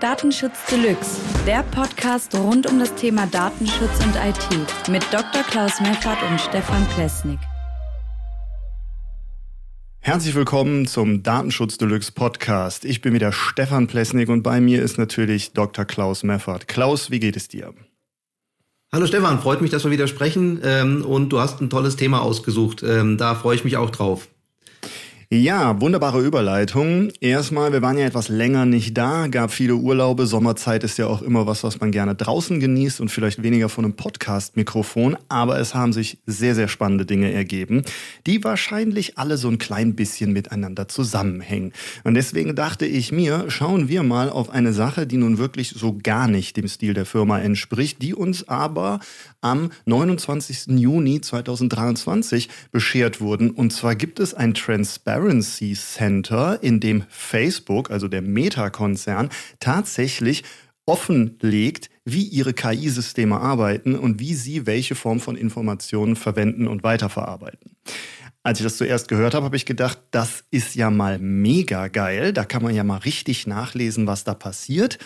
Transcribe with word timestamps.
Datenschutz 0.00 0.54
Deluxe, 0.70 1.20
der 1.46 1.62
Podcast 1.62 2.34
rund 2.34 2.66
um 2.66 2.78
das 2.78 2.94
Thema 2.94 3.26
Datenschutz 3.26 4.02
und 4.02 4.14
IT 4.16 4.88
mit 4.88 5.02
Dr. 5.12 5.42
Klaus 5.42 5.78
Meffert 5.78 6.16
und 6.22 6.40
Stefan 6.40 6.88
Plesnik. 6.94 7.38
Herzlich 9.98 10.34
willkommen 10.34 10.86
zum 10.86 11.22
Datenschutz 11.22 11.76
Deluxe 11.76 12.12
Podcast. 12.12 12.86
Ich 12.86 13.02
bin 13.02 13.12
wieder 13.12 13.30
Stefan 13.30 13.88
Plesnik 13.88 14.30
und 14.30 14.42
bei 14.42 14.58
mir 14.62 14.82
ist 14.82 14.96
natürlich 14.96 15.52
Dr. 15.52 15.84
Klaus 15.84 16.22
Meffert. 16.22 16.66
Klaus, 16.66 17.10
wie 17.10 17.20
geht 17.20 17.36
es 17.36 17.48
dir? 17.48 17.74
Hallo 18.90 19.06
Stefan, 19.06 19.38
freut 19.38 19.60
mich, 19.60 19.70
dass 19.70 19.84
wir 19.84 19.90
wieder 19.90 20.08
sprechen 20.08 20.62
ähm, 20.64 21.04
und 21.04 21.28
du 21.28 21.40
hast 21.40 21.60
ein 21.60 21.68
tolles 21.68 21.96
Thema 21.96 22.22
ausgesucht. 22.22 22.82
Ähm, 22.82 23.18
da 23.18 23.34
freue 23.34 23.54
ich 23.54 23.64
mich 23.64 23.76
auch 23.76 23.90
drauf. 23.90 24.28
Ja, 25.32 25.80
wunderbare 25.80 26.20
Überleitung. 26.20 27.12
Erstmal, 27.20 27.72
wir 27.72 27.82
waren 27.82 27.96
ja 27.96 28.04
etwas 28.04 28.28
länger 28.28 28.66
nicht 28.66 28.98
da, 28.98 29.28
gab 29.28 29.52
viele 29.52 29.76
Urlaube. 29.76 30.26
Sommerzeit 30.26 30.82
ist 30.82 30.98
ja 30.98 31.06
auch 31.06 31.22
immer 31.22 31.46
was, 31.46 31.62
was 31.62 31.78
man 31.78 31.92
gerne 31.92 32.16
draußen 32.16 32.58
genießt 32.58 33.00
und 33.00 33.10
vielleicht 33.10 33.40
weniger 33.40 33.68
von 33.68 33.84
einem 33.84 33.94
Podcast-Mikrofon. 33.94 35.16
Aber 35.28 35.60
es 35.60 35.72
haben 35.72 35.92
sich 35.92 36.18
sehr, 36.26 36.56
sehr 36.56 36.66
spannende 36.66 37.06
Dinge 37.06 37.32
ergeben, 37.32 37.84
die 38.26 38.42
wahrscheinlich 38.42 39.18
alle 39.18 39.36
so 39.36 39.46
ein 39.46 39.58
klein 39.58 39.94
bisschen 39.94 40.32
miteinander 40.32 40.88
zusammenhängen. 40.88 41.74
Und 42.02 42.14
deswegen 42.14 42.56
dachte 42.56 42.84
ich 42.84 43.12
mir, 43.12 43.44
schauen 43.50 43.86
wir 43.86 44.02
mal 44.02 44.30
auf 44.30 44.50
eine 44.50 44.72
Sache, 44.72 45.06
die 45.06 45.16
nun 45.16 45.38
wirklich 45.38 45.68
so 45.68 45.96
gar 46.02 46.26
nicht 46.26 46.56
dem 46.56 46.66
Stil 46.66 46.92
der 46.92 47.06
Firma 47.06 47.38
entspricht, 47.38 48.02
die 48.02 48.14
uns 48.14 48.48
aber 48.48 48.98
am 49.42 49.70
29. 49.84 50.76
Juni 50.80 51.20
2023 51.20 52.48
beschert 52.72 53.20
wurden. 53.20 53.52
Und 53.52 53.72
zwar 53.72 53.94
gibt 53.94 54.18
es 54.18 54.34
ein 54.34 54.54
Transparent 54.54 55.19
Transparency 55.20 55.74
Center, 55.74 56.62
in 56.62 56.80
dem 56.80 57.04
Facebook, 57.10 57.90
also 57.90 58.08
der 58.08 58.22
Meta-Konzern, 58.22 59.28
tatsächlich 59.58 60.44
offenlegt, 60.86 61.90
wie 62.06 62.22
ihre 62.22 62.54
KI-Systeme 62.54 63.38
arbeiten 63.38 63.96
und 63.96 64.18
wie 64.18 64.34
sie 64.34 64.66
welche 64.66 64.94
Form 64.94 65.20
von 65.20 65.36
Informationen 65.36 66.16
verwenden 66.16 66.66
und 66.66 66.82
weiterverarbeiten. 66.82 67.76
Als 68.42 68.60
ich 68.60 68.64
das 68.64 68.78
zuerst 68.78 69.08
gehört 69.08 69.34
habe, 69.34 69.44
habe 69.44 69.56
ich 69.56 69.66
gedacht, 69.66 69.98
das 70.10 70.44
ist 70.50 70.74
ja 70.74 70.90
mal 70.90 71.18
mega 71.18 71.88
geil. 71.88 72.32
Da 72.32 72.46
kann 72.46 72.62
man 72.62 72.74
ja 72.74 72.82
mal 72.82 72.96
richtig 72.96 73.46
nachlesen, 73.46 74.06
was 74.06 74.24
da 74.24 74.32
passiert. 74.32 74.98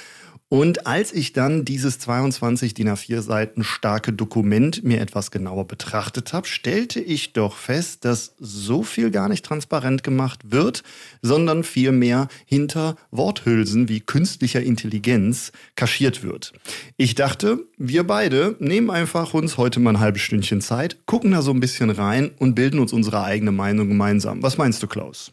Und 0.54 0.86
als 0.86 1.12
ich 1.12 1.32
dann 1.32 1.64
dieses 1.64 1.98
22 1.98 2.74
DIN 2.74 2.88
A4 2.88 3.22
Seiten 3.22 3.64
starke 3.64 4.12
Dokument 4.12 4.84
mir 4.84 5.00
etwas 5.00 5.32
genauer 5.32 5.66
betrachtet 5.66 6.32
habe, 6.32 6.46
stellte 6.46 7.00
ich 7.00 7.32
doch 7.32 7.56
fest, 7.56 8.04
dass 8.04 8.36
so 8.38 8.84
viel 8.84 9.10
gar 9.10 9.28
nicht 9.28 9.44
transparent 9.44 10.04
gemacht 10.04 10.52
wird, 10.52 10.84
sondern 11.22 11.64
vielmehr 11.64 12.28
hinter 12.46 12.94
Worthülsen 13.10 13.88
wie 13.88 13.98
künstlicher 13.98 14.62
Intelligenz 14.62 15.50
kaschiert 15.74 16.22
wird. 16.22 16.52
Ich 16.96 17.16
dachte, 17.16 17.66
wir 17.76 18.04
beide 18.04 18.54
nehmen 18.60 18.90
einfach 18.90 19.34
uns 19.34 19.58
heute 19.58 19.80
mal 19.80 19.94
ein 19.94 19.98
halbes 19.98 20.22
Stündchen 20.22 20.60
Zeit, 20.60 21.04
gucken 21.04 21.32
da 21.32 21.42
so 21.42 21.50
ein 21.50 21.58
bisschen 21.58 21.90
rein 21.90 22.30
und 22.38 22.54
bilden 22.54 22.78
uns 22.78 22.92
unsere 22.92 23.24
eigene 23.24 23.50
Meinung 23.50 23.88
gemeinsam. 23.88 24.40
Was 24.40 24.56
meinst 24.56 24.80
du, 24.84 24.86
Klaus? 24.86 25.32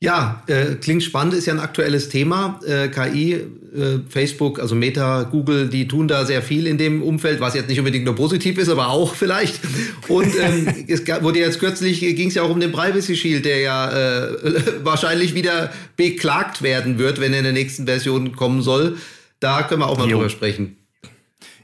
Ja, 0.00 0.44
äh, 0.46 0.76
klingt 0.76 1.02
spannend, 1.02 1.34
ist 1.34 1.46
ja 1.46 1.52
ein 1.52 1.58
aktuelles 1.58 2.08
Thema. 2.08 2.60
Äh, 2.64 2.86
KI, 2.86 3.32
äh, 3.32 3.40
Facebook, 4.08 4.60
also 4.60 4.76
Meta, 4.76 5.24
Google, 5.24 5.68
die 5.68 5.88
tun 5.88 6.06
da 6.06 6.24
sehr 6.24 6.40
viel 6.40 6.68
in 6.68 6.78
dem 6.78 7.02
Umfeld, 7.02 7.40
was 7.40 7.54
jetzt 7.54 7.68
nicht 7.68 7.80
unbedingt 7.80 8.04
nur 8.04 8.14
positiv 8.14 8.58
ist, 8.58 8.68
aber 8.68 8.90
auch 8.90 9.16
vielleicht. 9.16 9.58
Und 10.06 10.32
ähm, 10.40 10.68
es 10.86 11.02
wurde 11.20 11.40
jetzt 11.40 11.58
kürzlich, 11.58 11.98
ging 11.98 12.28
es 12.28 12.34
ja 12.34 12.42
auch 12.42 12.50
um 12.50 12.60
den 12.60 12.70
Privacy 12.70 13.16
Shield, 13.16 13.44
der 13.44 13.58
ja 13.58 13.90
äh, 14.28 14.36
wahrscheinlich 14.84 15.34
wieder 15.34 15.72
beklagt 15.96 16.62
werden 16.62 17.00
wird, 17.00 17.20
wenn 17.20 17.32
er 17.32 17.38
in 17.38 17.44
der 17.44 17.52
nächsten 17.52 17.86
Version 17.86 18.36
kommen 18.36 18.62
soll. 18.62 18.98
Da 19.40 19.64
können 19.64 19.80
wir 19.80 19.88
auch 19.88 19.98
mal 19.98 20.08
jo. 20.08 20.18
drüber 20.18 20.30
sprechen. 20.30 20.77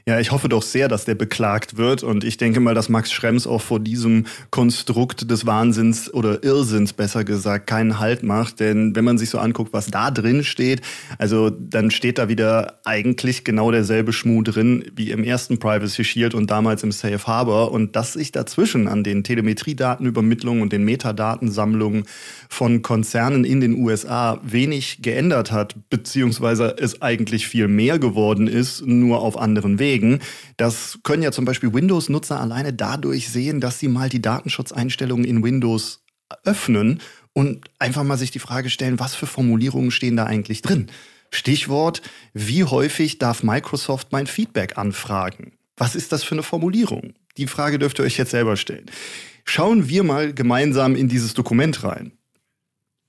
Ja, 0.07 0.19
ich 0.19 0.31
hoffe 0.31 0.49
doch 0.49 0.61
sehr, 0.61 0.87
dass 0.87 1.05
der 1.05 1.15
beklagt 1.15 1.77
wird. 1.77 2.03
Und 2.03 2.23
ich 2.23 2.37
denke 2.37 2.59
mal, 2.59 2.75
dass 2.75 2.89
Max 2.89 3.11
Schrems 3.11 3.47
auch 3.47 3.61
vor 3.63 3.79
diesem 3.79 4.27
Konstrukt 4.51 5.31
des 5.31 5.47
Wahnsinns 5.47 6.13
oder 6.13 6.43
Irrsinns 6.43 6.93
besser 6.93 7.23
gesagt 7.23 7.65
keinen 7.65 7.97
Halt 7.97 8.21
macht. 8.21 8.59
Denn 8.59 8.95
wenn 8.95 9.03
man 9.03 9.17
sich 9.17 9.31
so 9.31 9.39
anguckt, 9.39 9.73
was 9.73 9.87
da 9.87 10.11
drin 10.11 10.43
steht, 10.43 10.83
also 11.17 11.49
dann 11.49 11.89
steht 11.89 12.19
da 12.19 12.29
wieder 12.29 12.81
eigentlich 12.85 13.43
genau 13.43 13.71
derselbe 13.71 14.13
Schmuh 14.13 14.43
drin 14.43 14.85
wie 14.95 15.09
im 15.09 15.23
ersten 15.23 15.57
Privacy 15.57 16.03
Shield 16.03 16.35
und 16.35 16.51
damals 16.51 16.83
im 16.83 16.91
Safe 16.91 17.25
Harbor. 17.25 17.71
Und 17.71 17.95
dass 17.95 18.13
sich 18.13 18.31
dazwischen 18.31 18.87
an 18.87 19.03
den 19.03 19.23
Telemetriedatenübermittlungen 19.23 20.61
und 20.61 20.71
den 20.71 20.85
Metadatensammlungen 20.85 22.03
von 22.47 22.83
Konzernen 22.83 23.43
in 23.43 23.59
den 23.59 23.73
USA 23.73 24.39
wenig 24.43 24.99
geändert 25.01 25.51
hat, 25.51 25.75
beziehungsweise 25.89 26.75
es 26.77 27.01
eigentlich 27.01 27.47
viel 27.47 27.67
mehr 27.67 27.97
geworden 27.97 28.45
ist, 28.45 28.85
nur 28.85 29.21
auf 29.21 29.35
anderen 29.35 29.79
Wegen 29.79 29.94
Kollegen. 29.95 30.19
Das 30.57 30.99
können 31.03 31.23
ja 31.23 31.31
zum 31.31 31.45
Beispiel 31.45 31.73
Windows-Nutzer 31.73 32.39
alleine 32.39 32.73
dadurch 32.73 33.29
sehen, 33.29 33.61
dass 33.61 33.79
sie 33.79 33.87
mal 33.87 34.09
die 34.09 34.21
Datenschutzeinstellungen 34.21 35.25
in 35.25 35.43
Windows 35.43 36.03
öffnen 36.43 37.01
und 37.33 37.69
einfach 37.79 38.03
mal 38.03 38.17
sich 38.17 38.31
die 38.31 38.39
Frage 38.39 38.69
stellen, 38.69 38.99
was 38.99 39.15
für 39.15 39.27
Formulierungen 39.27 39.91
stehen 39.91 40.15
da 40.15 40.25
eigentlich 40.25 40.61
drin? 40.61 40.87
Stichwort, 41.31 42.01
wie 42.33 42.63
häufig 42.63 43.19
darf 43.19 43.43
Microsoft 43.43 44.11
mein 44.11 44.27
Feedback 44.27 44.77
anfragen? 44.77 45.53
Was 45.77 45.95
ist 45.95 46.11
das 46.11 46.23
für 46.23 46.35
eine 46.35 46.43
Formulierung? 46.43 47.13
Die 47.37 47.47
Frage 47.47 47.79
dürft 47.79 47.99
ihr 47.99 48.05
euch 48.05 48.17
jetzt 48.17 48.31
selber 48.31 48.55
stellen. 48.55 48.85
Schauen 49.43 49.89
wir 49.89 50.03
mal 50.03 50.33
gemeinsam 50.33 50.95
in 50.95 51.09
dieses 51.09 51.33
Dokument 51.33 51.83
rein. 51.83 52.13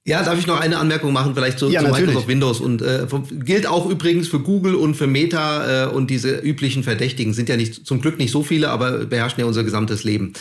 Ja, 0.06 0.22
darf 0.22 0.38
ich 0.38 0.46
noch 0.46 0.60
eine 0.60 0.78
Anmerkung 0.78 1.12
machen, 1.12 1.34
vielleicht 1.34 1.58
zu, 1.58 1.68
ja, 1.68 1.80
zu 1.80 1.90
Microsoft 1.90 2.28
Windows 2.28 2.60
und 2.60 2.80
äh, 2.80 3.06
gilt 3.44 3.66
auch 3.66 3.90
übrigens 3.90 4.28
für 4.28 4.38
Google 4.38 4.76
und 4.76 4.94
für 4.94 5.08
Meta 5.08 5.86
äh, 5.86 5.88
und 5.88 6.10
diese 6.10 6.36
üblichen 6.36 6.84
Verdächtigen 6.84 7.34
sind 7.34 7.48
ja 7.48 7.56
nicht 7.56 7.84
zum 7.84 8.00
Glück 8.00 8.16
nicht 8.16 8.30
so 8.30 8.44
viele, 8.44 8.68
aber 8.70 9.04
beherrschen 9.06 9.40
ja 9.40 9.46
unser 9.46 9.64
gesamtes 9.64 10.04
Leben. 10.04 10.32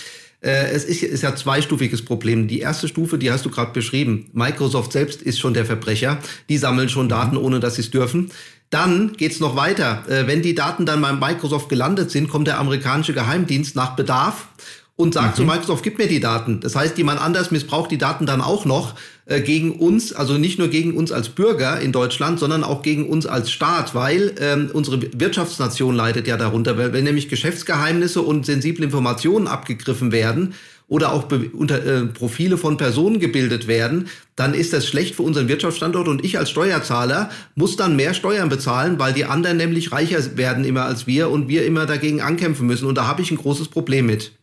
Äh, 0.42 0.70
es 0.72 0.86
ist, 0.86 1.02
ist 1.02 1.24
ja 1.24 1.36
zweistufiges 1.36 2.06
Problem. 2.06 2.48
Die 2.48 2.60
erste 2.60 2.88
Stufe, 2.88 3.18
die 3.18 3.32
hast 3.32 3.44
du 3.44 3.50
gerade 3.50 3.74
beschrieben. 3.74 4.28
Microsoft 4.34 4.92
selbst 4.92 5.24
ist 5.24 5.40
schon 5.40 5.56
der 5.56 5.66
Verbrecher. 5.66 6.20
Die 6.48 6.60
sammeln 6.60 6.88
schon 6.88 7.10
Daten, 7.10 7.36
ohne 7.36 7.60
dass 7.60 7.76
sie 7.76 7.82
es 7.82 7.90
dürfen. 7.90 8.30
Dann 8.70 9.14
geht's 9.14 9.40
noch 9.40 9.56
weiter. 9.56 10.04
Äh, 10.08 10.28
wenn 10.28 10.44
die 10.44 10.54
Daten 10.54 10.86
dann 10.86 11.02
bei 11.02 11.12
Microsoft 11.12 11.70
gelandet 11.70 12.12
sind, 12.12 12.30
kommt 12.30 12.48
der 12.48 12.60
amerikanische 12.60 13.14
Geheimdienst 13.14 13.76
nach 13.76 13.96
Bedarf 13.96 14.48
und 14.98 15.14
sagt 15.14 15.38
mhm. 15.38 15.42
zu 15.42 15.44
Microsoft, 15.44 15.84
gib 15.84 15.98
mir 15.98 16.08
die 16.08 16.20
Daten. 16.20 16.62
Das 16.62 16.76
heißt, 16.76 16.98
jemand 16.98 17.20
anders 17.20 17.52
missbraucht 17.52 17.92
die 17.92 17.98
Daten 17.98 18.26
dann 18.26 18.42
auch 18.42 18.66
noch 18.66 18.96
äh, 19.26 19.42
gegen 19.42 19.74
uns, 19.74 20.14
also 20.14 20.38
nicht 20.38 20.58
nur 20.58 20.70
gegen 20.70 20.96
uns 20.96 21.12
als 21.12 21.30
Bürger 21.30 21.82
in 21.82 21.92
Deutschland, 21.92 22.40
sondern 22.40 22.64
auch 22.64 22.82
gegen 22.82 23.10
uns 23.10 23.26
als 23.26 23.52
Staat, 23.52 23.94
weil 23.94 24.34
ähm, 24.40 24.70
unsere 24.72 25.02
Wirtschaftsnation 25.02 25.96
leidet 25.96 26.28
ja 26.28 26.38
darunter, 26.38 26.78
weil 26.78 26.94
wenn 26.94 27.04
nämlich 27.04 27.28
Geschäftsgeheimnisse 27.28 28.22
und 28.22 28.46
sensible 28.46 28.86
Informationen 28.86 29.48
abgegriffen 29.48 30.12
werden, 30.12 30.54
oder 30.88 31.14
auch 31.14 31.26
unter, 31.54 31.84
äh, 31.84 32.06
Profile 32.06 32.58
von 32.58 32.78
Personen 32.78 33.20
gebildet 33.20 33.68
werden, 33.68 34.08
dann 34.36 34.54
ist 34.54 34.72
das 34.72 34.86
schlecht 34.86 35.16
für 35.16 35.24
unseren 35.24 35.48
Wirtschaftsstandort 35.48 36.08
und 36.08 36.24
ich 36.24 36.38
als 36.38 36.52
Steuerzahler 36.52 37.32
muss 37.56 37.76
dann 37.76 37.96
mehr 37.96 38.14
Steuern 38.14 38.50
bezahlen, 38.50 39.00
weil 39.00 39.14
die 39.14 39.26
anderen 39.26 39.58
nämlich 39.58 39.92
reicher 39.92 40.38
werden 40.38 40.64
immer 40.64 40.84
als 40.84 41.08
wir 41.08 41.32
und 41.32 41.48
wir 41.48 41.66
immer 41.66 41.86
dagegen 41.86 42.22
ankämpfen 42.22 42.68
müssen 42.68 42.86
und 42.86 42.96
da 42.96 43.08
habe 43.08 43.22
ich 43.22 43.32
ein 43.32 43.38
großes 43.38 43.70
Problem 43.70 44.06
mit. 44.06 44.34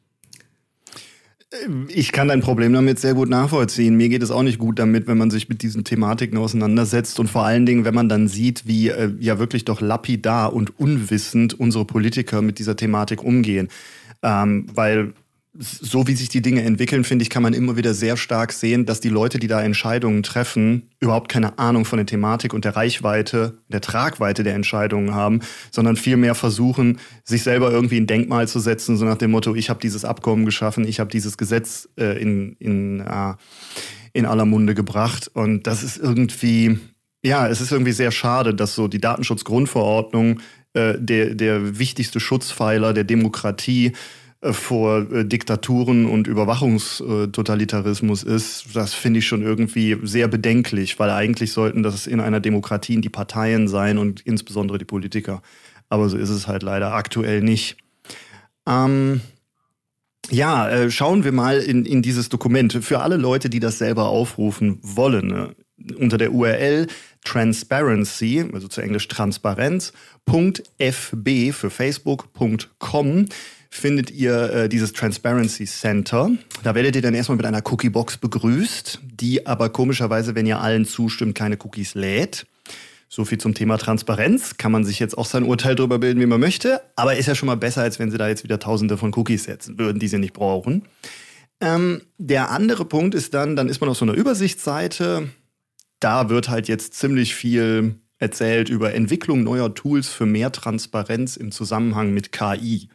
Ich 1.88 2.12
kann 2.12 2.28
dein 2.28 2.40
Problem 2.40 2.72
damit 2.72 2.98
sehr 2.98 3.14
gut 3.14 3.28
nachvollziehen. 3.28 3.96
Mir 3.96 4.08
geht 4.08 4.22
es 4.22 4.30
auch 4.30 4.42
nicht 4.42 4.58
gut 4.58 4.78
damit, 4.78 5.06
wenn 5.06 5.18
man 5.18 5.30
sich 5.30 5.48
mit 5.48 5.62
diesen 5.62 5.84
Thematiken 5.84 6.38
auseinandersetzt 6.38 7.20
und 7.20 7.28
vor 7.28 7.44
allen 7.44 7.66
Dingen, 7.66 7.84
wenn 7.84 7.94
man 7.94 8.08
dann 8.08 8.28
sieht, 8.28 8.66
wie 8.66 8.88
äh, 8.88 9.12
ja 9.20 9.38
wirklich 9.38 9.64
doch 9.64 9.80
lapidar 9.80 10.54
und 10.54 10.78
unwissend 10.78 11.58
unsere 11.58 11.84
Politiker 11.84 12.40
mit 12.40 12.58
dieser 12.58 12.76
Thematik 12.76 13.22
umgehen. 13.22 13.68
Ähm, 14.22 14.66
weil 14.72 15.12
so 15.54 16.06
wie 16.06 16.14
sich 16.14 16.30
die 16.30 16.40
Dinge 16.40 16.62
entwickeln, 16.62 17.04
finde 17.04 17.24
ich, 17.24 17.30
kann 17.30 17.42
man 17.42 17.52
immer 17.52 17.76
wieder 17.76 17.92
sehr 17.92 18.16
stark 18.16 18.52
sehen, 18.52 18.86
dass 18.86 19.00
die 19.00 19.10
Leute, 19.10 19.38
die 19.38 19.48
da 19.48 19.62
Entscheidungen 19.62 20.22
treffen, 20.22 20.90
überhaupt 20.98 21.28
keine 21.28 21.58
Ahnung 21.58 21.84
von 21.84 21.98
der 21.98 22.06
Thematik 22.06 22.54
und 22.54 22.64
der 22.64 22.74
Reichweite, 22.74 23.58
der 23.68 23.82
Tragweite 23.82 24.44
der 24.44 24.54
Entscheidungen 24.54 25.14
haben, 25.14 25.40
sondern 25.70 25.96
vielmehr 25.96 26.34
versuchen, 26.34 26.98
sich 27.24 27.42
selber 27.42 27.70
irgendwie 27.70 27.98
ein 27.98 28.06
Denkmal 28.06 28.48
zu 28.48 28.60
setzen, 28.60 28.96
so 28.96 29.04
nach 29.04 29.18
dem 29.18 29.30
Motto, 29.30 29.54
ich 29.54 29.68
habe 29.68 29.80
dieses 29.80 30.06
Abkommen 30.06 30.46
geschaffen, 30.46 30.88
ich 30.88 31.00
habe 31.00 31.10
dieses 31.10 31.36
Gesetz 31.36 31.86
äh, 31.98 32.20
in, 32.20 32.56
in, 32.58 33.00
äh, 33.00 33.34
in 34.14 34.24
aller 34.24 34.46
Munde 34.46 34.74
gebracht. 34.74 35.30
Und 35.34 35.66
das 35.66 35.82
ist 35.82 35.98
irgendwie, 35.98 36.78
ja, 37.22 37.46
es 37.46 37.60
ist 37.60 37.72
irgendwie 37.72 37.92
sehr 37.92 38.10
schade, 38.10 38.54
dass 38.54 38.74
so 38.74 38.88
die 38.88 39.00
Datenschutzgrundverordnung, 39.00 40.40
äh, 40.72 40.94
der, 40.98 41.34
der 41.34 41.78
wichtigste 41.78 42.20
Schutzpfeiler 42.20 42.94
der 42.94 43.04
Demokratie, 43.04 43.92
vor 44.50 45.10
äh, 45.12 45.24
Diktaturen 45.24 46.06
und 46.06 46.26
Überwachungstotalitarismus 46.26 48.24
ist, 48.24 48.74
das 48.74 48.92
finde 48.92 49.20
ich 49.20 49.26
schon 49.26 49.42
irgendwie 49.42 49.96
sehr 50.02 50.26
bedenklich, 50.26 50.98
weil 50.98 51.10
eigentlich 51.10 51.52
sollten 51.52 51.84
das 51.84 52.08
in 52.08 52.20
einer 52.20 52.40
Demokratie 52.40 53.00
die 53.00 53.08
Parteien 53.08 53.68
sein 53.68 53.98
und 53.98 54.20
insbesondere 54.22 54.78
die 54.78 54.84
Politiker. 54.84 55.42
Aber 55.88 56.08
so 56.08 56.16
ist 56.16 56.30
es 56.30 56.48
halt 56.48 56.64
leider 56.64 56.92
aktuell 56.92 57.40
nicht. 57.40 57.76
Ähm, 58.66 59.20
ja, 60.30 60.68
äh, 60.68 60.90
schauen 60.90 61.24
wir 61.24 61.32
mal 61.32 61.58
in, 61.58 61.84
in 61.84 62.02
dieses 62.02 62.28
Dokument. 62.28 62.72
Für 62.82 63.00
alle 63.00 63.16
Leute, 63.16 63.48
die 63.48 63.60
das 63.60 63.78
selber 63.78 64.08
aufrufen 64.08 64.78
wollen, 64.82 65.28
ne? 65.28 65.54
unter 65.98 66.18
der 66.18 66.32
URL 66.32 66.88
transparency, 67.24 68.44
also 68.52 68.68
zu 68.68 68.80
Englisch 68.80 69.08
Transparenz.fb 69.08 71.52
für 71.52 71.70
Facebook.com 71.70 73.26
findet 73.72 74.10
ihr 74.10 74.52
äh, 74.52 74.68
dieses 74.68 74.92
Transparency 74.92 75.64
Center. 75.64 76.30
Da 76.62 76.74
werdet 76.74 76.94
ihr 76.94 77.00
dann 77.02 77.14
erstmal 77.14 77.36
mit 77.36 77.46
einer 77.46 77.62
Cookie-Box 77.64 78.18
begrüßt, 78.18 79.00
die 79.02 79.46
aber 79.46 79.70
komischerweise, 79.70 80.34
wenn 80.34 80.44
ihr 80.46 80.60
allen 80.60 80.84
zustimmt, 80.84 81.34
keine 81.34 81.56
Cookies 81.56 81.94
lädt. 81.94 82.46
So 83.08 83.24
viel 83.24 83.38
zum 83.38 83.54
Thema 83.54 83.78
Transparenz. 83.78 84.58
Kann 84.58 84.72
man 84.72 84.84
sich 84.84 84.98
jetzt 84.98 85.16
auch 85.16 85.24
sein 85.24 85.42
Urteil 85.42 85.74
darüber 85.74 85.98
bilden, 85.98 86.20
wie 86.20 86.26
man 86.26 86.38
möchte. 86.38 86.82
Aber 86.96 87.16
ist 87.16 87.26
ja 87.26 87.34
schon 87.34 87.46
mal 87.46 87.56
besser, 87.56 87.80
als 87.80 87.98
wenn 87.98 88.10
sie 88.10 88.18
da 88.18 88.28
jetzt 88.28 88.44
wieder 88.44 88.58
tausende 88.58 88.98
von 88.98 89.12
Cookies 89.14 89.44
setzen 89.44 89.78
würden, 89.78 89.98
die 89.98 90.08
sie 90.08 90.18
nicht 90.18 90.34
brauchen. 90.34 90.82
Ähm, 91.60 92.02
der 92.18 92.50
andere 92.50 92.84
Punkt 92.84 93.14
ist 93.14 93.32
dann, 93.32 93.56
dann 93.56 93.70
ist 93.70 93.80
man 93.80 93.88
auf 93.88 93.96
so 93.96 94.04
einer 94.04 94.14
Übersichtsseite. 94.14 95.30
Da 95.98 96.28
wird 96.28 96.50
halt 96.50 96.68
jetzt 96.68 96.92
ziemlich 96.94 97.34
viel 97.34 97.94
erzählt 98.22 98.68
über 98.70 98.94
Entwicklung 98.94 99.42
neuer 99.42 99.74
Tools 99.74 100.08
für 100.08 100.26
mehr 100.26 100.52
Transparenz 100.52 101.36
im 101.36 101.50
Zusammenhang 101.50 102.14
mit 102.14 102.32
KI. 102.32 102.88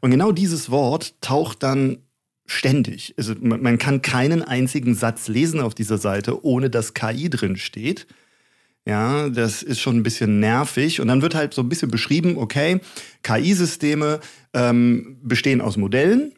Und 0.00 0.12
genau 0.12 0.32
dieses 0.32 0.70
Wort 0.70 1.20
taucht 1.20 1.62
dann 1.62 1.98
ständig. 2.46 3.12
Also 3.18 3.34
man 3.40 3.76
kann 3.78 4.00
keinen 4.00 4.42
einzigen 4.42 4.94
Satz 4.94 5.28
lesen 5.28 5.60
auf 5.60 5.74
dieser 5.74 5.98
Seite, 5.98 6.44
ohne 6.44 6.70
dass 6.70 6.94
KI 6.94 7.28
drin 7.28 7.56
steht. 7.56 8.06
Ja, 8.86 9.28
das 9.28 9.62
ist 9.62 9.80
schon 9.80 9.96
ein 9.96 10.02
bisschen 10.02 10.40
nervig. 10.40 11.00
Und 11.00 11.08
dann 11.08 11.20
wird 11.20 11.34
halt 11.34 11.52
so 11.52 11.60
ein 11.60 11.68
bisschen 11.68 11.90
beschrieben, 11.90 12.38
okay, 12.38 12.80
KI-Systeme 13.22 14.20
ähm, 14.54 15.18
bestehen 15.22 15.60
aus 15.60 15.76
Modellen. 15.76 16.32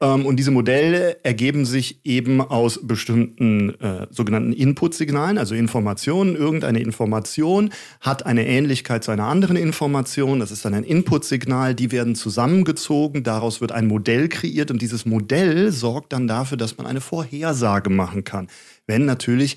Ähm, 0.00 0.26
und 0.26 0.36
diese 0.36 0.50
Modelle 0.50 1.22
ergeben 1.24 1.64
sich 1.64 2.04
eben 2.04 2.40
aus 2.40 2.80
bestimmten 2.86 3.78
äh, 3.80 4.06
sogenannten 4.10 4.52
Input-Signalen, 4.52 5.38
also 5.38 5.54
Informationen. 5.54 6.36
Irgendeine 6.36 6.80
Information 6.80 7.70
hat 8.00 8.24
eine 8.26 8.46
Ähnlichkeit 8.46 9.04
zu 9.04 9.10
einer 9.10 9.26
anderen 9.26 9.56
Information. 9.56 10.40
Das 10.40 10.50
ist 10.50 10.64
dann 10.64 10.74
ein 10.74 10.84
Input-Signal. 10.84 11.74
Die 11.74 11.92
werden 11.92 12.14
zusammengezogen. 12.14 13.22
Daraus 13.22 13.60
wird 13.60 13.72
ein 13.72 13.86
Modell 13.86 14.28
kreiert. 14.28 14.70
Und 14.70 14.80
dieses 14.82 15.04
Modell 15.04 15.70
sorgt 15.70 16.12
dann 16.12 16.26
dafür, 16.26 16.56
dass 16.56 16.78
man 16.78 16.86
eine 16.86 17.00
Vorhersage 17.00 17.90
machen 17.90 18.24
kann. 18.24 18.48
Wenn 18.86 19.04
natürlich 19.04 19.56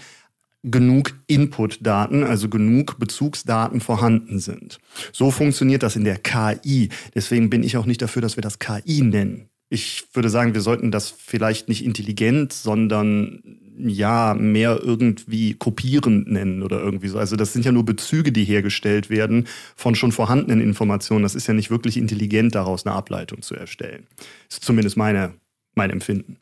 genug 0.64 1.14
Input-Daten, 1.28 2.24
also 2.24 2.48
genug 2.48 2.98
Bezugsdaten 2.98 3.82
vorhanden 3.82 4.40
sind. 4.40 4.80
So 5.12 5.30
funktioniert 5.30 5.84
das 5.84 5.98
in 5.98 6.06
der 6.06 6.18
KI. 6.18 6.88
Deswegen 7.14 7.50
bin 7.50 7.64
ich 7.64 7.76
auch 7.76 7.86
nicht 7.86 8.02
dafür, 8.02 8.22
dass 8.22 8.38
wir 8.38 8.42
das 8.42 8.60
KI 8.60 9.02
nennen. 9.02 9.50
Ich 9.74 10.06
würde 10.14 10.30
sagen, 10.30 10.54
wir 10.54 10.62
sollten 10.62 10.92
das 10.92 11.10
vielleicht 11.10 11.68
nicht 11.68 11.84
intelligent, 11.84 12.54
sondern 12.54 13.42
ja, 13.78 14.36
mehr 14.36 14.80
irgendwie 14.84 15.56
kopierend 15.56 16.32
nennen 16.32 16.62
oder 16.62 16.80
irgendwie 16.80 17.08
so. 17.08 17.18
Also 17.18 17.36
das 17.36 17.54
sind 17.54 17.66
ja 17.66 17.72
nur 17.72 17.84
Bezüge, 17.84 18.32
die 18.32 18.44
hergestellt 18.44 19.10
werden 19.10 19.48
von 19.76 19.96
schon 19.96 20.12
vorhandenen 20.12 20.62
Informationen. 20.62 21.24
Das 21.24 21.34
ist 21.34 21.48
ja 21.48 21.56
nicht 21.56 21.72
wirklich 21.72 21.98
intelligent, 21.98 22.54
daraus 22.54 22.86
eine 22.86 22.96
Ableitung 22.96 23.42
zu 23.42 23.56
erstellen. 23.56 24.06
Ist 24.50 24.64
zumindest 24.64 24.96
meine, 24.96 25.34
mein 25.74 25.90
Empfinden. 25.90 26.38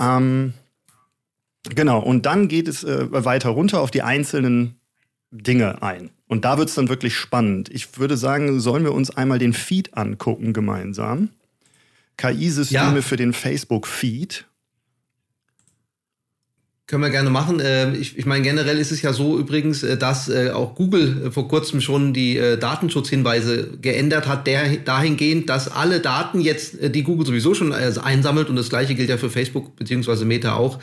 Ähm, 0.00 0.54
Genau, 1.68 2.00
und 2.00 2.26
dann 2.26 2.48
geht 2.48 2.68
es 2.68 2.84
äh, 2.84 3.06
weiter 3.10 3.50
runter 3.50 3.80
auf 3.80 3.90
die 3.90 4.02
einzelnen 4.02 4.76
Dinge 5.30 5.82
ein. 5.82 6.10
Und 6.26 6.44
da 6.44 6.58
wird 6.58 6.68
es 6.68 6.74
dann 6.74 6.88
wirklich 6.88 7.14
spannend. 7.16 7.68
Ich 7.68 7.98
würde 7.98 8.16
sagen, 8.16 8.60
sollen 8.60 8.84
wir 8.84 8.92
uns 8.92 9.10
einmal 9.10 9.38
den 9.38 9.52
Feed 9.52 9.96
angucken 9.96 10.52
gemeinsam. 10.52 11.28
KI-Systeme 12.20 12.96
ja. 12.96 13.02
für 13.02 13.16
den 13.16 13.32
Facebook-Feed. 13.32 14.44
Können 16.90 17.04
wir 17.04 17.10
gerne 17.10 17.30
machen. 17.30 17.62
Ähm, 17.64 17.94
ich, 17.94 18.18
ich 18.18 18.26
meine, 18.26 18.42
generell 18.42 18.76
ist 18.76 18.90
es 18.90 19.00
ja 19.00 19.12
so 19.12 19.38
übrigens, 19.38 19.84
äh, 19.84 19.96
dass 19.96 20.28
äh, 20.28 20.50
auch 20.50 20.74
Google 20.74 21.26
äh, 21.26 21.30
vor 21.30 21.46
kurzem 21.46 21.80
schon 21.80 22.12
die 22.12 22.34
Datenschutzhinweise 22.58 23.78
geändert 23.80 24.26
hat, 24.26 24.48
der, 24.48 24.76
dahingehend, 24.78 25.48
dass 25.48 25.68
alle 25.68 26.00
Daten 26.00 26.40
jetzt, 26.40 26.94
die 26.94 27.04
Google 27.04 27.26
sowieso 27.26 27.54
schon 27.54 27.72
einsammelt, 27.72 28.48
und 28.48 28.56
das 28.56 28.70
gleiche 28.70 28.96
gilt 28.96 29.08
ja 29.08 29.18
für 29.18 29.30
Facebook 29.30 29.76
bzw. 29.76 30.24
Meta 30.24 30.54
auch, 30.54 30.80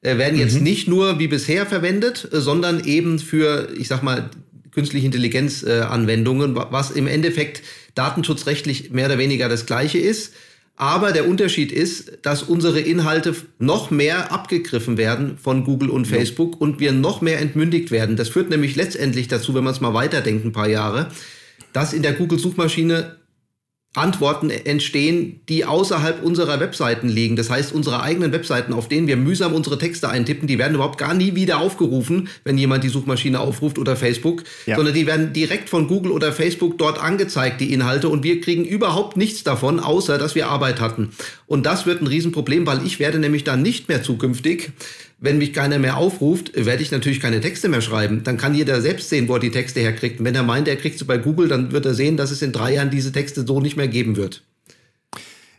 werden 0.00 0.38
jetzt 0.38 0.56
mhm. 0.56 0.62
nicht 0.62 0.88
nur 0.88 1.18
wie 1.18 1.28
bisher 1.28 1.66
verwendet, 1.66 2.26
sondern 2.32 2.82
eben 2.84 3.18
für, 3.18 3.68
ich 3.76 3.88
sag 3.88 4.02
mal, 4.02 4.30
künstliche 4.70 5.04
Intelligenz-Anwendungen, 5.04 6.56
was 6.56 6.90
im 6.90 7.06
Endeffekt 7.06 7.62
datenschutzrechtlich 7.94 8.92
mehr 8.92 9.06
oder 9.06 9.18
weniger 9.18 9.50
das 9.50 9.66
Gleiche 9.66 9.98
ist. 9.98 10.32
Aber 10.80 11.12
der 11.12 11.28
Unterschied 11.28 11.72
ist, 11.72 12.12
dass 12.22 12.42
unsere 12.42 12.80
Inhalte 12.80 13.36
noch 13.58 13.90
mehr 13.90 14.32
abgegriffen 14.32 14.96
werden 14.96 15.36
von 15.36 15.62
Google 15.62 15.90
und 15.90 16.06
Facebook 16.06 16.54
ja. 16.54 16.60
und 16.60 16.80
wir 16.80 16.92
noch 16.92 17.20
mehr 17.20 17.38
entmündigt 17.38 17.90
werden. 17.90 18.16
Das 18.16 18.30
führt 18.30 18.48
nämlich 18.48 18.76
letztendlich 18.76 19.28
dazu, 19.28 19.54
wenn 19.54 19.62
man 19.62 19.74
es 19.74 19.82
mal 19.82 19.92
weiterdenkt, 19.92 20.42
ein 20.46 20.52
paar 20.52 20.70
Jahre, 20.70 21.08
dass 21.74 21.92
in 21.92 22.00
der 22.00 22.14
Google-Suchmaschine 22.14 23.16
Antworten 23.94 24.50
entstehen, 24.50 25.40
die 25.48 25.64
außerhalb 25.64 26.22
unserer 26.22 26.60
Webseiten 26.60 27.08
liegen. 27.08 27.34
Das 27.34 27.50
heißt, 27.50 27.72
unsere 27.72 28.02
eigenen 28.04 28.30
Webseiten, 28.30 28.72
auf 28.72 28.86
denen 28.86 29.08
wir 29.08 29.16
mühsam 29.16 29.52
unsere 29.52 29.78
Texte 29.78 30.08
eintippen, 30.08 30.46
die 30.46 30.58
werden 30.58 30.76
überhaupt 30.76 30.96
gar 30.96 31.12
nie 31.12 31.34
wieder 31.34 31.58
aufgerufen, 31.58 32.28
wenn 32.44 32.56
jemand 32.56 32.84
die 32.84 32.88
Suchmaschine 32.88 33.40
aufruft 33.40 33.80
oder 33.80 33.96
Facebook, 33.96 34.44
ja. 34.66 34.76
sondern 34.76 34.94
die 34.94 35.08
werden 35.08 35.32
direkt 35.32 35.68
von 35.68 35.88
Google 35.88 36.12
oder 36.12 36.32
Facebook 36.32 36.78
dort 36.78 37.02
angezeigt, 37.02 37.60
die 37.60 37.72
Inhalte, 37.72 38.08
und 38.08 38.22
wir 38.22 38.40
kriegen 38.40 38.64
überhaupt 38.64 39.16
nichts 39.16 39.42
davon, 39.42 39.80
außer 39.80 40.18
dass 40.18 40.36
wir 40.36 40.46
Arbeit 40.46 40.80
hatten. 40.80 41.10
Und 41.48 41.66
das 41.66 41.84
wird 41.84 42.00
ein 42.00 42.06
Riesenproblem, 42.06 42.68
weil 42.68 42.86
ich 42.86 43.00
werde 43.00 43.18
nämlich 43.18 43.42
dann 43.42 43.60
nicht 43.60 43.88
mehr 43.88 44.04
zukünftig 44.04 44.70
wenn 45.20 45.38
mich 45.38 45.52
keiner 45.52 45.78
mehr 45.78 45.98
aufruft, 45.98 46.52
werde 46.54 46.82
ich 46.82 46.90
natürlich 46.90 47.20
keine 47.20 47.40
Texte 47.40 47.68
mehr 47.68 47.82
schreiben. 47.82 48.24
Dann 48.24 48.38
kann 48.38 48.54
jeder 48.54 48.80
selbst 48.80 49.10
sehen, 49.10 49.28
wo 49.28 49.34
er 49.34 49.40
die 49.40 49.50
Texte 49.50 49.80
herkriegt. 49.80 50.18
Und 50.18 50.24
wenn 50.24 50.34
er 50.34 50.42
meint, 50.42 50.66
er 50.66 50.76
kriegt 50.76 50.98
sie 50.98 51.04
bei 51.04 51.18
Google, 51.18 51.48
dann 51.48 51.72
wird 51.72 51.84
er 51.84 51.94
sehen, 51.94 52.16
dass 52.16 52.30
es 52.30 52.40
in 52.40 52.52
drei 52.52 52.74
Jahren 52.74 52.90
diese 52.90 53.12
Texte 53.12 53.46
so 53.46 53.60
nicht 53.60 53.76
mehr 53.76 53.88
geben 53.88 54.16
wird. 54.16 54.42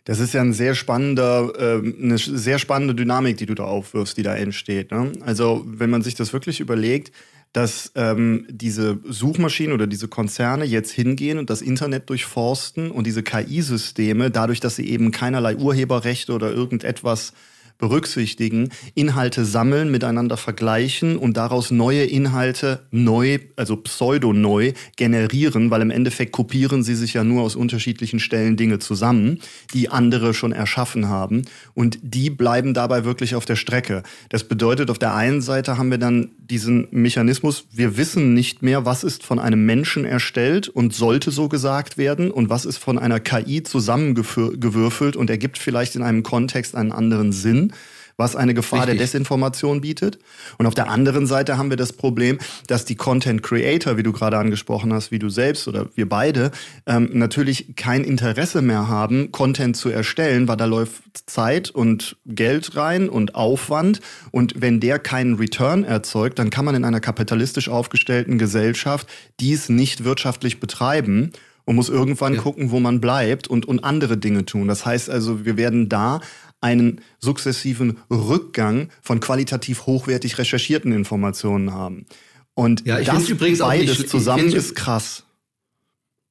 Das 0.05 0.19
ist 0.19 0.33
ja 0.33 0.41
ein 0.41 0.53
sehr 0.53 0.73
spannender, 0.73 1.53
äh, 1.57 2.03
eine 2.03 2.17
sehr 2.17 2.57
spannende 2.57 2.95
Dynamik, 2.95 3.37
die 3.37 3.45
du 3.45 3.53
da 3.53 3.65
aufwirfst, 3.65 4.17
die 4.17 4.23
da 4.23 4.35
entsteht. 4.35 4.91
Ne? 4.91 5.11
Also 5.21 5.63
wenn 5.67 5.91
man 5.91 6.01
sich 6.01 6.15
das 6.15 6.33
wirklich 6.33 6.59
überlegt, 6.59 7.11
dass 7.53 7.91
ähm, 7.95 8.47
diese 8.49 8.99
Suchmaschinen 9.07 9.73
oder 9.73 9.85
diese 9.85 10.07
Konzerne 10.07 10.65
jetzt 10.65 10.91
hingehen 10.91 11.37
und 11.37 11.49
das 11.49 11.61
Internet 11.61 12.09
durchforsten 12.09 12.89
und 12.89 13.05
diese 13.05 13.21
KI-Systeme, 13.21 14.31
dadurch, 14.31 14.59
dass 14.59 14.77
sie 14.77 14.89
eben 14.89 15.11
keinerlei 15.11 15.55
Urheberrechte 15.55 16.33
oder 16.33 16.51
irgendetwas 16.51 17.33
berücksichtigen, 17.81 18.69
Inhalte 18.95 19.43
sammeln, 19.43 19.91
miteinander 19.91 20.37
vergleichen 20.37 21.17
und 21.17 21.35
daraus 21.35 21.71
neue 21.71 22.05
Inhalte 22.05 22.85
neu, 22.91 23.39
also 23.57 23.75
pseudo-neu 23.75 24.71
generieren, 24.95 25.69
weil 25.71 25.81
im 25.81 25.91
Endeffekt 25.91 26.31
kopieren 26.31 26.83
sie 26.83 26.95
sich 26.95 27.13
ja 27.13 27.25
nur 27.25 27.41
aus 27.41 27.57
unterschiedlichen 27.57 28.21
Stellen 28.21 28.55
Dinge 28.55 28.79
zusammen, 28.79 29.39
die 29.73 29.89
andere 29.89 30.33
schon 30.33 30.53
erschaffen 30.53 31.09
haben 31.09 31.41
und 31.73 31.99
die 32.01 32.29
bleiben 32.29 32.73
dabei 32.73 33.03
wirklich 33.03 33.35
auf 33.35 33.45
der 33.45 33.57
Strecke. 33.57 34.03
Das 34.29 34.45
bedeutet, 34.45 34.89
auf 34.89 34.99
der 34.99 35.15
einen 35.15 35.41
Seite 35.41 35.77
haben 35.77 35.91
wir 35.91 35.97
dann 35.97 36.29
diesen 36.37 36.87
Mechanismus, 36.91 37.65
wir 37.73 37.97
wissen 37.97 38.33
nicht 38.33 38.61
mehr, 38.61 38.85
was 38.85 39.03
ist 39.03 39.23
von 39.23 39.39
einem 39.39 39.65
Menschen 39.65 40.05
erstellt 40.05 40.69
und 40.69 40.93
sollte 40.93 41.31
so 41.31 41.49
gesagt 41.49 41.97
werden 41.97 42.29
und 42.29 42.49
was 42.49 42.65
ist 42.65 42.77
von 42.77 42.99
einer 42.99 43.19
KI 43.19 43.63
zusammengewürfelt 43.63 45.15
und 45.15 45.29
ergibt 45.29 45.57
vielleicht 45.57 45.95
in 45.95 46.03
einem 46.03 46.21
Kontext 46.21 46.75
einen 46.75 46.91
anderen 46.91 47.31
Sinn 47.31 47.70
was 48.17 48.35
eine 48.35 48.53
Gefahr 48.53 48.81
Richtig. 48.81 48.97
der 48.97 49.05
Desinformation 49.07 49.81
bietet. 49.81 50.19
Und 50.57 50.67
auf 50.67 50.75
der 50.75 50.89
anderen 50.89 51.25
Seite 51.25 51.57
haben 51.57 51.69
wir 51.69 51.77
das 51.77 51.93
Problem, 51.93 52.37
dass 52.67 52.85
die 52.85 52.95
Content 52.95 53.41
Creator, 53.41 53.97
wie 53.97 54.03
du 54.03 54.11
gerade 54.11 54.37
angesprochen 54.37 54.93
hast, 54.93 55.11
wie 55.11 55.19
du 55.19 55.29
selbst 55.29 55.67
oder 55.67 55.87
wir 55.95 56.07
beide, 56.07 56.51
ähm, 56.85 57.09
natürlich 57.13 57.75
kein 57.75 58.03
Interesse 58.03 58.61
mehr 58.61 58.87
haben, 58.87 59.31
Content 59.31 59.75
zu 59.75 59.89
erstellen, 59.89 60.47
weil 60.47 60.57
da 60.57 60.65
läuft 60.65 61.01
Zeit 61.25 61.71
und 61.71 62.15
Geld 62.25 62.75
rein 62.75 63.09
und 63.09 63.35
Aufwand. 63.35 64.01
Und 64.31 64.53
wenn 64.61 64.79
der 64.79 64.99
keinen 64.99 65.35
Return 65.35 65.83
erzeugt, 65.83 66.37
dann 66.39 66.49
kann 66.49 66.65
man 66.65 66.75
in 66.75 66.85
einer 66.85 66.99
kapitalistisch 66.99 67.69
aufgestellten 67.69 68.37
Gesellschaft 68.37 69.07
dies 69.39 69.69
nicht 69.69 70.03
wirtschaftlich 70.03 70.59
betreiben 70.59 71.31
und 71.65 71.75
muss 71.75 71.89
irgendwann 71.89 72.35
ja. 72.35 72.41
gucken, 72.41 72.71
wo 72.71 72.79
man 72.79 73.01
bleibt 73.01 73.47
und, 73.47 73.65
und 73.65 73.83
andere 73.83 74.17
Dinge 74.17 74.45
tun. 74.45 74.67
Das 74.67 74.85
heißt 74.85 75.09
also, 75.09 75.45
wir 75.45 75.57
werden 75.57 75.89
da 75.89 76.19
einen 76.61 77.01
sukzessiven 77.19 77.97
Rückgang 78.09 78.89
von 79.01 79.19
qualitativ 79.19 79.85
hochwertig 79.85 80.37
recherchierten 80.37 80.91
Informationen 80.93 81.73
haben. 81.73 82.05
Und 82.53 82.85
ja, 82.85 83.01
das 83.01 83.29
übrigens 83.29 83.59
beides 83.59 83.99
nicht, 83.99 84.09
zusammen 84.09 84.51
ist 84.53 84.75
krass. 84.75 85.23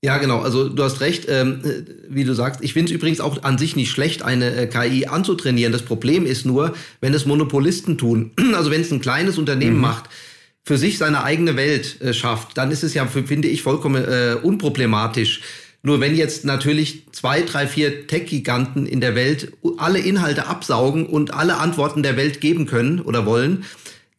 Ja, 0.03 0.17
genau. 0.17 0.41
Also 0.41 0.71
du 0.71 0.83
hast 0.83 1.01
recht, 1.01 1.27
ähm, 1.29 1.61
wie 2.09 2.25
du 2.25 2.33
sagst. 2.35 2.63
Ich 2.63 2.73
finde 2.73 2.91
es 2.91 2.97
übrigens 2.97 3.21
auch 3.21 3.43
an 3.43 3.59
sich 3.59 3.77
nicht 3.77 3.91
schlecht, 3.91 4.23
eine 4.23 4.55
äh, 4.55 4.67
KI 4.67 5.07
anzutrainieren. 5.07 5.73
Das 5.73 5.83
Problem 5.83 6.25
ist 6.25 6.47
nur, 6.47 6.75
wenn 7.03 7.13
es 7.13 7.27
Monopolisten 7.27 7.99
tun. 7.99 8.31
Also 8.55 8.71
wenn 8.71 8.81
es 8.81 8.91
ein 8.91 9.01
kleines 9.01 9.37
Unternehmen 9.37 9.77
mhm. 9.77 9.83
macht, 9.83 10.11
für 10.63 10.79
sich 10.79 10.99
seine 10.99 11.25
eigene 11.25 11.57
Welt 11.57 12.01
äh, 12.01 12.15
schafft, 12.15 12.57
dann 12.57 12.71
ist 12.71 12.83
es 12.83 12.95
ja, 12.95 13.07
finde 13.07 13.49
ich, 13.49 13.63
vollkommen 13.63 14.05
äh, 14.05 14.37
unproblematisch. 14.43 15.41
Nur 15.83 16.01
wenn 16.01 16.15
jetzt 16.15 16.45
natürlich 16.45 17.07
zwei, 17.13 17.41
drei, 17.43 17.67
vier 17.67 18.07
Tech-Giganten 18.07 18.87
in 18.87 19.01
der 19.01 19.15
Welt 19.15 19.53
alle 19.79 19.99
Inhalte 19.99 20.47
absaugen 20.47 21.07
und 21.07 21.33
alle 21.33 21.57
Antworten 21.57 22.03
der 22.03 22.17
Welt 22.17 22.41
geben 22.41 22.67
können 22.67 23.01
oder 23.01 23.25
wollen, 23.25 23.65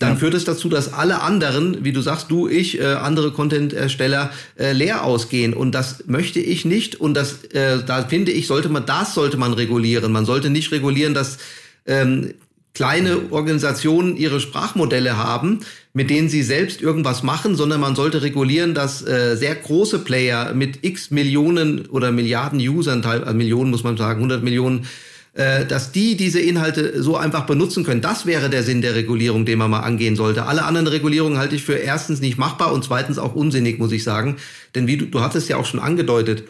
dann 0.01 0.13
ja. 0.13 0.15
führt 0.15 0.33
es 0.33 0.45
dazu, 0.45 0.67
dass 0.67 0.91
alle 0.91 1.21
anderen, 1.21 1.85
wie 1.85 1.91
du 1.91 2.01
sagst, 2.01 2.31
du, 2.31 2.47
ich, 2.47 2.79
äh, 2.79 2.85
andere 2.85 3.31
Content-Ersteller 3.31 4.31
äh, 4.57 4.71
leer 4.71 5.03
ausgehen. 5.03 5.53
Und 5.53 5.73
das 5.73 6.05
möchte 6.07 6.39
ich 6.39 6.65
nicht. 6.65 6.95
Und 6.95 7.13
das, 7.13 7.43
äh, 7.53 7.83
da 7.85 8.03
finde 8.07 8.31
ich, 8.31 8.47
sollte 8.47 8.69
man, 8.69 8.87
das 8.87 9.13
sollte 9.13 9.37
man 9.37 9.53
regulieren. 9.53 10.11
Man 10.11 10.25
sollte 10.25 10.49
nicht 10.49 10.71
regulieren, 10.71 11.13
dass 11.13 11.37
ähm, 11.85 12.33
kleine 12.73 13.31
Organisationen 13.31 14.17
ihre 14.17 14.39
Sprachmodelle 14.39 15.17
haben, 15.17 15.59
mit 15.93 16.09
denen 16.09 16.29
sie 16.29 16.43
selbst 16.43 16.81
irgendwas 16.81 17.23
machen, 17.23 17.55
sondern 17.55 17.81
man 17.81 17.95
sollte 17.95 18.21
regulieren, 18.21 18.73
dass 18.73 19.05
äh, 19.05 19.35
sehr 19.35 19.55
große 19.55 19.99
Player 19.99 20.53
mit 20.53 20.79
x 20.83 21.11
Millionen 21.11 21.87
oder 21.87 22.11
Milliarden 22.11 22.59
Usern, 22.59 23.03
äh, 23.03 23.33
Millionen 23.33 23.71
muss 23.71 23.83
man 23.83 23.97
sagen, 23.97 24.19
100 24.19 24.43
Millionen 24.43 24.87
äh, 25.33 25.65
dass 25.65 25.93
die 25.93 26.17
diese 26.17 26.41
Inhalte 26.41 27.01
so 27.01 27.15
einfach 27.15 27.45
benutzen 27.45 27.85
können. 27.85 28.01
Das 28.01 28.25
wäre 28.25 28.49
der 28.49 28.63
Sinn 28.63 28.81
der 28.81 28.95
Regulierung, 28.95 29.45
den 29.45 29.59
man 29.59 29.71
mal 29.71 29.79
angehen 29.79 30.17
sollte. 30.17 30.45
Alle 30.45 30.65
anderen 30.65 30.87
Regulierungen 30.87 31.37
halte 31.37 31.55
ich 31.55 31.63
für 31.63 31.75
erstens 31.75 32.19
nicht 32.19 32.37
machbar 32.37 32.73
und 32.73 32.83
zweitens 32.83 33.17
auch 33.17 33.33
unsinnig, 33.33 33.79
muss 33.79 33.93
ich 33.93 34.03
sagen. 34.03 34.35
Denn 34.75 34.87
wie 34.87 34.97
du, 34.97 35.05
du 35.05 35.21
hattest 35.21 35.47
ja 35.47 35.55
auch 35.55 35.65
schon 35.65 35.79
angedeutet, 35.79 36.43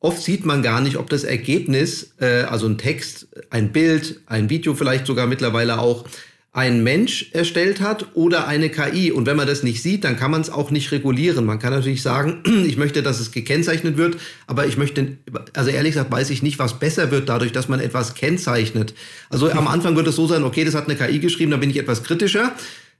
oft 0.00 0.22
sieht 0.22 0.46
man 0.46 0.62
gar 0.62 0.80
nicht, 0.80 0.96
ob 0.96 1.10
das 1.10 1.24
Ergebnis, 1.24 2.14
äh, 2.20 2.44
also 2.44 2.66
ein 2.66 2.78
Text, 2.78 3.28
ein 3.50 3.70
Bild, 3.70 4.20
ein 4.24 4.48
Video 4.48 4.74
vielleicht 4.74 5.06
sogar 5.06 5.26
mittlerweile 5.26 5.78
auch, 5.78 6.06
ein 6.54 6.84
Mensch 6.84 7.30
erstellt 7.32 7.80
hat 7.80 8.08
oder 8.12 8.46
eine 8.46 8.68
KI. 8.68 9.10
Und 9.10 9.24
wenn 9.24 9.36
man 9.38 9.46
das 9.46 9.62
nicht 9.62 9.82
sieht, 9.82 10.04
dann 10.04 10.18
kann 10.18 10.30
man 10.30 10.42
es 10.42 10.50
auch 10.50 10.70
nicht 10.70 10.92
regulieren. 10.92 11.46
Man 11.46 11.58
kann 11.58 11.72
natürlich 11.72 12.02
sagen, 12.02 12.42
ich 12.66 12.76
möchte, 12.76 13.02
dass 13.02 13.20
es 13.20 13.32
gekennzeichnet 13.32 13.96
wird, 13.96 14.18
aber 14.46 14.66
ich 14.66 14.76
möchte, 14.76 15.16
also 15.54 15.70
ehrlich 15.70 15.92
gesagt, 15.92 16.12
weiß 16.12 16.28
ich 16.28 16.42
nicht, 16.42 16.58
was 16.58 16.78
besser 16.78 17.10
wird 17.10 17.30
dadurch, 17.30 17.52
dass 17.52 17.68
man 17.68 17.80
etwas 17.80 18.14
kennzeichnet. 18.14 18.92
Also 19.30 19.50
am 19.50 19.66
Anfang 19.66 19.96
wird 19.96 20.06
es 20.08 20.16
so 20.16 20.26
sein, 20.26 20.44
okay, 20.44 20.64
das 20.64 20.74
hat 20.74 20.88
eine 20.88 20.96
KI 20.96 21.20
geschrieben, 21.20 21.52
da 21.52 21.56
bin 21.56 21.70
ich 21.70 21.78
etwas 21.78 22.04
kritischer 22.04 22.52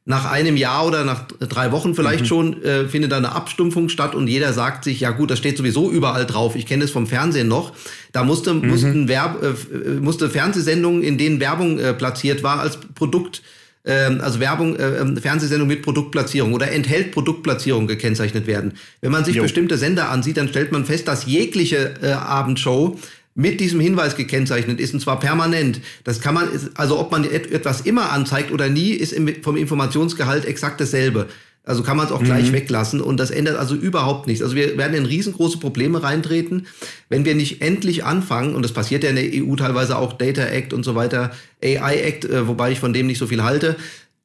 nach 0.04 0.30
einem 0.30 0.56
Jahr 0.56 0.86
oder 0.86 1.04
nach 1.04 1.28
drei 1.28 1.70
Wochen 1.70 1.94
vielleicht 1.94 2.22
mhm. 2.22 2.26
schon 2.26 2.62
äh, 2.64 2.88
findet 2.88 3.12
da 3.12 3.18
eine 3.18 3.32
Abstumpfung 3.32 3.88
statt 3.88 4.16
und 4.16 4.26
jeder 4.26 4.52
sagt 4.52 4.82
sich, 4.82 5.00
ja 5.00 5.10
gut, 5.10 5.30
das 5.30 5.38
steht 5.38 5.56
sowieso 5.56 5.90
überall 5.90 6.26
drauf. 6.26 6.56
Ich 6.56 6.66
kenne 6.66 6.84
es 6.84 6.90
vom 6.90 7.06
Fernsehen 7.06 7.46
noch. 7.46 7.72
Da 8.10 8.24
musste, 8.24 8.52
mhm. 8.52 8.68
mussten 8.68 9.08
Werb, 9.08 9.42
äh, 9.42 9.90
musste 10.00 10.28
Fernsehsendungen, 10.28 11.04
in 11.04 11.18
denen 11.18 11.38
Werbung 11.38 11.78
äh, 11.78 11.94
platziert 11.94 12.42
war, 12.42 12.58
als 12.58 12.78
Produkt, 12.96 13.42
äh, 13.84 13.92
also 13.92 14.40
Werbung, 14.40 14.74
äh, 14.74 14.98
ähm, 14.98 15.16
Fernsehsendung 15.16 15.68
mit 15.68 15.82
Produktplatzierung 15.82 16.52
oder 16.52 16.72
enthält 16.72 17.12
Produktplatzierung 17.12 17.86
gekennzeichnet 17.86 18.48
werden. 18.48 18.72
Wenn 19.02 19.12
man 19.12 19.24
sich 19.24 19.36
jo. 19.36 19.42
bestimmte 19.42 19.78
Sender 19.78 20.08
ansieht, 20.08 20.36
dann 20.36 20.48
stellt 20.48 20.72
man 20.72 20.84
fest, 20.84 21.06
dass 21.06 21.26
jegliche 21.26 21.94
äh, 22.02 22.10
Abendshow 22.10 22.98
mit 23.34 23.60
diesem 23.60 23.80
Hinweis 23.80 24.16
gekennzeichnet 24.16 24.78
ist, 24.80 24.92
und 24.94 25.00
zwar 25.00 25.18
permanent. 25.18 25.80
Das 26.04 26.20
kann 26.20 26.34
man, 26.34 26.48
also 26.74 26.98
ob 26.98 27.10
man 27.10 27.24
etwas 27.24 27.82
immer 27.82 28.12
anzeigt 28.12 28.52
oder 28.52 28.68
nie, 28.68 28.90
ist 28.90 29.14
vom 29.42 29.56
Informationsgehalt 29.56 30.44
exakt 30.44 30.80
dasselbe. 30.80 31.28
Also 31.64 31.84
kann 31.84 31.96
man 31.96 32.06
es 32.06 32.12
auch 32.12 32.22
gleich 32.22 32.48
mhm. 32.48 32.54
weglassen 32.54 33.00
und 33.00 33.18
das 33.18 33.30
ändert 33.30 33.56
also 33.56 33.76
überhaupt 33.76 34.26
nichts. 34.26 34.42
Also 34.42 34.56
wir 34.56 34.76
werden 34.76 34.94
in 34.94 35.06
riesengroße 35.06 35.58
Probleme 35.58 36.02
reintreten, 36.02 36.66
wenn 37.08 37.24
wir 37.24 37.36
nicht 37.36 37.62
endlich 37.62 38.04
anfangen, 38.04 38.56
und 38.56 38.62
das 38.62 38.72
passiert 38.72 39.04
ja 39.04 39.10
in 39.10 39.16
der 39.16 39.30
EU 39.32 39.54
teilweise 39.54 39.96
auch 39.96 40.12
Data 40.12 40.42
Act 40.42 40.72
und 40.72 40.82
so 40.82 40.96
weiter, 40.96 41.30
AI 41.62 42.00
Act, 42.00 42.24
äh, 42.24 42.48
wobei 42.48 42.72
ich 42.72 42.80
von 42.80 42.92
dem 42.92 43.06
nicht 43.06 43.18
so 43.18 43.28
viel 43.28 43.44
halte, 43.44 43.76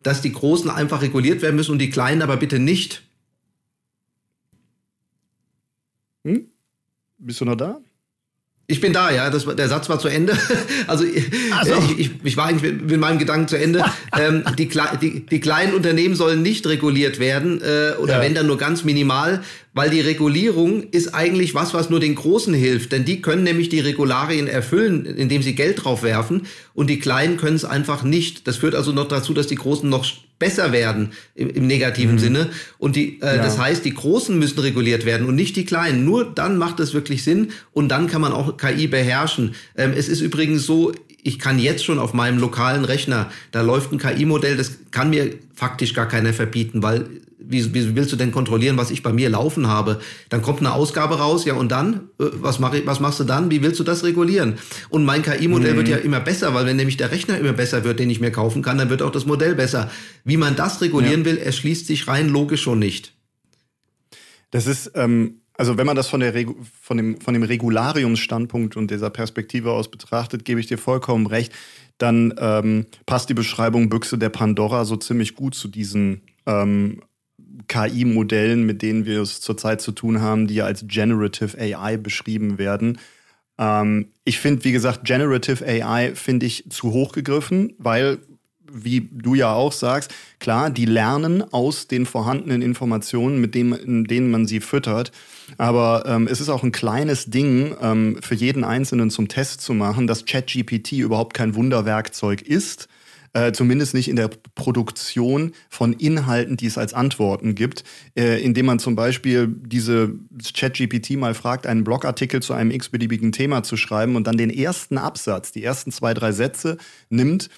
dass 0.01 0.21
die 0.21 0.31
Großen 0.31 0.71
einfach 0.71 1.03
reguliert 1.03 1.43
werden 1.43 1.55
müssen 1.55 1.73
und 1.73 1.79
die 1.79 1.91
Kleinen 1.91 2.23
aber 2.23 2.37
bitte 2.37 2.57
nicht. 2.57 3.03
Hm? 6.23 6.47
Bist 7.19 7.39
du 7.39 7.45
noch 7.45 7.55
da? 7.55 7.79
Ich 8.69 8.81
bin 8.81 8.91
da, 8.91 9.09
ja. 9.09 9.29
Das, 9.29 9.45
der 9.45 9.69
Satz 9.69 9.87
war 9.87 9.97
zu 9.97 10.09
Ende. 10.09 10.37
Also 10.87 11.03
so. 11.03 11.09
ich, 11.09 11.99
ich, 11.99 12.11
ich 12.23 12.37
war 12.37 12.45
eigentlich 12.45 12.73
mit, 12.73 12.89
mit 12.89 12.99
meinem 12.99 13.19
Gedanken 13.19 13.47
zu 13.47 13.57
Ende. 13.57 13.83
ähm, 14.17 14.43
die, 14.57 14.69
die, 15.01 15.25
die 15.25 15.39
kleinen 15.39 15.73
Unternehmen 15.73 16.15
sollen 16.15 16.41
nicht 16.41 16.65
reguliert 16.67 17.19
werden 17.19 17.61
äh, 17.61 17.93
oder 17.97 18.15
ja. 18.15 18.21
wenn 18.21 18.35
dann 18.35 18.47
nur 18.47 18.57
ganz 18.57 18.83
minimal, 18.83 19.43
weil 19.77 19.91
die 19.91 20.01
Regulierung 20.01 20.83
ist 20.89 21.13
eigentlich 21.13 21.53
was, 21.53 21.73
was 21.73 21.89
nur 21.89 21.99
den 21.99 22.15
Großen 22.15 22.53
hilft. 22.53 22.91
Denn 22.91 23.05
die 23.05 23.21
können 23.21 23.43
nämlich 23.43 23.69
die 23.69 23.79
Regularien 23.79 24.47
erfüllen, 24.47 25.05
indem 25.05 25.43
sie 25.43 25.53
Geld 25.53 25.83
drauf 25.83 26.01
werfen 26.03 26.47
und 26.73 26.89
die 26.89 26.99
Kleinen 26.99 27.37
können 27.37 27.55
es 27.55 27.63
einfach 27.63 28.03
nicht. 28.03 28.47
Das 28.47 28.57
führt 28.57 28.75
also 28.75 28.91
noch 28.91 29.07
dazu, 29.07 29.33
dass 29.33 29.47
die 29.47 29.55
Großen 29.55 29.87
noch 29.87 30.05
besser 30.39 30.71
werden 30.71 31.11
im, 31.35 31.49
im 31.49 31.67
negativen 31.67 32.15
mhm. 32.15 32.19
Sinne. 32.19 32.49
Und 32.77 32.95
die, 32.95 33.21
äh, 33.21 33.37
ja. 33.37 33.37
das 33.37 33.57
heißt, 33.57 33.85
die 33.85 33.93
Großen 33.93 34.37
müssen 34.37 34.59
reguliert 34.59 35.05
werden 35.05 35.27
und 35.27 35.35
nicht 35.35 35.55
die 35.55 35.65
Kleinen. 35.65 36.05
Nur 36.05 36.25
dann 36.25 36.57
macht 36.57 36.79
es 36.79 36.93
wirklich 36.93 37.23
Sinn 37.23 37.49
und 37.71 37.89
dann 37.89 38.07
kann 38.07 38.21
man 38.21 38.33
auch 38.33 38.57
KI 38.57 38.87
beherrschen. 38.87 39.55
Ähm, 39.75 39.93
es 39.95 40.09
ist 40.09 40.21
übrigens 40.21 40.65
so, 40.65 40.91
ich 41.27 41.39
kann 41.39 41.59
jetzt 41.59 41.83
schon 41.83 41.99
auf 41.99 42.13
meinem 42.13 42.39
lokalen 42.39 42.85
Rechner, 42.85 43.29
da 43.51 43.61
läuft 43.61 43.91
ein 43.91 43.99
KI-Modell, 43.99 44.55
das 44.55 44.77
kann 44.91 45.09
mir 45.09 45.35
faktisch 45.53 45.93
gar 45.93 46.07
keiner 46.07 46.31
verbieten, 46.31 46.81
weil 46.81 47.05
wie, 47.37 47.73
wie 47.73 47.95
willst 47.95 48.13
du 48.13 48.15
denn 48.15 48.31
kontrollieren, 48.31 48.77
was 48.77 48.91
ich 48.91 49.03
bei 49.03 49.11
mir 49.11 49.29
laufen 49.29 49.67
habe? 49.67 49.99
Dann 50.29 50.41
kommt 50.41 50.59
eine 50.59 50.71
Ausgabe 50.71 51.19
raus, 51.19 51.43
ja 51.43 51.53
und 51.55 51.69
dann, 51.69 52.09
äh, 52.19 52.25
was, 52.33 52.59
mach 52.59 52.73
ich, 52.73 52.85
was 52.85 53.01
machst 53.01 53.19
du 53.19 53.25
dann? 53.25 53.51
Wie 53.51 53.61
willst 53.61 53.79
du 53.79 53.83
das 53.83 54.05
regulieren? 54.05 54.57
Und 54.89 55.03
mein 55.03 55.21
KI-Modell 55.21 55.73
mhm. 55.73 55.77
wird 55.77 55.87
ja 55.89 55.97
immer 55.97 56.21
besser, 56.21 56.53
weil 56.53 56.65
wenn 56.65 56.77
nämlich 56.77 56.95
der 56.95 57.11
Rechner 57.11 57.37
immer 57.37 57.53
besser 57.53 57.83
wird, 57.83 57.99
den 57.99 58.09
ich 58.09 58.21
mir 58.21 58.31
kaufen 58.31 58.61
kann, 58.61 58.77
dann 58.77 58.89
wird 58.89 59.01
auch 59.01 59.11
das 59.11 59.25
Modell 59.25 59.55
besser. 59.55 59.91
Wie 60.23 60.37
man 60.37 60.55
das 60.55 60.81
regulieren 60.81 61.21
ja. 61.21 61.25
will, 61.25 61.37
erschließt 61.37 61.87
sich 61.87 62.07
rein 62.07 62.29
logisch 62.29 62.61
schon 62.61 62.79
nicht. 62.79 63.13
Das 64.51 64.65
ist, 64.65 64.91
ähm, 64.95 65.41
also 65.57 65.77
wenn 65.77 65.85
man 65.85 65.95
das 65.95 66.07
von, 66.07 66.19
der 66.19 66.33
Regu 66.33 66.55
von, 66.81 66.97
dem, 66.97 67.19
von 67.19 67.33
dem 67.33 67.43
Regulariumsstandpunkt 67.43 68.77
und 68.77 68.91
dieser 68.91 69.09
Perspektive 69.09 69.71
aus 69.71 69.89
betrachtet, 69.89 70.45
gebe 70.45 70.59
ich 70.59 70.67
dir 70.67 70.77
vollkommen 70.77 71.25
recht, 71.25 71.51
dann 71.97 72.33
ähm, 72.39 72.85
passt 73.05 73.29
die 73.29 73.33
Beschreibung 73.33 73.89
Büchse 73.89 74.17
der 74.17 74.29
Pandora 74.29 74.85
so 74.85 74.95
ziemlich 74.95 75.35
gut 75.35 75.55
zu 75.55 75.67
diesen 75.67 76.21
ähm, 76.45 77.01
KI-Modellen, 77.67 78.65
mit 78.65 78.81
denen 78.81 79.05
wir 79.05 79.21
es 79.21 79.41
zurzeit 79.41 79.81
zu 79.81 79.91
tun 79.91 80.21
haben, 80.21 80.47
die 80.47 80.55
ja 80.55 80.65
als 80.65 80.85
Generative 80.87 81.57
AI 81.59 81.97
beschrieben 81.97 82.57
werden. 82.57 82.99
Ähm, 83.57 84.11
ich 84.23 84.39
finde, 84.39 84.63
wie 84.63 84.71
gesagt, 84.71 85.05
Generative 85.05 85.65
AI 85.65 86.13
finde 86.15 86.45
ich 86.45 86.69
zu 86.69 86.91
hoch 86.91 87.11
gegriffen, 87.11 87.73
weil, 87.77 88.19
wie 88.71 89.09
du 89.11 89.35
ja 89.35 89.53
auch 89.53 89.71
sagst, 89.71 90.13
klar, 90.39 90.69
die 90.69 90.85
lernen 90.85 91.43
aus 91.53 91.87
den 91.87 92.05
vorhandenen 92.05 92.61
Informationen, 92.61 93.39
mit 93.39 93.55
dem, 93.55 94.05
denen 94.07 94.31
man 94.31 94.47
sie 94.47 94.59
füttert. 94.59 95.11
Aber 95.57 96.03
ähm, 96.05 96.27
es 96.29 96.41
ist 96.41 96.49
auch 96.49 96.63
ein 96.63 96.71
kleines 96.71 97.25
Ding, 97.25 97.75
ähm, 97.81 98.19
für 98.21 98.35
jeden 98.35 98.63
Einzelnen 98.63 99.09
zum 99.09 99.27
Test 99.27 99.61
zu 99.61 99.73
machen, 99.73 100.07
dass 100.07 100.25
ChatGPT 100.25 100.93
überhaupt 100.93 101.33
kein 101.33 101.55
Wunderwerkzeug 101.55 102.41
ist 102.41 102.87
äh, 103.37 103.51
zumindest 103.51 103.93
nicht 103.93 104.09
in 104.09 104.15
der 104.15 104.29
Produktion 104.55 105.53
von 105.69 105.93
Inhalten, 105.93 106.57
die 106.57 106.65
es 106.65 106.77
als 106.77 106.93
Antworten 106.93 107.53
gibt, 107.53 107.83
äh, 108.17 108.41
indem 108.41 108.65
man 108.65 108.79
zum 108.79 108.95
Beispiel 108.95 109.47
diese 109.47 110.13
ChatGPT 110.53 111.11
mal 111.11 111.33
fragt, 111.33 111.67
einen 111.67 111.83
Blogartikel 111.83 112.41
zu 112.41 112.53
einem 112.53 112.71
x-beliebigen 112.71 113.31
Thema 113.31 113.63
zu 113.63 113.77
schreiben 113.77 114.15
und 114.15 114.25
dann 114.25 114.37
den 114.37 114.49
ersten 114.49 114.97
Absatz, 114.97 115.51
die 115.51 115.63
ersten 115.63 115.91
zwei, 115.91 116.13
drei 116.13 116.31
Sätze 116.31 116.77
nimmt 117.09 117.49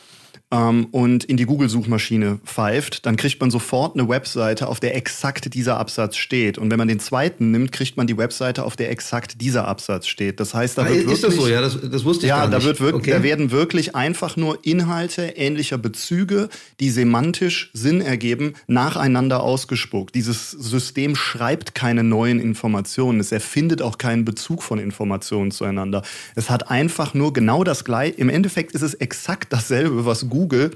ähm, 0.51 0.87
und 0.91 1.25
in 1.25 1.37
die 1.37 1.45
Google-Suchmaschine 1.45 2.39
pfeift, 2.43 3.05
dann 3.05 3.17
kriegt 3.17 3.39
man 3.39 3.51
sofort 3.51 3.95
eine 3.95 4.09
Webseite, 4.09 4.67
auf 4.67 4.79
der 4.79 4.95
exakt 4.95 5.53
dieser 5.53 5.77
Absatz 5.77 6.17
steht. 6.17 6.57
Und 6.57 6.71
wenn 6.71 6.79
man 6.79 6.87
den 6.87 6.99
zweiten 6.99 7.51
nimmt, 7.51 7.71
kriegt 7.71 7.97
man 7.97 8.07
die 8.07 8.17
Webseite, 8.17 8.63
auf 8.63 8.75
der 8.75 8.89
exakt 8.89 9.41
dieser 9.41 9.67
Absatz 9.67 10.07
steht. 10.07 10.39
Das 10.39 10.55
heißt, 10.55 10.77
da 10.77 10.83
ah, 10.83 10.89
wird 10.89 10.97
ist 10.97 11.07
wirklich, 11.07 11.21
das 11.21 11.35
so? 11.35 11.47
Ja, 11.47 11.61
das, 11.61 11.77
das 11.79 12.03
wusste 12.03 12.25
ich 12.25 12.29
ja, 12.29 12.39
gar 12.39 12.47
nicht. 12.47 12.59
Da, 12.59 12.65
wird 12.65 12.81
wirklich, 12.81 13.01
okay. 13.01 13.11
da 13.11 13.23
werden 13.23 13.51
wirklich 13.51 13.95
einfach 13.95 14.37
nur 14.37 14.57
Inhalte 14.65 15.21
ähnlicher 15.21 15.77
Bezüge, 15.77 16.49
die 16.79 16.89
semantisch 16.89 17.69
Sinn 17.73 18.01
ergeben, 18.01 18.53
nacheinander 18.65 19.43
ausgespuckt. 19.43 20.15
Dieses 20.15 20.49
System 20.51 21.15
schreibt 21.15 21.75
keine 21.75 22.03
neuen 22.03 22.39
Informationen. 22.39 23.19
Es 23.19 23.31
erfindet 23.31 23.83
auch 23.83 23.99
keinen 23.99 24.25
Bezug 24.25 24.63
von 24.63 24.79
Informationen 24.79 25.51
zueinander. 25.51 26.01
Es 26.35 26.49
hat 26.49 26.71
einfach 26.71 27.13
nur 27.13 27.33
genau 27.33 27.63
das 27.63 27.85
gleiche. 27.85 28.15
Im 28.17 28.29
Endeffekt 28.29 28.71
ist 28.71 28.81
es 28.81 28.95
exakt 28.95 29.53
dasselbe, 29.53 30.05
was 30.05 30.27
Google 30.27 30.38
Google 30.39 30.71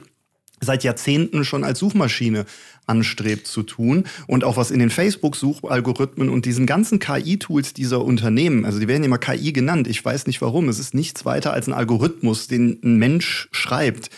seit 0.59 0.83
Jahrzehnten 0.83 1.45
schon 1.45 1.63
als 1.63 1.79
Suchmaschine 1.79 2.45
anstrebt 2.85 3.47
zu 3.47 3.63
tun 3.63 4.03
und 4.27 4.43
auch 4.43 4.57
was 4.57 4.69
in 4.69 4.79
den 4.79 4.89
Facebook-Suchalgorithmen 4.89 6.27
und 6.27 6.43
diesen 6.43 6.65
ganzen 6.65 6.99
KI-Tools 6.99 7.73
dieser 7.73 8.03
Unternehmen, 8.03 8.65
also 8.65 8.77
die 8.79 8.89
werden 8.89 9.05
immer 9.05 9.19
KI 9.19 9.53
genannt, 9.53 9.87
ich 9.87 10.03
weiß 10.03 10.27
nicht 10.27 10.41
warum, 10.41 10.67
es 10.67 10.79
ist 10.79 10.93
nichts 10.93 11.23
weiter 11.23 11.53
als 11.53 11.67
ein 11.67 11.73
Algorithmus, 11.73 12.47
den 12.47 12.79
ein 12.83 12.97
Mensch 12.97 13.47
schreibt, 13.51 14.09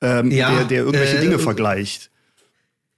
ähm, 0.00 0.32
ja, 0.32 0.50
der, 0.50 0.64
der 0.64 0.78
irgendwelche 0.78 1.18
äh, 1.18 1.20
Dinge 1.20 1.38
vergleicht. 1.38 2.10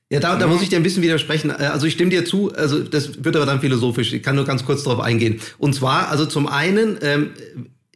Ja, 0.08 0.20
da, 0.20 0.36
da 0.36 0.46
muss 0.46 0.62
ich 0.62 0.70
dir 0.70 0.76
ein 0.76 0.82
bisschen 0.82 1.02
widersprechen. 1.02 1.50
Äh, 1.50 1.64
also 1.66 1.86
ich 1.86 1.92
stimme 1.92 2.10
dir 2.10 2.24
zu, 2.24 2.52
also 2.54 2.82
das 2.82 3.22
wird 3.24 3.36
aber 3.36 3.46
dann 3.46 3.60
philosophisch, 3.60 4.12
ich 4.12 4.22
kann 4.22 4.36
nur 4.36 4.46
ganz 4.46 4.64
kurz 4.64 4.82
darauf 4.84 5.00
eingehen. 5.00 5.40
Und 5.58 5.74
zwar, 5.74 6.08
also 6.08 6.24
zum 6.26 6.46
einen, 6.46 6.98
ähm, 7.02 7.30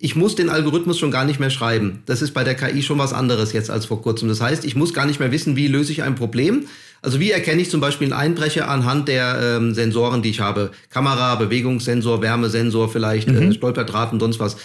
ich 0.04 0.16
muss 0.16 0.34
den 0.34 0.50
Algorithmus 0.50 0.98
schon 0.98 1.10
gar 1.10 1.24
nicht 1.24 1.40
mehr 1.40 1.48
schreiben. 1.48 2.02
Das 2.04 2.20
ist 2.20 2.34
bei 2.34 2.44
der 2.44 2.54
KI 2.54 2.82
schon 2.82 2.98
was 2.98 3.14
anderes 3.14 3.54
jetzt 3.54 3.70
als 3.70 3.86
vor 3.86 4.02
kurzem. 4.02 4.28
Das 4.28 4.42
heißt, 4.42 4.66
ich 4.66 4.76
muss 4.76 4.92
gar 4.92 5.06
nicht 5.06 5.18
mehr 5.18 5.32
wissen, 5.32 5.56
wie 5.56 5.66
löse 5.66 5.92
ich 5.92 6.02
ein 6.02 6.14
Problem. 6.14 6.66
Also 7.00 7.20
wie 7.20 7.30
erkenne 7.30 7.62
ich 7.62 7.70
zum 7.70 7.80
Beispiel 7.80 8.12
einen 8.12 8.20
Einbrecher 8.20 8.68
anhand 8.68 9.08
der 9.08 9.56
ähm, 9.56 9.72
Sensoren, 9.72 10.20
die 10.20 10.28
ich 10.28 10.40
habe? 10.40 10.72
Kamera, 10.90 11.36
Bewegungssensor, 11.36 12.20
Wärmesensor 12.20 12.90
vielleicht, 12.90 13.28
mhm. 13.28 13.50
äh, 13.50 13.54
Stolperdraht 13.54 14.12
und 14.12 14.20
sonst 14.20 14.40
was. 14.40 14.58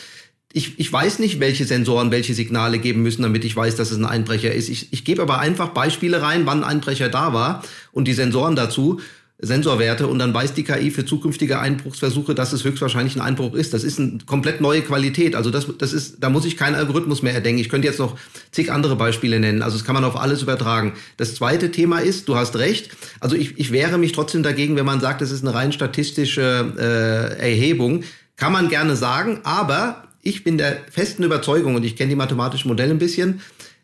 ich, 0.51 0.77
ich 0.77 0.91
weiß 0.91 1.19
nicht, 1.19 1.39
welche 1.39 1.63
Sensoren 1.63 2.11
welche 2.11 2.33
Signale 2.33 2.77
geben 2.77 3.01
müssen, 3.01 3.21
damit 3.21 3.45
ich 3.45 3.55
weiß, 3.55 3.77
dass 3.77 3.91
es 3.91 3.97
ein 3.97 4.05
Einbrecher 4.05 4.53
ist. 4.53 4.67
Ich, 4.67 4.91
ich 4.91 5.05
gebe 5.05 5.21
aber 5.21 5.39
einfach 5.39 5.69
Beispiele 5.69 6.21
rein, 6.21 6.45
wann 6.47 6.65
ein 6.65 6.69
Einbrecher 6.69 7.07
da 7.07 7.31
war 7.31 7.63
und 7.93 8.09
die 8.09 8.13
Sensoren 8.13 8.57
dazu. 8.57 8.99
Sensorwerte 9.41 10.07
und 10.07 10.19
dann 10.19 10.33
weiß 10.33 10.53
die 10.53 10.63
KI 10.63 10.91
für 10.91 11.05
zukünftige 11.05 11.59
Einbruchsversuche, 11.59 12.35
dass 12.35 12.51
es 12.51 12.65
höchstwahrscheinlich 12.65 13.15
ein 13.15 13.21
Einbruch 13.21 13.53
ist. 13.53 13.73
Das 13.73 13.85
ist 13.85 13.97
eine 13.97 14.17
komplett 14.25 14.59
neue 14.59 14.81
Qualität. 14.81 15.33
Also 15.33 15.49
das, 15.49 15.65
das 15.77 15.93
ist, 15.93 16.17
da 16.21 16.29
muss 16.29 16.43
ich 16.43 16.57
keinen 16.57 16.75
Algorithmus 16.75 17.21
mehr 17.21 17.33
erdenken. 17.33 17.61
Ich 17.61 17.69
könnte 17.69 17.87
jetzt 17.87 17.99
noch 17.99 18.17
zig 18.51 18.69
andere 18.69 18.97
Beispiele 18.97 19.39
nennen. 19.39 19.61
Also 19.61 19.77
das 19.77 19.85
kann 19.85 19.95
man 19.95 20.03
auf 20.03 20.17
alles 20.17 20.41
übertragen. 20.41 20.93
Das 21.15 21.35
zweite 21.35 21.71
Thema 21.71 21.99
ist, 21.99 22.27
du 22.27 22.35
hast 22.35 22.57
recht. 22.57 22.89
Also 23.21 23.37
ich, 23.37 23.57
ich 23.57 23.71
wehre 23.71 23.97
mich 23.97 24.11
trotzdem 24.11 24.43
dagegen, 24.43 24.75
wenn 24.75 24.85
man 24.85 24.99
sagt, 24.99 25.21
es 25.21 25.31
ist 25.31 25.45
eine 25.45 25.53
rein 25.53 25.71
statistische 25.71 26.73
äh, 26.77 27.39
Erhebung. 27.39 28.03
Kann 28.35 28.51
man 28.51 28.67
gerne 28.67 28.97
sagen, 28.97 29.39
aber 29.43 30.03
ich 30.21 30.43
bin 30.43 30.57
der 30.57 30.79
festen 30.91 31.23
Überzeugung, 31.23 31.75
und 31.75 31.85
ich 31.85 31.95
kenne 31.95 32.09
die 32.09 32.15
mathematischen 32.15 32.67
Modelle 32.67 32.91
ein 32.91 32.99
bisschen, 32.99 33.39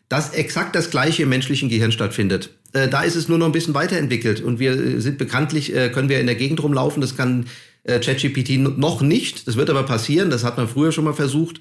dass 0.08 0.34
exakt 0.34 0.76
das 0.76 0.90
Gleiche 0.90 1.22
im 1.22 1.30
menschlichen 1.30 1.68
Gehirn 1.68 1.92
stattfindet. 1.92 2.50
Äh, 2.76 2.88
da 2.88 3.02
ist 3.02 3.16
es 3.16 3.28
nur 3.28 3.38
noch 3.38 3.46
ein 3.46 3.52
bisschen 3.52 3.74
weiterentwickelt 3.74 4.42
und 4.42 4.58
wir 4.58 4.72
äh, 4.72 5.00
sind 5.00 5.16
bekanntlich, 5.16 5.74
äh, 5.74 5.88
können 5.88 6.08
wir 6.08 6.20
in 6.20 6.26
der 6.26 6.34
Gegend 6.34 6.62
rumlaufen, 6.62 7.00
das 7.00 7.16
kann 7.16 7.46
äh, 7.84 7.98
ChatGPT 8.00 8.58
noch 8.58 9.00
nicht, 9.00 9.48
das 9.48 9.56
wird 9.56 9.70
aber 9.70 9.84
passieren, 9.84 10.28
das 10.28 10.44
hat 10.44 10.58
man 10.58 10.68
früher 10.68 10.92
schon 10.92 11.04
mal 11.04 11.14
versucht, 11.14 11.60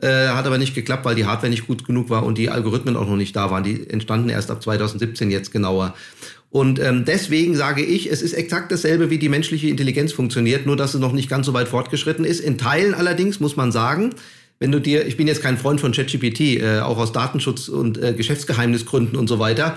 äh, 0.00 0.28
hat 0.28 0.44
aber 0.44 0.58
nicht 0.58 0.74
geklappt, 0.74 1.04
weil 1.04 1.14
die 1.14 1.24
Hardware 1.24 1.50
nicht 1.50 1.68
gut 1.68 1.86
genug 1.86 2.10
war 2.10 2.24
und 2.24 2.36
die 2.36 2.50
Algorithmen 2.50 2.96
auch 2.96 3.06
noch 3.06 3.16
nicht 3.16 3.34
da 3.36 3.50
waren. 3.50 3.64
Die 3.64 3.88
entstanden 3.88 4.28
erst 4.28 4.50
ab 4.50 4.62
2017 4.62 5.30
jetzt 5.30 5.52
genauer. 5.52 5.94
Und 6.50 6.78
ähm, 6.78 7.04
deswegen 7.06 7.54
sage 7.54 7.82
ich, 7.82 8.10
es 8.10 8.20
ist 8.20 8.34
exakt 8.34 8.70
dasselbe, 8.72 9.08
wie 9.08 9.18
die 9.18 9.28
menschliche 9.28 9.68
Intelligenz 9.68 10.12
funktioniert, 10.12 10.66
nur 10.66 10.76
dass 10.76 10.94
es 10.94 11.00
noch 11.00 11.12
nicht 11.12 11.30
ganz 11.30 11.46
so 11.46 11.54
weit 11.54 11.68
fortgeschritten 11.68 12.24
ist. 12.24 12.40
In 12.40 12.58
Teilen 12.58 12.92
allerdings 12.92 13.40
muss 13.40 13.56
man 13.56 13.72
sagen, 13.72 14.14
wenn 14.58 14.72
du 14.72 14.80
dir, 14.80 15.06
ich 15.06 15.16
bin 15.16 15.26
jetzt 15.26 15.42
kein 15.42 15.58
Freund 15.58 15.80
von 15.80 15.92
ChatGPT, 15.92 16.40
äh, 16.40 16.80
auch 16.80 16.98
aus 16.98 17.12
Datenschutz 17.12 17.68
und 17.68 18.02
äh, 18.02 18.14
Geschäftsgeheimnisgründen 18.14 19.18
und 19.18 19.28
so 19.28 19.38
weiter, 19.38 19.76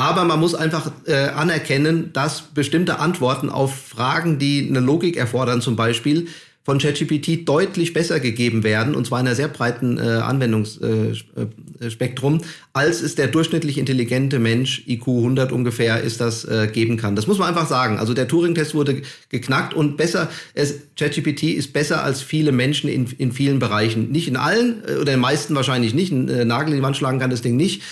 aber 0.00 0.24
man 0.24 0.40
muss 0.40 0.54
einfach 0.54 0.90
äh, 1.06 1.14
anerkennen, 1.14 2.12
dass 2.12 2.42
bestimmte 2.42 2.98
Antworten 2.98 3.48
auf 3.48 3.74
Fragen, 3.74 4.38
die 4.38 4.66
eine 4.68 4.80
Logik 4.80 5.16
erfordern, 5.16 5.60
zum 5.60 5.76
Beispiel, 5.76 6.28
von 6.62 6.78
ChatGPT 6.78 7.48
deutlich 7.48 7.94
besser 7.94 8.20
gegeben 8.20 8.62
werden, 8.62 8.94
und 8.94 9.06
zwar 9.06 9.18
in 9.20 9.26
einer 9.26 9.34
sehr 9.34 9.48
breiten 9.48 9.96
äh, 9.98 10.02
Anwendungsspektrum, 10.02 12.36
äh, 12.36 12.40
als 12.74 13.00
es 13.00 13.14
der 13.14 13.28
durchschnittlich 13.28 13.78
intelligente 13.78 14.38
Mensch, 14.38 14.84
IQ 14.86 15.08
100 15.08 15.52
ungefähr, 15.52 16.02
ist 16.02 16.20
das 16.20 16.44
äh, 16.44 16.68
geben 16.72 16.98
kann. 16.98 17.16
Das 17.16 17.26
muss 17.26 17.38
man 17.38 17.48
einfach 17.48 17.66
sagen. 17.66 17.98
Also 17.98 18.12
der 18.14 18.28
Turing-Test 18.28 18.74
wurde 18.74 19.02
geknackt 19.30 19.72
und 19.74 19.96
besser, 19.96 20.28
es, 20.54 20.74
ChatGPT 20.96 21.44
ist 21.44 21.72
besser 21.72 22.04
als 22.04 22.20
viele 22.22 22.52
Menschen 22.52 22.90
in, 22.90 23.06
in 23.18 23.32
vielen 23.32 23.58
Bereichen. 23.58 24.12
Nicht 24.12 24.28
in 24.28 24.36
allen, 24.36 24.82
äh, 24.86 24.92
oder 24.92 25.00
in 25.00 25.06
den 25.06 25.20
meisten 25.20 25.54
wahrscheinlich 25.54 25.94
nicht. 25.94 26.12
Ein 26.12 26.28
äh, 26.28 26.44
Nagel 26.44 26.74
in 26.74 26.76
die 26.76 26.82
Wand 26.82 26.96
schlagen 26.96 27.18
kann 27.18 27.30
das 27.30 27.42
Ding 27.42 27.56
nicht. 27.56 27.82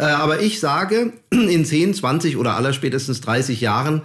Äh, 0.00 0.04
aber 0.04 0.40
ich 0.40 0.60
sage, 0.60 1.12
in 1.30 1.64
10, 1.64 1.92
20 1.92 2.38
oder 2.38 2.56
allerspätestens 2.56 3.20
30 3.20 3.60
Jahren 3.60 4.02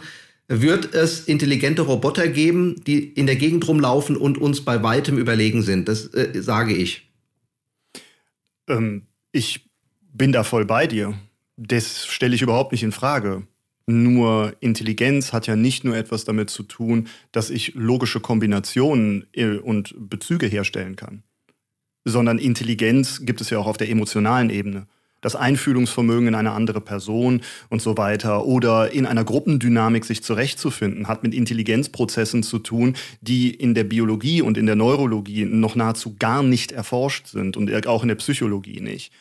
wird 0.47 0.93
es 0.93 1.21
intelligente 1.21 1.83
Roboter 1.83 2.27
geben, 2.27 2.83
die 2.85 2.99
in 2.99 3.25
der 3.25 3.37
Gegend 3.37 3.67
rumlaufen 3.67 4.17
und 4.17 4.37
uns 4.37 4.63
bei 4.63 4.83
weitem 4.83 5.17
überlegen 5.17 5.61
sind. 5.61 5.87
Das 5.87 6.13
äh, 6.13 6.41
sage 6.41 6.75
ich. 6.75 7.09
Ähm, 8.67 9.03
ich 9.31 9.69
bin 10.13 10.33
da 10.33 10.43
voll 10.43 10.65
bei 10.65 10.85
dir. 10.85 11.17
Das 11.55 12.05
stelle 12.05 12.35
ich 12.35 12.41
überhaupt 12.41 12.73
nicht 12.73 12.83
in 12.83 12.91
Frage. 12.91 13.43
Nur 13.87 14.53
Intelligenz 14.59 15.31
hat 15.31 15.47
ja 15.47 15.55
nicht 15.55 15.85
nur 15.85 15.95
etwas 15.95 16.25
damit 16.25 16.49
zu 16.49 16.63
tun, 16.63 17.07
dass 17.31 17.49
ich 17.49 17.73
logische 17.73 18.19
Kombinationen 18.19 19.27
äh, 19.31 19.57
und 19.57 19.95
Bezüge 19.97 20.47
herstellen 20.47 20.97
kann, 20.97 21.23
sondern 22.03 22.37
Intelligenz 22.37 23.25
gibt 23.25 23.39
es 23.39 23.49
ja 23.49 23.59
auch 23.59 23.67
auf 23.67 23.77
der 23.77 23.89
emotionalen 23.89 24.49
Ebene 24.49 24.87
das 25.25 25.35
Einfühlungsvermögen 25.35 26.27
in 26.27 26.35
eine 26.35 26.51
andere 26.51 26.81
Person 26.81 27.41
und 27.69 27.81
so 27.81 27.97
weiter 27.97 28.45
oder 28.45 28.91
in 28.91 29.07
einer 29.07 29.23
Gruppendynamik 29.23 30.05
sich 30.05 30.21
zurechtzufinden, 30.21 31.07
hat 31.07 31.23
mit 31.23 31.33
Intelligenzprozessen 31.33 32.43
zu 32.43 32.59
tun, 32.59 32.95
die 33.21 33.49
in 33.49 33.73
der 33.73 33.85
Biologie 33.85 34.43
und 34.43 34.55
in 34.55 34.67
der 34.67 34.75
Neurologie 34.75 35.45
noch 35.45 35.75
nahezu 35.75 36.15
gar 36.19 36.43
nicht 36.43 36.71
erforscht 36.71 37.25
sind 37.25 37.57
und 37.57 37.87
auch 37.87 38.03
in 38.03 38.09
der 38.09 38.15
Psychologie 38.15 38.81
nicht. 38.81 39.11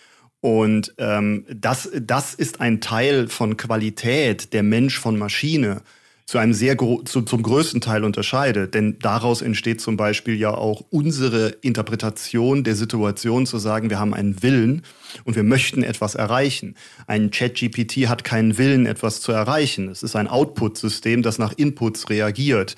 Und 0.41 0.93
ähm, 0.99 1.47
das, 1.49 1.91
das 1.99 2.35
ist 2.35 2.61
ein 2.61 2.83
Teil 2.83 3.29
von 3.29 3.57
Qualität 3.57 4.53
der 4.53 4.63
Mensch 4.63 4.99
von 4.99 5.17
Maschine 5.17 5.81
zu 6.27 6.39
einem 6.39 6.55
sehr 6.55 6.79
zu, 6.79 7.23
zum 7.23 7.43
größten 7.43 7.81
Teil 7.81 8.03
unterscheidet. 8.03 8.75
Denn 8.75 8.99
daraus 8.99 9.43
entsteht 9.43 9.81
zum 9.81 9.97
Beispiel 9.97 10.37
ja 10.37 10.55
auch 10.55 10.85
unsere 10.91 11.49
Interpretation 11.61 12.65
der 12.65 12.77
Situation 12.77 13.45
zu 13.47 13.59
sagen, 13.59 13.91
wir 13.91 13.99
haben 13.99 14.15
einen 14.15 14.43
Willen 14.43 14.83
und 15.25 15.37
wir 15.37 15.43
möchten 15.43 15.83
etwas 15.83 16.15
erreichen. 16.15 16.77
Ein 17.07 17.31
ChatGPT 17.31 18.09
hat 18.09 18.25
keinen 18.25 18.57
Willen, 18.57 18.87
etwas 18.87 19.21
zu 19.21 19.33
erreichen. 19.33 19.89
Es 19.89 20.03
ist 20.03 20.17
ein 20.17 20.29
Output-System, 20.29 21.23
das 21.23 21.39
nach 21.39 21.53
Inputs 21.53 22.09
reagiert. 22.09 22.77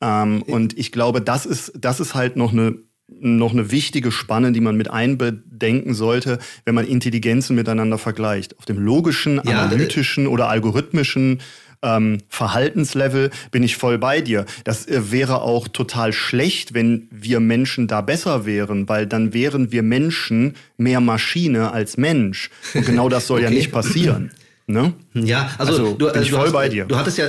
Ähm, 0.00 0.42
und 0.42 0.76
ich 0.76 0.90
glaube, 0.90 1.20
das 1.20 1.46
ist, 1.46 1.72
das 1.78 2.00
ist 2.00 2.14
halt 2.14 2.36
noch 2.36 2.52
eine 2.52 2.78
noch 3.20 3.52
eine 3.52 3.70
wichtige 3.70 4.12
Spanne, 4.12 4.52
die 4.52 4.60
man 4.60 4.76
mit 4.76 4.90
einbedenken 4.90 5.94
sollte, 5.94 6.38
wenn 6.66 6.74
man 6.74 6.86
Intelligenzen 6.86 7.56
miteinander 7.56 7.96
vergleicht. 7.96 8.58
Auf 8.58 8.66
dem 8.66 8.78
logischen, 8.78 9.40
analytischen 9.40 10.24
ja, 10.24 10.30
oder 10.30 10.50
algorithmischen 10.50 11.40
ähm, 11.82 12.18
Verhaltenslevel 12.28 13.30
bin 13.50 13.62
ich 13.62 13.76
voll 13.76 13.98
bei 13.98 14.20
dir. 14.20 14.46
Das 14.64 14.86
äh, 14.86 15.10
wäre 15.10 15.42
auch 15.42 15.68
total 15.68 16.12
schlecht, 16.12 16.74
wenn 16.74 17.08
wir 17.10 17.40
Menschen 17.40 17.86
da 17.86 18.00
besser 18.00 18.46
wären, 18.46 18.88
weil 18.88 19.06
dann 19.06 19.32
wären 19.32 19.72
wir 19.72 19.82
Menschen 19.82 20.54
mehr 20.76 21.00
Maschine 21.00 21.72
als 21.72 21.96
Mensch. 21.96 22.50
Und 22.74 22.86
genau 22.86 23.08
das 23.08 23.26
soll 23.26 23.40
okay. 23.40 23.44
ja 23.44 23.50
nicht 23.50 23.72
passieren. 23.72 24.30
Ne? 24.66 24.92
Ja, 25.14 25.50
also, 25.58 25.72
also 25.72 25.94
du, 25.94 26.12
bin 26.12 26.22
ich 26.22 26.30
voll 26.30 26.46
hast, 26.46 26.52
bei 26.52 26.68
dir. 26.68 26.84
Du 26.84 26.96
hattest 26.96 27.18
ja 27.18 27.28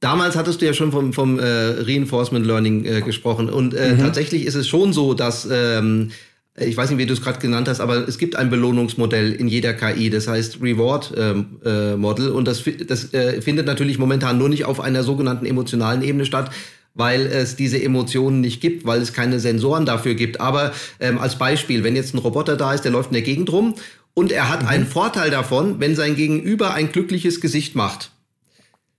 Damals 0.00 0.36
hattest 0.36 0.60
du 0.60 0.66
ja 0.66 0.74
schon 0.74 0.92
vom, 0.92 1.14
vom 1.14 1.38
äh, 1.38 1.44
Reinforcement 1.44 2.46
Learning 2.46 2.84
äh, 2.84 3.00
gesprochen. 3.00 3.48
Und 3.48 3.72
äh, 3.72 3.94
mhm. 3.94 4.00
tatsächlich 4.00 4.44
ist 4.44 4.54
es 4.54 4.68
schon 4.68 4.92
so, 4.92 5.14
dass 5.14 5.48
ähm, 5.50 6.10
ich 6.58 6.76
weiß 6.76 6.90
nicht, 6.90 6.98
wie 6.98 7.06
du 7.06 7.12
es 7.12 7.20
gerade 7.20 7.38
genannt 7.38 7.68
hast, 7.68 7.80
aber 7.80 8.08
es 8.08 8.18
gibt 8.18 8.36
ein 8.36 8.48
Belohnungsmodell 8.48 9.32
in 9.32 9.48
jeder 9.48 9.74
KI, 9.74 10.10
das 10.10 10.26
heißt 10.26 10.60
Reward 10.62 11.12
ähm, 11.16 11.58
äh, 11.64 11.96
Model 11.96 12.30
und 12.30 12.48
das, 12.48 12.64
das 12.86 13.12
äh, 13.12 13.42
findet 13.42 13.66
natürlich 13.66 13.98
momentan 13.98 14.38
nur 14.38 14.48
nicht 14.48 14.64
auf 14.64 14.80
einer 14.80 15.02
sogenannten 15.02 15.44
emotionalen 15.44 16.02
Ebene 16.02 16.24
statt, 16.24 16.50
weil 16.94 17.26
es 17.26 17.56
diese 17.56 17.82
Emotionen 17.82 18.40
nicht 18.40 18.62
gibt, 18.62 18.86
weil 18.86 19.02
es 19.02 19.12
keine 19.12 19.38
Sensoren 19.38 19.84
dafür 19.84 20.14
gibt. 20.14 20.40
Aber 20.40 20.72
ähm, 20.98 21.18
als 21.18 21.36
Beispiel, 21.36 21.84
wenn 21.84 21.94
jetzt 21.94 22.14
ein 22.14 22.18
Roboter 22.18 22.56
da 22.56 22.72
ist, 22.72 22.84
der 22.84 22.92
läuft 22.92 23.10
in 23.10 23.14
der 23.14 23.22
Gegend 23.22 23.52
rum 23.52 23.74
und 24.14 24.32
er 24.32 24.48
hat 24.48 24.62
mhm. 24.62 24.68
einen 24.68 24.86
Vorteil 24.86 25.30
davon, 25.30 25.78
wenn 25.78 25.94
sein 25.94 26.16
Gegenüber 26.16 26.72
ein 26.72 26.90
glückliches 26.90 27.42
Gesicht 27.42 27.74
macht 27.74 28.12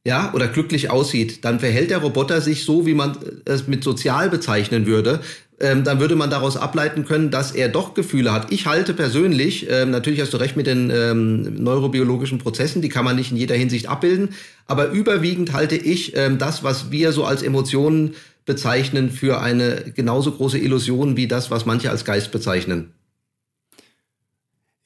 ja, 0.08 0.32
oder 0.34 0.48
glücklich 0.48 0.90
aussieht, 0.90 1.44
dann 1.44 1.60
verhält 1.60 1.90
der 1.90 1.98
Roboter 1.98 2.40
sich 2.40 2.64
so, 2.64 2.86
wie 2.86 2.94
man 2.94 3.18
es 3.44 3.68
mit 3.68 3.84
sozial 3.84 4.30
bezeichnen 4.30 4.86
würde. 4.86 5.20
Ähm, 5.60 5.84
dann 5.84 6.00
würde 6.00 6.16
man 6.16 6.30
daraus 6.30 6.56
ableiten 6.56 7.04
können, 7.04 7.32
dass 7.32 7.52
er 7.52 7.68
doch 7.68 7.96
Gefühle 7.96 8.32
hat. 8.32 8.52
Ich 8.52 8.68
halte 8.68 8.94
persönlich, 8.94 9.68
ähm, 9.70 9.90
natürlich 9.90 10.22
hast 10.22 10.32
du 10.32 10.38
recht 10.38 10.56
mit 10.56 10.68
den 10.68 10.92
ähm, 10.92 11.64
neurobiologischen 11.64 12.38
Prozessen, 12.38 12.84
die 12.84 12.90
kann 12.90 13.04
man 13.04 13.16
nicht 13.16 13.32
in 13.32 13.38
jeder 13.38 13.56
Hinsicht 13.56 13.90
abbilden, 13.90 14.36
aber 14.68 14.90
überwiegend 14.90 15.54
halte 15.54 15.76
ich 15.76 16.16
ähm, 16.16 16.38
das, 16.38 16.64
was 16.64 16.92
wir 16.92 17.12
so 17.12 17.26
als 17.26 17.42
Emotionen 17.42 18.14
bezeichnen, 18.46 19.10
für 19.10 19.42
eine 19.42 19.92
genauso 19.96 20.32
große 20.32 20.60
Illusion 20.60 21.18
wie 21.18 21.28
das, 21.28 21.50
was 21.50 21.66
manche 21.66 21.90
als 21.90 22.06
Geist 22.06 22.32
bezeichnen. 22.32 22.94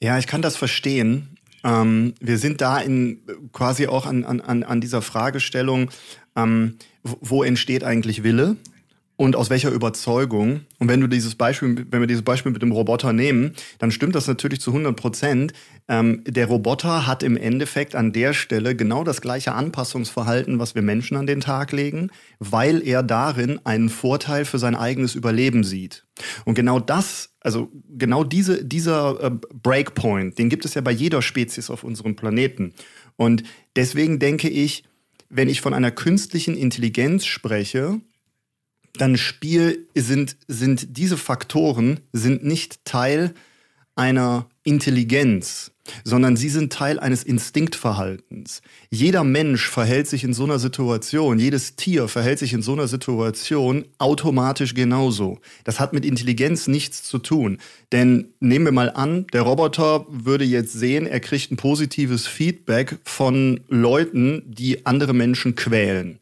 Ja, 0.02 0.18
ich 0.18 0.26
kann 0.26 0.42
das 0.42 0.56
verstehen. 0.56 1.38
Ähm, 1.64 2.14
wir 2.20 2.38
sind 2.38 2.60
da 2.60 2.78
in 2.78 3.20
quasi 3.52 3.86
auch 3.86 4.06
an, 4.06 4.24
an, 4.24 4.62
an 4.62 4.80
dieser 4.80 5.02
Fragestellung, 5.02 5.90
ähm, 6.34 6.76
wo 7.02 7.44
entsteht 7.44 7.84
eigentlich 7.84 8.24
Wille? 8.24 8.56
Und 9.22 9.36
aus 9.36 9.50
welcher 9.50 9.70
Überzeugung. 9.70 10.62
Und 10.80 10.88
wenn 10.88 11.00
du 11.00 11.06
dieses 11.06 11.36
Beispiel, 11.36 11.86
wenn 11.88 12.00
wir 12.00 12.08
dieses 12.08 12.24
Beispiel 12.24 12.50
mit 12.50 12.60
dem 12.60 12.72
Roboter 12.72 13.12
nehmen, 13.12 13.54
dann 13.78 13.92
stimmt 13.92 14.16
das 14.16 14.26
natürlich 14.26 14.60
zu 14.60 14.70
100 14.70 14.96
Prozent. 14.96 15.52
Ähm, 15.86 16.24
der 16.26 16.46
Roboter 16.46 17.06
hat 17.06 17.22
im 17.22 17.36
Endeffekt 17.36 17.94
an 17.94 18.12
der 18.12 18.32
Stelle 18.32 18.74
genau 18.74 19.04
das 19.04 19.20
gleiche 19.20 19.52
Anpassungsverhalten, 19.52 20.58
was 20.58 20.74
wir 20.74 20.82
Menschen 20.82 21.16
an 21.16 21.28
den 21.28 21.38
Tag 21.38 21.70
legen, 21.70 22.10
weil 22.40 22.84
er 22.84 23.04
darin 23.04 23.60
einen 23.62 23.90
Vorteil 23.90 24.44
für 24.44 24.58
sein 24.58 24.74
eigenes 24.74 25.14
Überleben 25.14 25.62
sieht. 25.62 26.04
Und 26.44 26.54
genau 26.54 26.80
das, 26.80 27.30
also 27.42 27.70
genau 27.96 28.24
diese, 28.24 28.64
dieser 28.64 29.22
äh, 29.22 29.30
Breakpoint, 29.54 30.36
den 30.36 30.48
gibt 30.48 30.64
es 30.64 30.74
ja 30.74 30.80
bei 30.80 30.90
jeder 30.90 31.22
Spezies 31.22 31.70
auf 31.70 31.84
unserem 31.84 32.16
Planeten. 32.16 32.74
Und 33.14 33.44
deswegen 33.76 34.18
denke 34.18 34.48
ich, 34.48 34.82
wenn 35.30 35.48
ich 35.48 35.60
von 35.60 35.74
einer 35.74 35.92
künstlichen 35.92 36.56
Intelligenz 36.56 37.24
spreche, 37.24 38.00
dann 38.94 39.16
Spiel 39.16 39.88
sind, 39.94 40.36
sind 40.48 40.96
diese 40.96 41.16
Faktoren 41.16 42.00
sind 42.12 42.44
nicht 42.44 42.84
Teil 42.84 43.34
einer 43.94 44.48
Intelligenz, 44.64 45.72
sondern 46.04 46.36
sie 46.36 46.48
sind 46.48 46.72
Teil 46.72 46.98
eines 46.98 47.24
Instinktverhaltens. 47.24 48.62
Jeder 48.90 49.24
Mensch 49.24 49.68
verhält 49.68 50.06
sich 50.06 50.24
in 50.24 50.32
so 50.32 50.44
einer 50.44 50.58
Situation, 50.58 51.38
jedes 51.38 51.76
Tier 51.76 52.08
verhält 52.08 52.38
sich 52.38 52.52
in 52.52 52.62
so 52.62 52.72
einer 52.72 52.86
Situation 52.86 53.84
automatisch 53.98 54.74
genauso. 54.74 55.40
Das 55.64 55.80
hat 55.80 55.92
mit 55.92 56.06
Intelligenz 56.06 56.68
nichts 56.68 57.02
zu 57.02 57.18
tun. 57.18 57.58
Denn 57.90 58.28
nehmen 58.40 58.66
wir 58.66 58.72
mal 58.72 58.90
an, 58.90 59.26
der 59.32 59.42
Roboter 59.42 60.06
würde 60.08 60.44
jetzt 60.44 60.72
sehen, 60.72 61.06
er 61.06 61.20
kriegt 61.20 61.50
ein 61.50 61.56
positives 61.56 62.26
Feedback 62.26 62.98
von 63.04 63.60
Leuten, 63.68 64.42
die 64.46 64.86
andere 64.86 65.12
Menschen 65.12 65.54
quälen. 65.54 66.18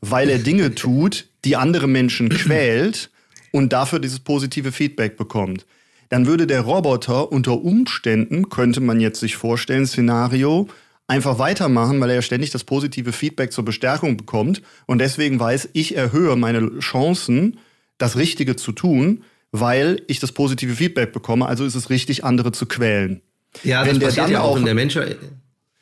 Weil 0.00 0.30
er 0.30 0.38
Dinge 0.38 0.74
tut, 0.74 1.26
die 1.44 1.56
andere 1.56 1.86
Menschen 1.86 2.28
quält 2.28 3.10
und 3.52 3.72
dafür 3.72 3.98
dieses 3.98 4.20
positive 4.20 4.72
Feedback 4.72 5.16
bekommt. 5.16 5.66
Dann 6.08 6.26
würde 6.26 6.46
der 6.46 6.62
Roboter 6.62 7.30
unter 7.30 7.60
Umständen, 7.62 8.48
könnte 8.48 8.80
man 8.80 9.00
jetzt 9.00 9.20
sich 9.20 9.36
vorstellen, 9.36 9.86
Szenario, 9.86 10.68
einfach 11.06 11.38
weitermachen, 11.38 12.00
weil 12.00 12.10
er 12.10 12.16
ja 12.16 12.22
ständig 12.22 12.50
das 12.50 12.64
positive 12.64 13.12
Feedback 13.12 13.52
zur 13.52 13.64
Bestärkung 13.64 14.16
bekommt. 14.16 14.62
Und 14.86 14.98
deswegen 14.98 15.38
weiß, 15.38 15.70
ich 15.72 15.96
erhöhe 15.96 16.36
meine 16.36 16.78
Chancen, 16.80 17.58
das 17.98 18.16
Richtige 18.16 18.56
zu 18.56 18.72
tun, 18.72 19.24
weil 19.52 20.02
ich 20.06 20.20
das 20.20 20.32
positive 20.32 20.74
Feedback 20.74 21.12
bekomme, 21.12 21.46
also 21.46 21.64
ist 21.64 21.74
es 21.74 21.90
richtig, 21.90 22.24
andere 22.24 22.52
zu 22.52 22.66
quälen. 22.66 23.20
Ja, 23.64 23.84
Wenn 23.84 23.98
das 23.98 24.14
passiert 24.14 24.30
ja 24.30 24.42
auch 24.42 24.56
in 24.56 24.64
der 24.64 24.74
Menschheit 24.74 25.18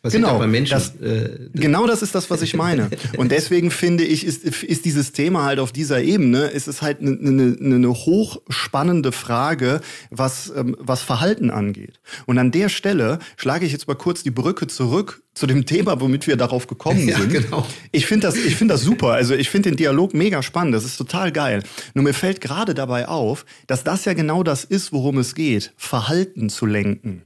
genau, 0.03 0.45
das, 0.69 0.95
äh, 0.97 1.49
genau 1.55 1.87
das 1.87 2.03
ist 2.03 2.15
das, 2.15 2.31
was 2.31 2.43
ich 2.43 2.55
meine. 2.55 2.91
Und 3.17 3.33
deswegen 3.33 3.71
finde 3.71 4.05
ich, 4.05 4.25
ist, 4.25 4.45
ist 4.45 4.85
dieses 4.85 5.13
Thema 5.13 5.45
halt 5.45 5.59
auf 5.59 5.73
dieser 5.73 6.01
Ebene, 6.03 6.47
ist 6.47 6.69
es 6.69 6.83
halt 6.83 7.01
eine 7.01 7.11
ne, 7.11 7.57
ne, 7.59 7.79
ne 7.79 7.89
hochspannende 7.89 9.13
Frage, 9.13 9.81
was, 10.11 10.53
ähm, 10.55 10.77
was 10.79 11.03
Verhalten 11.03 11.51
angeht. 11.51 12.01
Und 12.27 12.39
an 12.39 12.51
der 12.51 12.69
Stelle 12.69 13.19
schlage 13.37 13.67
ich 13.67 13.73
jetzt 13.73 13.89
mal 13.89 13.95
kurz 13.95 14.23
die 14.23 14.31
Brücke 14.31 14.69
zurück 14.69 15.23
zu 15.35 15.47
dem 15.47 15.67
Thema, 15.67 16.01
womit 16.01 16.27
wir 16.27 16.37
darauf 16.37 16.67
gekommen 16.67 17.01
sind. 17.09 17.33
Ja, 17.33 17.41
genau. 17.41 17.67
Ich 17.93 18.07
finde 18.07 18.27
das, 18.27 18.37
ich 18.37 18.57
finde 18.57 18.75
das 18.75 18.83
super. 18.83 19.13
Also 19.13 19.35
ich 19.35 19.51
finde 19.51 19.71
den 19.71 19.77
Dialog 19.77 20.15
mega 20.15 20.43
spannend. 20.43 20.75
Das 20.75 20.85
ist 20.85 20.97
total 20.97 21.33
geil. 21.33 21.63
Nur 21.95 22.05
mir 22.05 22.15
fällt 22.15 22.41
gerade 22.41 22.75
dabei 22.75 23.09
auf, 23.09 23.45
dass 23.67 23.85
das 23.85 24.05
ja 24.05 24.13
genau 24.13 24.43
das 24.43 24.65
ist, 24.65 24.93
worum 24.93 25.19
es 25.19 25.35
geht, 25.35 25.73
Verhalten 25.77 26.51
zu 26.51 26.67
lenken. 26.67 27.23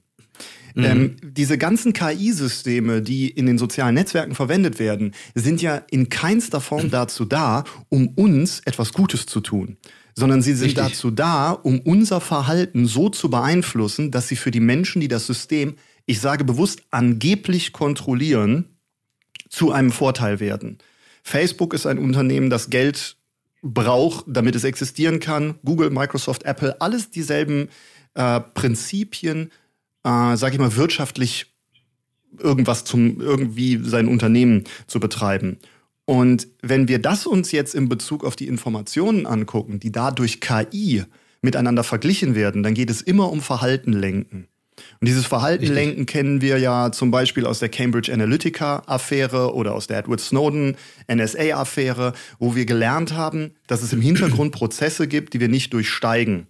Mhm. 0.74 0.84
Ähm, 0.84 1.16
diese 1.22 1.58
ganzen 1.58 1.92
KI-Systeme, 1.92 3.02
die 3.02 3.28
in 3.28 3.46
den 3.46 3.58
sozialen 3.58 3.94
Netzwerken 3.94 4.34
verwendet 4.34 4.78
werden, 4.78 5.12
sind 5.34 5.62
ja 5.62 5.82
in 5.90 6.08
keinster 6.08 6.60
Form 6.60 6.90
dazu 6.90 7.24
da, 7.24 7.64
um 7.88 8.08
uns 8.08 8.60
etwas 8.60 8.92
Gutes 8.92 9.26
zu 9.26 9.40
tun 9.40 9.76
sondern 10.14 10.42
sie 10.42 10.52
sind 10.52 10.68
Richtig. 10.68 10.84
dazu 10.84 11.10
da, 11.10 11.52
um 11.52 11.80
unser 11.80 12.20
Verhalten 12.20 12.86
so 12.86 13.08
zu 13.08 13.30
beeinflussen, 13.30 14.10
dass 14.10 14.28
sie 14.28 14.36
für 14.36 14.50
die 14.50 14.60
Menschen, 14.60 15.00
die 15.00 15.08
das 15.08 15.26
System, 15.26 15.76
ich 16.06 16.20
sage 16.20 16.44
bewusst, 16.44 16.82
angeblich 16.90 17.72
kontrollieren, 17.72 18.66
zu 19.48 19.72
einem 19.72 19.92
Vorteil 19.92 20.40
werden. 20.40 20.78
Facebook 21.22 21.74
ist 21.74 21.86
ein 21.86 21.98
Unternehmen, 21.98 22.50
das 22.50 22.70
Geld 22.70 23.16
braucht, 23.62 24.24
damit 24.26 24.56
es 24.56 24.64
existieren 24.64 25.20
kann. 25.20 25.54
Google, 25.64 25.90
Microsoft, 25.90 26.44
Apple, 26.44 26.80
alles 26.80 27.10
dieselben 27.10 27.68
äh, 28.14 28.40
Prinzipien, 28.40 29.50
äh, 30.04 30.36
sag 30.36 30.52
ich 30.52 30.58
mal, 30.58 30.76
wirtschaftlich 30.76 31.54
irgendwas 32.38 32.84
zum, 32.84 33.20
irgendwie 33.20 33.78
sein 33.82 34.08
Unternehmen 34.08 34.64
zu 34.86 35.00
betreiben. 35.00 35.58
Und 36.04 36.48
wenn 36.62 36.88
wir 36.88 36.98
das 36.98 37.26
uns 37.26 37.52
jetzt 37.52 37.74
in 37.74 37.88
Bezug 37.88 38.24
auf 38.24 38.36
die 38.36 38.48
Informationen 38.48 39.26
angucken, 39.26 39.80
die 39.80 39.92
da 39.92 40.10
durch 40.10 40.40
KI 40.40 41.04
miteinander 41.42 41.84
verglichen 41.84 42.34
werden, 42.34 42.62
dann 42.62 42.74
geht 42.74 42.90
es 42.90 43.02
immer 43.02 43.30
um 43.30 43.40
Verhalten 43.40 43.92
lenken. 43.92 44.48
Und 45.00 45.08
dieses 45.08 45.26
Verhaltenlenken 45.26 46.06
kennen 46.06 46.40
wir 46.40 46.58
ja 46.58 46.90
zum 46.92 47.10
Beispiel 47.10 47.46
aus 47.46 47.58
der 47.58 47.68
Cambridge 47.68 48.12
Analytica-Affäre 48.12 49.54
oder 49.54 49.74
aus 49.74 49.86
der 49.86 49.98
Edward 49.98 50.20
Snowden 50.20 50.76
NSA-Affäre, 51.12 52.14
wo 52.38 52.54
wir 52.54 52.64
gelernt 52.64 53.12
haben, 53.12 53.52
dass 53.66 53.82
es 53.82 53.92
im 53.92 54.00
Hintergrund 54.00 54.52
Prozesse 54.52 55.08
gibt, 55.08 55.34
die 55.34 55.40
wir 55.40 55.48
nicht 55.48 55.72
durchsteigen. 55.72 56.46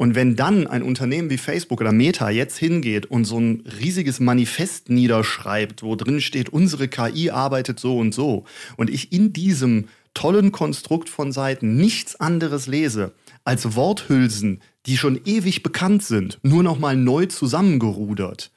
Und 0.00 0.14
wenn 0.14 0.34
dann 0.34 0.66
ein 0.66 0.82
Unternehmen 0.82 1.28
wie 1.28 1.36
Facebook 1.36 1.82
oder 1.82 1.92
Meta 1.92 2.30
jetzt 2.30 2.56
hingeht 2.56 3.04
und 3.04 3.26
so 3.26 3.38
ein 3.38 3.62
riesiges 3.82 4.18
Manifest 4.18 4.88
niederschreibt, 4.88 5.82
wo 5.82 5.94
drin 5.94 6.22
steht, 6.22 6.48
unsere 6.48 6.88
KI 6.88 7.28
arbeitet 7.28 7.78
so 7.78 7.98
und 7.98 8.14
so, 8.14 8.46
und 8.78 8.88
ich 8.88 9.12
in 9.12 9.34
diesem 9.34 9.88
tollen 10.14 10.52
Konstrukt 10.52 11.10
von 11.10 11.32
Seiten 11.32 11.76
nichts 11.76 12.18
anderes 12.18 12.66
lese 12.66 13.12
als 13.44 13.76
Worthülsen, 13.76 14.62
die 14.86 14.96
schon 14.96 15.20
ewig 15.26 15.62
bekannt 15.62 16.02
sind, 16.02 16.38
nur 16.42 16.62
noch 16.62 16.78
mal 16.78 16.96
neu 16.96 17.26
zusammengerudert. 17.26 18.50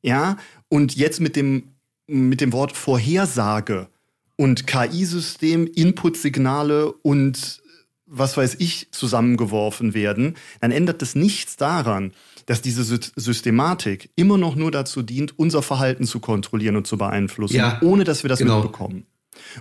Ja, 0.00 0.38
und 0.70 0.96
jetzt 0.96 1.20
mit 1.20 1.36
dem 1.36 1.64
mit 2.06 2.40
dem 2.40 2.54
Wort 2.54 2.72
Vorhersage 2.74 3.88
und 4.36 4.66
KI-System, 4.66 5.66
Inputsignale 5.66 6.90
und 6.90 7.60
was 8.08 8.36
weiß 8.36 8.56
ich, 8.58 8.88
zusammengeworfen 8.90 9.94
werden, 9.94 10.36
dann 10.60 10.70
ändert 10.70 11.02
das 11.02 11.14
nichts 11.14 11.56
daran, 11.56 12.12
dass 12.46 12.62
diese 12.62 12.82
Systematik 12.84 14.10
immer 14.16 14.38
noch 14.38 14.56
nur 14.56 14.70
dazu 14.70 15.02
dient, 15.02 15.38
unser 15.38 15.62
Verhalten 15.62 16.04
zu 16.04 16.20
kontrollieren 16.20 16.76
und 16.76 16.86
zu 16.86 16.96
beeinflussen, 16.96 17.56
ja, 17.56 17.78
ohne 17.82 18.04
dass 18.04 18.24
wir 18.24 18.28
das 18.28 18.38
genau. 18.38 18.62
mitbekommen. 18.62 19.06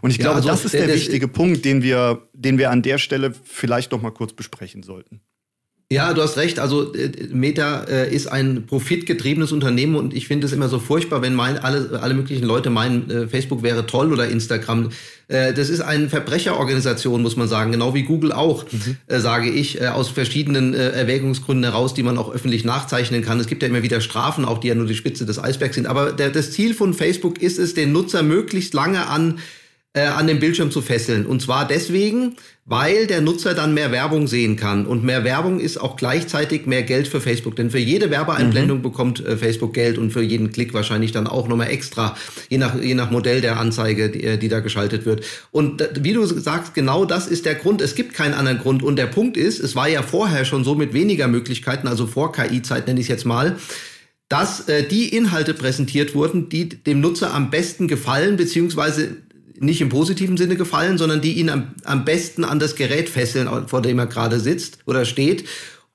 Und 0.02 0.12
ich 0.12 0.18
ja, 0.18 0.24
glaube, 0.24 0.38
also, 0.38 0.50
das 0.50 0.66
ist 0.66 0.74
der 0.74 0.90
äh, 0.90 0.94
wichtige 0.94 1.28
Punkt, 1.28 1.66
den 1.66 1.84
wir, 1.84 2.28
den 2.34 2.58
wir 2.58 2.72
an 2.72 2.82
der 2.82 2.98
Stelle 2.98 3.34
vielleicht 3.44 3.92
noch 3.92 4.02
mal 4.02 4.12
kurz 4.12 4.34
besprechen 4.34 4.84
sollten. 4.84 5.22
Ja, 5.90 6.14
du 6.14 6.22
hast 6.22 6.36
recht. 6.36 6.60
Also 6.60 6.94
äh, 6.94 7.10
Meta 7.32 7.86
äh, 7.86 8.14
ist 8.14 8.28
ein 8.28 8.66
profitgetriebenes 8.66 9.54
Unternehmen 9.54 9.96
und 9.96 10.14
ich 10.14 10.28
finde 10.28 10.46
es 10.46 10.52
immer 10.52 10.68
so 10.68 10.80
furchtbar, 10.80 11.22
wenn 11.22 11.34
mein, 11.34 11.58
alle, 11.58 12.02
alle 12.02 12.14
möglichen 12.14 12.46
Leute 12.46 12.70
meinen, 12.70 13.10
äh, 13.10 13.28
Facebook 13.28 13.64
wäre 13.64 13.86
toll 13.86 14.12
oder 14.12 14.28
Instagram. 14.28 14.90
Äh, 15.30 15.54
das 15.54 15.70
ist 15.70 15.80
eine 15.80 16.10
Verbrecherorganisation, 16.10 17.22
muss 17.22 17.38
man 17.38 17.48
sagen, 17.48 17.72
genau 17.72 17.94
wie 17.94 18.04
Google 18.04 18.34
auch, 18.34 18.66
mhm. 18.70 18.98
Äh, 19.08 19.22
sage 19.22 19.50
ich, 19.50 19.80
äh, 19.80 19.88
aus 19.88 20.10
verschiedenen 20.10 20.74
Erwägungsgründen 20.74 21.64
heraus, 21.64 21.94
die 21.94 22.04
man 22.04 22.18
auch 22.18 22.34
öffentlich 22.34 22.66
nachzeichnen 22.66 23.22
kann. 23.22 23.40
Es 23.40 23.48
gibt 23.48 23.64
ja 23.64 23.70
immer 23.70 23.82
wieder 23.82 24.02
Strafen, 24.02 24.44
auch 24.44 24.58
die 24.58 24.68
ja 24.68 24.76
nur 24.76 24.88
die 24.88 24.96
Spitze 24.96 25.26
des 25.26 25.42
Eisbergs 25.42 25.76
sind. 25.76 25.88
Aber 25.88 26.12
der, 26.12 26.32
das 26.32 26.52
Ziel 26.52 26.74
von 26.74 26.94
Facebook 26.94 27.42
ist 27.42 27.60
es, 27.60 27.76
den 27.76 27.94
Nutzer 27.94 28.24
möglichst 28.24 28.74
lange 28.74 29.08
an 29.08 29.40
äh, 29.98 30.06
an 30.06 30.28
den 30.28 30.40
Bildschirm 30.40 30.70
zu 30.70 30.82
fesseln. 30.82 31.26
Und 31.26 31.42
zwar 31.42 31.68
deswegen, 31.68 32.36
weil 32.66 33.08
der 33.08 33.22
Nutzer 33.22 33.54
dann 33.54 33.74
mehr 33.74 33.92
Werbung 33.92 34.28
sehen 34.28 34.56
kann. 34.56 34.86
Und 34.86 35.04
mehr 35.04 35.24
Werbung 35.24 35.60
ist 35.60 35.78
auch 35.78 35.96
gleichzeitig 35.96 36.68
mehr 36.68 36.84
Geld 36.84 37.08
für 37.08 37.20
Facebook. 37.20 37.56
Denn 37.56 37.72
für 37.72 37.80
jede 37.80 38.12
Werbeeinblendung 38.12 38.80
mhm. 38.80 38.84
bekommt 38.84 39.26
äh, 39.26 39.38
Facebook 39.38 39.74
Geld 39.74 39.98
und 39.98 40.12
für 40.12 40.22
jeden 40.22 40.52
Klick 40.52 40.74
wahrscheinlich 40.74 41.12
dann 41.12 41.26
auch 41.26 41.48
nochmal 41.48 41.72
extra, 41.72 42.16
je 42.50 42.60
nach, 42.60 42.80
je 42.80 42.94
nach 42.94 43.10
Modell 43.10 43.42
der 43.42 43.60
Anzeige, 43.60 44.10
die, 44.10 44.24
äh, 44.24 44.38
die 44.38 44.50
da 44.50 44.60
geschaltet 44.60 45.06
wird. 45.06 45.26
Und 45.52 45.90
wie 46.00 46.14
du 46.14 46.26
sagst, 46.26 46.76
genau 46.76 47.06
das 47.06 47.28
ist 47.28 47.46
der 47.46 47.56
Grund. 47.56 47.82
Es 47.82 47.96
gibt 47.96 48.14
keinen 48.14 48.36
anderen 48.36 48.60
Grund. 48.60 48.84
Und 48.84 48.98
der 48.98 49.08
Punkt 49.08 49.36
ist, 49.36 49.60
es 49.60 49.76
war 49.76 49.90
ja 49.90 50.04
vorher 50.04 50.46
schon 50.46 50.64
so 50.64 50.76
mit 50.76 50.94
weniger 50.94 51.28
Möglichkeiten, 51.28 51.88
also 51.88 52.06
vor 52.06 52.32
KI-Zeit 52.34 52.86
nenne 52.86 53.00
ich 53.00 53.06
es 53.06 53.10
jetzt 53.10 53.26
mal, 53.26 53.56
dass 54.30 54.68
äh, 54.68 54.84
die 54.84 55.16
Inhalte 55.16 55.54
präsentiert 55.54 56.14
wurden, 56.14 56.50
die 56.50 56.68
dem 56.68 57.00
Nutzer 57.00 57.34
am 57.34 57.50
besten 57.50 57.88
gefallen, 57.88 58.36
beziehungsweise 58.36 59.18
nicht 59.60 59.82
im 59.82 59.90
positiven 59.90 60.38
Sinne 60.38 60.56
gefallen, 60.56 60.98
sondern 60.98 61.22
die 61.22 61.34
ihn 61.34 61.50
am, 61.50 61.76
am 61.84 62.06
besten 62.06 62.44
an 62.44 62.60
das 62.60 62.76
Gerät 62.76 63.10
fesseln, 63.10 63.68
vor 63.68 63.82
dem 63.82 64.00
er 64.00 64.08
gerade 64.08 64.40
sitzt 64.40 64.80
oder 64.86 65.06
steht 65.06 65.46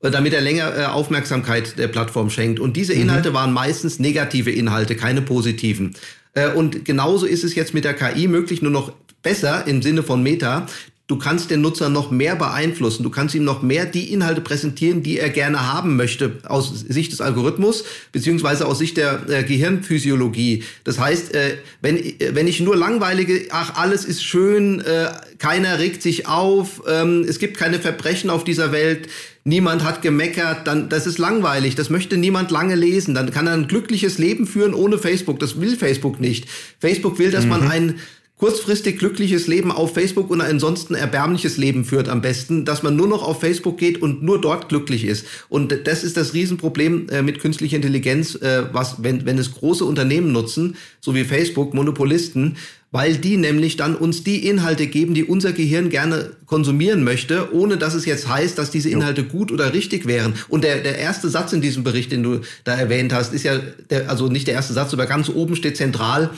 äh, 0.03 0.11
damit 0.11 0.35
er 0.35 0.41
länger 0.41 0.77
äh, 0.77 0.85
Aufmerksamkeit 0.87 1.79
der 1.79 1.89
Plattform 1.89 2.29
schenkt. 2.29 2.61
Und 2.61 2.77
diese 2.77 2.95
mhm. 2.95 3.03
Inhalte 3.03 3.31
mhm. 3.31 3.35
waren 3.35 3.53
meistens 3.53 3.99
negative 3.99 4.51
Inhalte, 4.51 4.97
keine 4.97 5.23
positiven. 5.23 5.95
Äh, 6.35 6.51
und 6.51 6.85
genauso 6.85 7.25
ist 7.25 7.45
es 7.45 7.55
jetzt 7.55 7.73
mit 7.73 7.85
der 7.85 7.95
KI 7.95 8.27
möglich, 8.29 8.63
nur 8.63 8.73
noch 8.73 8.93
besser 9.23 9.67
im 9.67 9.83
Sinne 9.83 10.03
von 10.03 10.23
Meta, 10.23 10.67
Du 11.13 11.19
kannst 11.19 11.51
den 11.51 11.61
Nutzer 11.61 11.91
noch 11.91 12.11
mehr 12.11 12.37
beeinflussen. 12.37 13.03
Du 13.03 13.11
kannst 13.11 13.35
ihm 13.35 13.45
noch 13.45 13.61
mehr 13.61 13.85
die 13.85 14.15
Inhalte 14.15 14.41
präsentieren, 14.41 15.03
die 15.03 15.19
er 15.19 15.29
gerne 15.29 15.71
haben 15.71 15.95
möchte, 15.95 16.39
aus 16.45 16.87
Sicht 16.89 17.13
des 17.13 17.21
Algorithmus, 17.21 17.85
beziehungsweise 18.13 18.65
aus 18.65 18.79
Sicht 18.79 18.97
der 18.97 19.29
äh, 19.29 19.45
Gehirnphysiologie. 19.45 20.65
Das 20.85 20.99
heißt, 20.99 21.35
äh, 21.35 21.59
wenn, 21.83 21.99
äh, 21.99 22.15
wenn 22.33 22.47
ich 22.47 22.61
nur 22.61 22.77
langweilige, 22.77 23.43
ach, 23.51 23.75
alles 23.75 24.07
ist 24.07 24.25
schön, 24.25 24.81
äh, 24.81 25.11
keiner 25.37 25.79
regt 25.79 26.01
sich 26.01 26.29
auf, 26.29 26.83
ähm, 26.89 27.27
es 27.29 27.39
gibt 27.39 27.59
keine 27.59 27.79
Verbrechen 27.79 28.31
auf 28.31 28.43
dieser 28.43 28.73
Welt, 28.73 29.07
niemand 29.45 29.85
hat 29.85 30.01
gemeckert, 30.01 30.67
dann 30.67 30.89
das 30.89 31.07
ist 31.07 31.19
langweilig, 31.19 31.75
das 31.75 31.91
möchte 31.91 32.17
niemand 32.17 32.51
lange 32.51 32.75
lesen. 32.75 33.15
Dann 33.15 33.31
kann 33.31 33.47
er 33.47 33.53
ein 33.53 33.69
glückliches 33.69 34.17
Leben 34.17 34.47
führen 34.47 34.73
ohne 34.73 34.97
Facebook. 34.97 35.39
Das 35.41 35.61
will 35.61 35.77
Facebook 35.77 36.21
nicht. 36.21 36.47
Facebook 36.81 37.19
will, 37.19 37.31
dass 37.31 37.45
mhm. 37.45 37.51
man 37.51 37.69
ein 37.69 38.01
kurzfristig 38.43 38.99
glückliches 38.99 39.47
Leben 39.47 39.71
auf 39.71 39.95
Facebook 39.95 40.29
und 40.29 40.41
ansonsten 40.41 40.97
erbärmliches 40.97 41.59
Leben 41.59 41.85
führt 41.85 42.09
am 42.09 42.23
besten, 42.23 42.65
dass 42.65 42.83
man 42.83 42.97
nur 42.97 43.07
noch 43.07 43.23
auf 43.23 43.39
Facebook 43.39 43.79
geht 43.79 44.03
und 44.03 44.25
nur 44.25 44.41
dort 44.41 44.69
glücklich 44.69 45.05
ist. 45.05 45.27
Und 45.49 45.73
das 45.87 46.03
ist 46.03 46.17
das 46.17 46.35
Riesenproblem 46.35 47.09
äh, 47.11 47.23
mit 47.23 47.39
künstlicher 47.39 47.77
Intelligenz, 47.77 48.35
äh, 48.35 48.65
was, 48.73 49.05
wenn, 49.05 49.27
wenn 49.27 49.39
es 49.39 49.55
große 49.55 49.85
Unternehmen 49.85 50.33
nutzen, 50.33 50.75
so 51.01 51.15
wie 51.15 51.23
Facebook, 51.23 51.73
Monopolisten, 51.73 52.57
weil 52.91 53.17
die 53.17 53.37
nämlich 53.37 53.77
dann 53.77 53.95
uns 53.95 54.25
die 54.25 54.49
Inhalte 54.49 54.89
geben, 54.89 55.15
die 55.15 55.23
unser 55.23 55.53
Gehirn 55.53 55.89
gerne 55.89 56.33
konsumieren 56.47 57.05
möchte, 57.05 57.55
ohne 57.55 57.77
dass 57.77 57.95
es 57.95 58.07
jetzt 58.07 58.29
heißt, 58.29 58.59
dass 58.59 58.73
diese 58.73 58.91
Inhalte 58.91 59.23
gut 59.23 59.53
oder 59.53 59.73
richtig 59.73 60.07
wären. 60.07 60.35
Und 60.49 60.65
der, 60.65 60.81
der 60.81 60.99
erste 60.99 61.29
Satz 61.29 61.53
in 61.53 61.61
diesem 61.61 61.85
Bericht, 61.85 62.11
den 62.11 62.25
du 62.25 62.41
da 62.65 62.75
erwähnt 62.75 63.13
hast, 63.13 63.33
ist 63.33 63.45
ja, 63.45 63.61
der, 63.89 64.11
also 64.11 64.27
nicht 64.27 64.49
der 64.49 64.55
erste 64.55 64.73
Satz, 64.73 64.93
aber 64.93 65.07
ganz 65.07 65.29
oben 65.29 65.55
steht 65.55 65.77
zentral, 65.77 66.31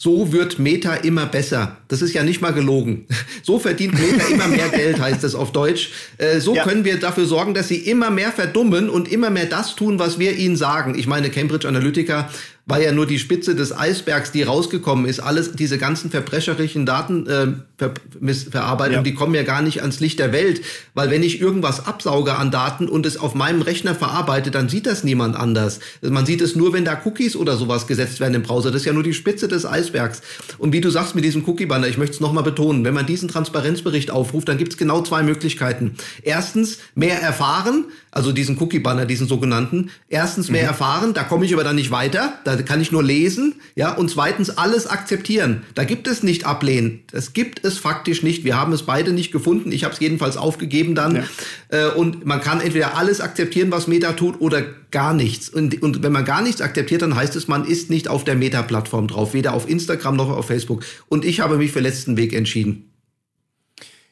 so 0.00 0.32
wird 0.32 0.60
Meta 0.60 0.94
immer 0.94 1.26
besser. 1.26 1.76
Das 1.88 2.02
ist 2.02 2.14
ja 2.14 2.22
nicht 2.22 2.40
mal 2.40 2.52
gelogen. 2.52 3.06
So 3.42 3.58
verdient 3.58 3.94
Meta 3.94 4.26
immer 4.26 4.46
mehr 4.46 4.68
Geld, 4.68 5.00
heißt 5.00 5.24
es 5.24 5.34
auf 5.34 5.52
Deutsch. 5.52 5.90
Äh, 6.18 6.40
so 6.40 6.54
ja. 6.54 6.64
können 6.64 6.84
wir 6.84 7.00
dafür 7.00 7.24
sorgen, 7.24 7.54
dass 7.54 7.68
sie 7.68 7.76
immer 7.76 8.10
mehr 8.10 8.30
verdummen 8.30 8.90
und 8.90 9.10
immer 9.10 9.30
mehr 9.30 9.46
das 9.46 9.74
tun, 9.74 9.98
was 9.98 10.18
wir 10.18 10.36
ihnen 10.36 10.54
sagen. 10.54 10.98
Ich 10.98 11.06
meine, 11.06 11.30
Cambridge 11.30 11.66
Analytica 11.66 12.28
war 12.68 12.80
ja 12.80 12.92
nur 12.92 13.06
die 13.06 13.18
Spitze 13.18 13.54
des 13.54 13.76
Eisbergs, 13.76 14.30
die 14.30 14.42
rausgekommen 14.42 15.06
ist. 15.06 15.20
Alles, 15.20 15.52
diese 15.52 15.78
ganzen 15.78 16.10
verbrecherischen 16.10 16.84
Datenverarbeitungen, 16.84 18.92
äh, 18.92 18.96
ja. 18.96 19.02
die 19.02 19.14
kommen 19.14 19.34
ja 19.34 19.42
gar 19.42 19.62
nicht 19.62 19.80
ans 19.80 20.00
Licht 20.00 20.18
der 20.18 20.32
Welt. 20.32 20.60
Weil 20.92 21.10
wenn 21.10 21.22
ich 21.22 21.40
irgendwas 21.40 21.86
absauge 21.86 22.36
an 22.36 22.50
Daten 22.50 22.86
und 22.86 23.06
es 23.06 23.16
auf 23.16 23.34
meinem 23.34 23.62
Rechner 23.62 23.94
verarbeite, 23.94 24.50
dann 24.50 24.68
sieht 24.68 24.84
das 24.84 25.02
niemand 25.02 25.34
anders. 25.34 25.80
Man 26.02 26.26
sieht 26.26 26.42
es 26.42 26.56
nur, 26.56 26.74
wenn 26.74 26.84
da 26.84 27.00
Cookies 27.06 27.36
oder 27.36 27.56
sowas 27.56 27.86
gesetzt 27.86 28.20
werden 28.20 28.34
im 28.34 28.42
Browser. 28.42 28.70
Das 28.70 28.82
ist 28.82 28.86
ja 28.86 28.92
nur 28.92 29.02
die 29.02 29.14
Spitze 29.14 29.48
des 29.48 29.64
Eisbergs. 29.64 30.20
Und 30.58 30.74
wie 30.74 30.82
du 30.82 30.90
sagst 30.90 31.14
mit 31.14 31.24
diesem 31.24 31.48
Cookie-Banner, 31.48 31.88
ich 31.88 31.96
möchte 31.96 32.16
es 32.16 32.20
nochmal 32.20 32.44
betonen, 32.44 32.84
wenn 32.84 32.92
man 32.92 33.06
diesen 33.06 33.30
Transparenzbericht 33.30 34.10
aufruft, 34.10 34.46
dann 34.46 34.58
gibt 34.58 34.72
es 34.72 34.78
genau 34.78 35.00
zwei 35.00 35.22
Möglichkeiten. 35.22 35.94
Erstens, 36.22 36.80
mehr 36.94 37.22
erfahren, 37.22 37.86
also 38.10 38.32
diesen 38.32 38.60
Cookie-Banner, 38.60 39.06
diesen 39.06 39.26
sogenannten. 39.26 39.90
Erstens, 40.08 40.50
mehr 40.50 40.64
mhm. 40.64 40.68
erfahren, 40.68 41.14
da 41.14 41.24
komme 41.24 41.46
ich 41.46 41.54
aber 41.54 41.64
dann 41.64 41.76
nicht 41.76 41.90
weiter. 41.90 42.34
Da 42.44 42.57
kann 42.64 42.80
ich 42.80 42.92
nur 42.92 43.02
lesen, 43.02 43.54
ja, 43.74 43.92
und 43.92 44.10
zweitens 44.10 44.50
alles 44.50 44.86
akzeptieren. 44.86 45.62
Da 45.74 45.84
gibt 45.84 46.06
es 46.06 46.22
nicht 46.22 46.46
ablehnen. 46.46 47.00
Das 47.10 47.32
gibt 47.32 47.64
es 47.64 47.78
faktisch 47.78 48.22
nicht. 48.22 48.44
Wir 48.44 48.56
haben 48.56 48.72
es 48.72 48.84
beide 48.84 49.12
nicht 49.12 49.32
gefunden. 49.32 49.72
Ich 49.72 49.84
habe 49.84 49.94
es 49.94 50.00
jedenfalls 50.00 50.36
aufgegeben 50.36 50.94
dann. 50.94 51.16
Ja. 51.16 51.24
Äh, 51.68 51.90
und 51.94 52.26
man 52.26 52.40
kann 52.40 52.60
entweder 52.60 52.96
alles 52.96 53.20
akzeptieren, 53.20 53.70
was 53.70 53.86
Meta 53.86 54.12
tut, 54.12 54.40
oder 54.40 54.62
gar 54.90 55.14
nichts. 55.14 55.48
Und, 55.48 55.82
und 55.82 56.02
wenn 56.02 56.12
man 56.12 56.24
gar 56.24 56.42
nichts 56.42 56.60
akzeptiert, 56.60 57.02
dann 57.02 57.14
heißt 57.14 57.36
es, 57.36 57.48
man 57.48 57.64
ist 57.64 57.90
nicht 57.90 58.08
auf 58.08 58.24
der 58.24 58.34
Meta-Plattform 58.34 59.08
drauf, 59.08 59.34
weder 59.34 59.54
auf 59.54 59.68
Instagram 59.68 60.16
noch 60.16 60.30
auf 60.30 60.46
Facebook. 60.46 60.84
Und 61.08 61.24
ich 61.24 61.40
habe 61.40 61.58
mich 61.58 61.72
für 61.72 61.80
letzten 61.80 62.16
Weg 62.16 62.32
entschieden. 62.32 62.92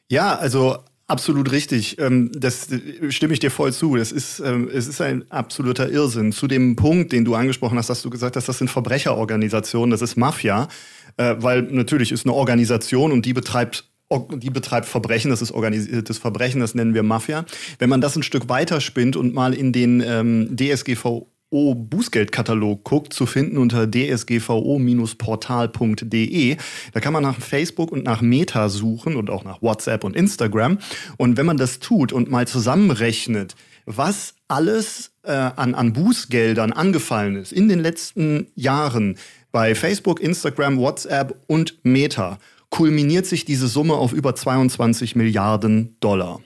Ja, 0.08 0.36
also 0.36 0.78
Absolut 1.08 1.52
richtig. 1.52 2.00
Ähm, 2.00 2.32
das 2.34 2.70
äh, 2.72 3.12
stimme 3.12 3.32
ich 3.32 3.38
dir 3.38 3.50
voll 3.50 3.72
zu. 3.72 3.96
Das 3.96 4.10
ist, 4.10 4.40
ähm, 4.40 4.68
es 4.72 4.88
ist 4.88 5.00
ein 5.00 5.30
absoluter 5.30 5.88
Irrsinn. 5.88 6.32
Zu 6.32 6.48
dem 6.48 6.74
Punkt, 6.74 7.12
den 7.12 7.24
du 7.24 7.34
angesprochen 7.36 7.78
hast, 7.78 7.88
dass 7.88 8.02
du 8.02 8.10
gesagt 8.10 8.34
hast, 8.34 8.48
das 8.48 8.58
sind 8.58 8.68
Verbrecherorganisationen, 8.68 9.92
das 9.92 10.02
ist 10.02 10.16
Mafia, 10.16 10.68
äh, 11.16 11.36
weil 11.38 11.62
natürlich 11.62 12.10
ist 12.10 12.26
eine 12.26 12.34
Organisation 12.34 13.12
und 13.12 13.24
die 13.24 13.32
betreibt 13.32 13.88
die 14.08 14.50
betreibt 14.50 14.86
Verbrechen, 14.86 15.32
das 15.32 15.42
ist 15.42 15.50
organisiertes 15.50 16.18
Verbrechen, 16.18 16.60
das 16.60 16.76
nennen 16.76 16.94
wir 16.94 17.02
Mafia. 17.02 17.44
Wenn 17.80 17.90
man 17.90 18.00
das 18.00 18.14
ein 18.14 18.22
Stück 18.22 18.48
weiter 18.48 18.80
spinnt 18.80 19.16
und 19.16 19.34
mal 19.34 19.52
in 19.52 19.72
den 19.72 20.00
ähm, 20.00 20.56
DSGVO 20.56 21.26
Bußgeldkatalog 21.50 22.84
guckt, 22.84 23.12
zu 23.12 23.26
finden 23.26 23.58
unter 23.58 23.86
dsgvo-portal.de. 23.86 26.56
Da 26.92 27.00
kann 27.00 27.12
man 27.12 27.22
nach 27.22 27.40
Facebook 27.40 27.92
und 27.92 28.02
nach 28.04 28.20
Meta 28.20 28.68
suchen 28.68 29.14
und 29.16 29.30
auch 29.30 29.44
nach 29.44 29.62
WhatsApp 29.62 30.02
und 30.04 30.16
Instagram. 30.16 30.78
Und 31.16 31.36
wenn 31.36 31.46
man 31.46 31.56
das 31.56 31.78
tut 31.78 32.12
und 32.12 32.28
mal 32.30 32.48
zusammenrechnet, 32.48 33.54
was 33.86 34.34
alles 34.48 35.12
äh, 35.22 35.32
an, 35.32 35.74
an 35.74 35.92
Bußgeldern 35.92 36.72
angefallen 36.72 37.36
ist 37.36 37.52
in 37.52 37.68
den 37.68 37.80
letzten 37.80 38.48
Jahren 38.54 39.16
bei 39.52 39.74
Facebook, 39.74 40.20
Instagram, 40.20 40.78
WhatsApp 40.78 41.36
und 41.46 41.78
Meta, 41.84 42.38
kulminiert 42.70 43.26
sich 43.26 43.44
diese 43.44 43.68
Summe 43.68 43.94
auf 43.94 44.12
über 44.12 44.34
22 44.34 45.16
Milliarden 45.16 45.96
Dollar. 46.00 46.40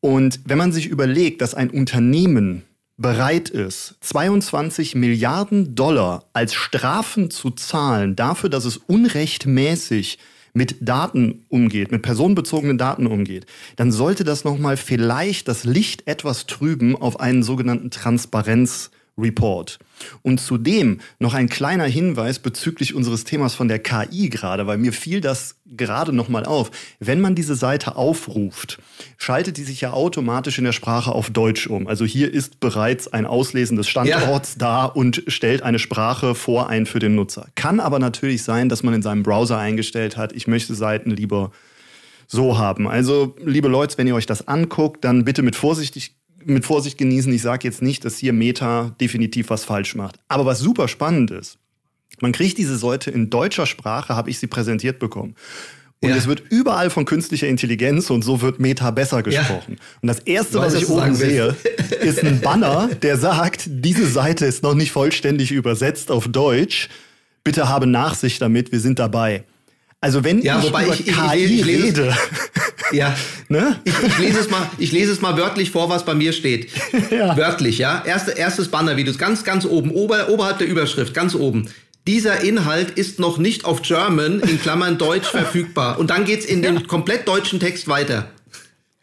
Und 0.00 0.40
wenn 0.44 0.58
man 0.58 0.72
sich 0.72 0.86
überlegt, 0.86 1.40
dass 1.40 1.54
ein 1.54 1.70
Unternehmen 1.70 2.64
bereit 2.96 3.50
ist, 3.50 3.96
22 4.00 4.94
Milliarden 4.94 5.74
Dollar 5.74 6.24
als 6.32 6.54
Strafen 6.54 7.30
zu 7.30 7.50
zahlen 7.50 8.14
dafür, 8.16 8.50
dass 8.50 8.64
es 8.64 8.76
unrechtmäßig 8.76 10.18
mit 10.52 10.76
Daten 10.80 11.44
umgeht, 11.48 11.90
mit 11.90 12.02
personenbezogenen 12.02 12.78
Daten 12.78 13.08
umgeht, 13.08 13.46
dann 13.76 13.90
sollte 13.90 14.22
das 14.22 14.44
nochmal 14.44 14.76
vielleicht 14.76 15.48
das 15.48 15.64
Licht 15.64 16.06
etwas 16.06 16.46
trüben 16.46 16.94
auf 16.94 17.18
einen 17.18 17.42
sogenannten 17.42 17.90
Transparenz- 17.90 18.90
Report. 19.16 19.78
Und 20.22 20.40
zudem 20.40 21.00
noch 21.18 21.34
ein 21.34 21.48
kleiner 21.48 21.84
Hinweis 21.84 22.40
bezüglich 22.40 22.94
unseres 22.94 23.24
Themas 23.24 23.54
von 23.54 23.68
der 23.68 23.78
KI 23.78 24.28
gerade, 24.28 24.66
weil 24.66 24.78
mir 24.78 24.92
fiel 24.92 25.20
das 25.20 25.56
gerade 25.66 26.12
nochmal 26.12 26.44
auf. 26.44 26.70
Wenn 26.98 27.20
man 27.20 27.34
diese 27.34 27.54
Seite 27.54 27.96
aufruft, 27.96 28.78
schaltet 29.16 29.56
die 29.56 29.62
sich 29.62 29.80
ja 29.80 29.92
automatisch 29.92 30.58
in 30.58 30.64
der 30.64 30.72
Sprache 30.72 31.12
auf 31.12 31.30
Deutsch 31.30 31.68
um. 31.68 31.86
Also 31.86 32.04
hier 32.04 32.32
ist 32.32 32.58
bereits 32.58 33.12
ein 33.12 33.26
Auslesen 33.26 33.76
des 33.76 33.88
Standorts 33.88 34.54
ja. 34.54 34.58
da 34.58 34.84
und 34.84 35.22
stellt 35.28 35.62
eine 35.62 35.78
Sprache 35.78 36.34
vor 36.34 36.68
ein 36.68 36.86
für 36.86 36.98
den 36.98 37.14
Nutzer. 37.14 37.46
Kann 37.54 37.78
aber 37.78 38.00
natürlich 38.00 38.42
sein, 38.42 38.68
dass 38.68 38.82
man 38.82 38.94
in 38.94 39.02
seinem 39.02 39.22
Browser 39.22 39.58
eingestellt 39.58 40.16
hat, 40.16 40.32
ich 40.32 40.48
möchte 40.48 40.74
Seiten 40.74 41.10
lieber 41.10 41.52
so 42.26 42.58
haben. 42.58 42.88
Also, 42.88 43.36
liebe 43.44 43.68
Leute, 43.68 43.98
wenn 43.98 44.06
ihr 44.06 44.14
euch 44.14 44.26
das 44.26 44.48
anguckt, 44.48 45.04
dann 45.04 45.24
bitte 45.24 45.42
mit 45.42 45.56
vorsichtig 45.56 46.16
mit 46.46 46.64
Vorsicht 46.64 46.98
genießen. 46.98 47.32
Ich 47.32 47.42
sage 47.42 47.66
jetzt 47.66 47.82
nicht, 47.82 48.04
dass 48.04 48.18
hier 48.18 48.32
Meta 48.32 48.94
definitiv 49.00 49.50
was 49.50 49.64
falsch 49.64 49.94
macht. 49.94 50.18
Aber 50.28 50.46
was 50.46 50.60
super 50.60 50.88
spannend 50.88 51.30
ist, 51.30 51.58
man 52.20 52.32
kriegt 52.32 52.58
diese 52.58 52.76
Seite 52.76 53.10
in 53.10 53.30
deutscher 53.30 53.66
Sprache, 53.66 54.14
habe 54.14 54.30
ich 54.30 54.38
sie 54.38 54.46
präsentiert 54.46 54.98
bekommen. 54.98 55.34
Und 56.00 56.10
ja. 56.10 56.16
es 56.16 56.26
wird 56.26 56.42
überall 56.50 56.90
von 56.90 57.06
künstlicher 57.06 57.48
Intelligenz 57.48 58.10
und 58.10 58.22
so 58.22 58.42
wird 58.42 58.60
Meta 58.60 58.90
besser 58.90 59.22
gesprochen. 59.22 59.76
Ja. 59.78 59.84
Und 60.02 60.08
das 60.08 60.18
Erste, 60.20 60.58
weiß, 60.58 60.74
was 60.74 60.82
ich 60.82 60.88
oben 60.88 61.14
sehe, 61.14 61.56
ist 62.02 62.22
ein 62.22 62.40
Banner, 62.40 62.90
der 63.02 63.16
sagt, 63.16 63.64
diese 63.66 64.06
Seite 64.06 64.44
ist 64.44 64.62
noch 64.62 64.74
nicht 64.74 64.92
vollständig 64.92 65.50
übersetzt 65.50 66.10
auf 66.10 66.28
Deutsch. 66.28 66.90
Bitte 67.42 67.70
habe 67.70 67.86
Nachsicht 67.86 68.42
damit, 68.42 68.70
wir 68.70 68.80
sind 68.80 68.98
dabei. 68.98 69.44
Also 70.04 70.22
wenn 70.22 70.42
ja, 70.42 70.58
ich 70.60 70.68
über 70.68 70.86
ich, 70.86 71.06
KI 71.06 71.44
ich, 71.44 71.60
ich, 71.60 71.66
rede, 71.66 72.14
ja, 72.92 73.16
ne? 73.48 73.80
ich, 73.84 73.94
ich, 74.02 74.18
lese 74.18 74.40
es 74.40 74.50
mal, 74.50 74.70
ich 74.78 74.92
lese 74.92 75.12
es 75.12 75.20
mal 75.20 75.36
wörtlich 75.36 75.70
vor, 75.70 75.88
was 75.88 76.04
bei 76.04 76.14
mir 76.14 76.32
steht. 76.32 76.70
ja. 77.10 77.36
Wörtlich, 77.36 77.78
ja. 77.78 78.02
Erste, 78.04 78.32
erstes 78.32 78.68
Banner, 78.68 78.96
wie 78.96 79.04
du 79.04 79.10
es 79.10 79.18
ganz, 79.18 79.44
ganz 79.44 79.64
oben, 79.64 79.90
ober, 79.90 80.28
oberhalb 80.28 80.58
der 80.58 80.68
Überschrift, 80.68 81.14
ganz 81.14 81.34
oben. 81.34 81.68
Dieser 82.06 82.40
Inhalt 82.40 82.90
ist 82.90 83.18
noch 83.18 83.38
nicht 83.38 83.64
auf 83.64 83.82
German 83.82 84.40
in 84.40 84.60
Klammern 84.60 84.98
Deutsch 84.98 85.28
verfügbar. 85.30 85.98
Und 85.98 86.10
dann 86.10 86.24
geht's 86.24 86.44
in 86.44 86.62
ja. 86.62 86.70
den 86.70 86.86
komplett 86.86 87.26
deutschen 87.26 87.60
Text 87.60 87.88
weiter. 87.88 88.30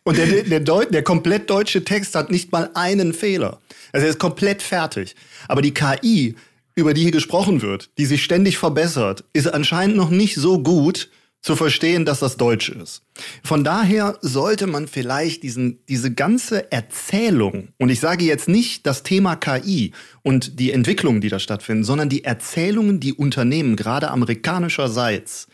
Und 0.04 0.17
der, 0.17 0.44
der, 0.44 0.60
Deu 0.60 0.86
der 0.86 1.04
komplett 1.04 1.50
deutsche 1.50 1.84
Text 1.84 2.15
hat 2.15 2.32
nicht 2.32 2.52
mal 2.52 2.72
einen 2.74 3.13
Fehler. 3.13 3.60
Also 3.91 4.06
er 4.06 4.12
ist 4.12 4.20
komplett 4.20 4.62
fertig. 4.62 5.15
Aber 5.48 5.62
die 5.62 5.74
KI 5.74 6.36
über 6.76 6.94
die 6.94 7.02
hier 7.02 7.12
gesprochen 7.12 7.62
wird, 7.62 7.89
die 7.98 8.06
sich 8.06 8.24
ständig 8.24 8.58
verbessert, 8.58 9.24
ist 9.34 9.48
anscheinend 9.54 9.98
noch 9.98 10.10
nicht 10.10 10.36
so 10.36 10.60
gut 10.60 11.10
zu 11.41 11.56
verstehen, 11.56 12.06
dass 12.06 12.19
das 12.19 12.38
Deutsch 12.38 12.69
ist. 12.69 13.01
Von 13.43 13.63
daher 13.63 14.17
sollte 14.21 14.67
man 14.67 14.88
vielleicht 14.88 15.43
diesen, 15.43 15.80
diese 15.89 16.13
ganze 16.13 16.71
Erzählung, 16.71 17.69
und 17.80 17.89
ich 17.89 17.99
sage 17.99 18.25
jetzt 18.25 18.47
nicht 18.47 18.86
das 18.86 19.04
Thema 19.04 19.36
KI 19.36 19.91
und 20.21 20.60
die 20.60 20.71
Entwicklungen, 20.71 21.19
die 21.19 21.30
da 21.30 21.39
stattfinden, 21.39 21.84
sondern 21.84 22.10
die 22.10 22.23
Erzählungen, 22.23 22.99
die 22.99 23.13
Unternehmen, 23.13 23.75
gerade 23.75 24.12
amerikanischerseits, 24.12 25.47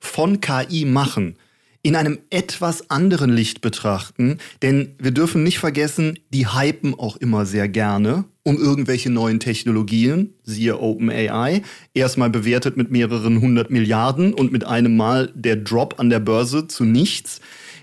von 0.00 0.40
KI 0.40 0.84
machen, 0.84 1.36
in 1.82 1.94
einem 1.94 2.18
etwas 2.30 2.90
anderen 2.90 3.30
Licht 3.30 3.60
betrachten, 3.60 4.38
denn 4.62 4.96
wir 4.98 5.12
dürfen 5.12 5.44
nicht 5.44 5.60
vergessen, 5.60 6.18
die 6.30 6.48
hypen 6.48 6.94
auch 6.94 7.16
immer 7.16 7.46
sehr 7.46 7.68
gerne 7.68 8.24
um 8.48 8.56
irgendwelche 8.56 9.10
neuen 9.10 9.40
Technologien, 9.40 10.32
siehe 10.48 10.80
OpenAI, 10.80 11.62
erstmal 11.94 12.30
bewertet 12.30 12.76
mit 12.76 12.90
mehreren 12.90 13.40
hundert 13.40 13.70
Milliarden 13.70 14.34
und 14.34 14.50
mit 14.50 14.64
einem 14.64 14.96
Mal 14.96 15.30
der 15.34 15.56
Drop 15.56 15.98
an 15.98 16.10
der 16.10 16.20
Börse 16.20 16.66
zu 16.66 16.84
nichts. 16.84 17.40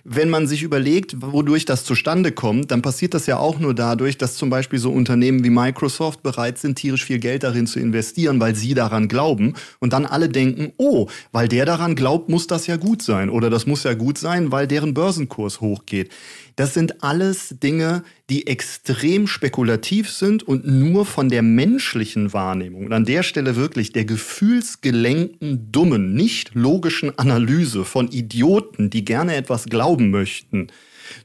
Wenn 0.08 0.30
man 0.30 0.46
sich 0.46 0.62
überlegt, 0.62 1.16
wodurch 1.20 1.66
das 1.66 1.84
zustande 1.84 2.32
kommt, 2.32 2.70
dann 2.70 2.84
passiert 2.84 3.16
das 3.16 3.26
ja 3.26 3.40
auch 3.40 3.58
nur 3.58 3.74
dadurch, 3.74 4.20
dass 4.20 4.36
zum 4.36 4.52
Beispiel 4.52 4.78
so 4.78 4.92
Unternehmen 4.92 5.44
wie 5.44 5.50
Microsoft 5.50 6.22
bereit 6.22 6.60
sind, 6.60 6.76
tierisch 6.76 7.04
viel 7.04 7.18
Geld 7.18 7.42
darin 7.42 7.66
zu 7.66 7.80
investieren, 7.80 8.40
weil 8.40 8.56
sie 8.56 8.76
daran 8.76 9.08
glauben 9.08 9.56
und 9.80 9.94
dann 9.94 10.06
alle 10.06 10.30
denken, 10.30 10.74
oh, 10.78 11.08
weil 11.32 11.48
der 11.48 11.66
daran 11.66 11.96
glaubt, 11.96 12.30
muss 12.30 12.46
das 12.46 12.68
ja 12.68 12.78
gut 12.78 13.02
sein 13.02 13.32
oder 13.32 13.50
das 13.50 13.66
muss 13.66 13.84
ja 13.84 13.96
gut 13.96 14.20
sein, 14.20 14.52
weil 14.52 14.68
deren 14.68 14.94
Börsenkurs 14.94 15.60
hochgeht. 15.60 16.12
Das 16.56 16.76
sind 16.76 17.04
alles 17.04 17.56
Dinge, 17.64 18.04
die 18.30 18.46
extrem 18.46 19.26
spekulativ 19.26 20.12
sind 20.12 20.44
und 20.44 20.68
nur 20.68 21.08
von 21.08 21.30
der 21.30 21.42
menschlichen 21.42 22.32
Wahrnehmung 22.32 22.55
Wahrnehmung. 22.56 22.86
Und 22.86 22.94
an 22.94 23.06
der 23.06 23.24
Stelle 23.24 23.56
wirklich 23.56 23.92
der 23.92 24.06
gefühlsgelenkten, 24.06 25.72
dummen, 25.72 26.14
nicht 26.14 26.56
logischen 26.56 27.18
Analyse 27.20 27.84
von 27.84 28.08
Idioten, 28.10 28.90
die 28.90 29.04
gerne 29.04 29.36
etwas 29.36 29.66
glauben 29.66 30.10
möchten, 30.10 30.68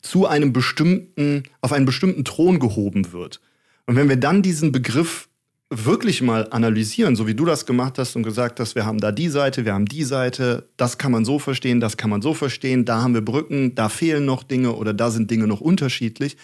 zu 0.02 0.26
einem 0.26 0.52
bestimmten, 0.52 1.44
auf 1.60 1.72
einen 1.72 1.86
bestimmten 1.86 2.24
Thron 2.24 2.58
gehoben 2.58 3.12
wird. 3.12 3.40
Und 3.86 3.96
wenn 3.96 4.08
wir 4.08 4.16
dann 4.16 4.42
diesen 4.42 4.72
Begriff 4.72 5.28
wirklich 5.70 6.20
mal 6.20 6.48
analysieren, 6.50 7.14
so 7.14 7.28
wie 7.28 7.34
du 7.34 7.44
das 7.44 7.64
gemacht 7.64 7.96
hast 7.98 8.16
und 8.16 8.24
gesagt 8.24 8.58
hast, 8.58 8.74
wir 8.74 8.84
haben 8.84 8.98
da 8.98 9.12
die 9.12 9.28
Seite, 9.28 9.64
wir 9.64 9.72
haben 9.72 9.86
die 9.86 10.02
Seite, 10.02 10.68
das 10.76 10.98
kann 10.98 11.12
man 11.12 11.24
so 11.24 11.38
verstehen, 11.38 11.78
das 11.78 11.96
kann 11.96 12.10
man 12.10 12.22
so 12.22 12.34
verstehen, 12.34 12.84
da 12.84 13.02
haben 13.02 13.14
wir 13.14 13.24
Brücken, 13.24 13.76
da 13.76 13.88
fehlen 13.88 14.24
noch 14.24 14.42
Dinge 14.42 14.74
oder 14.74 14.92
da 14.92 15.12
sind 15.12 15.30
Dinge 15.30 15.46
noch 15.46 15.60
unterschiedlich, 15.60 16.36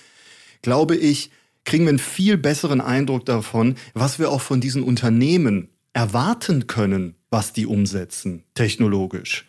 glaube 0.63 0.97
ich, 0.97 1.31
kriegen 1.67 1.85
wir 1.85 1.91
einen 1.91 1.99
viel 1.99 2.39
besseren 2.39 2.81
Eindruck 2.81 3.27
davon, 3.27 3.75
was 3.93 4.19
wir 4.19 4.31
auch 4.31 4.41
von 4.41 4.63
diesen 4.63 4.83
Unternehmen 4.83 5.69
erwarten 5.93 6.67
können, 6.67 7.17
was 7.31 7.53
die 7.53 7.67
umsetzen, 7.67 8.45
technologisch. 8.55 9.45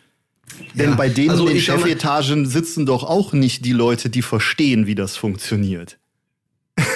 Denn 0.74 0.90
ja, 0.90 0.96
bei 0.96 1.08
denen 1.08 1.30
also 1.30 1.46
in 1.46 1.54
den 1.54 1.62
Chefetagen 1.62 2.46
sitzen 2.46 2.86
doch 2.86 3.04
auch 3.04 3.32
nicht 3.32 3.64
die 3.64 3.72
Leute, 3.72 4.10
die 4.10 4.22
verstehen, 4.22 4.86
wie 4.86 4.94
das 4.94 5.16
funktioniert. 5.16 5.98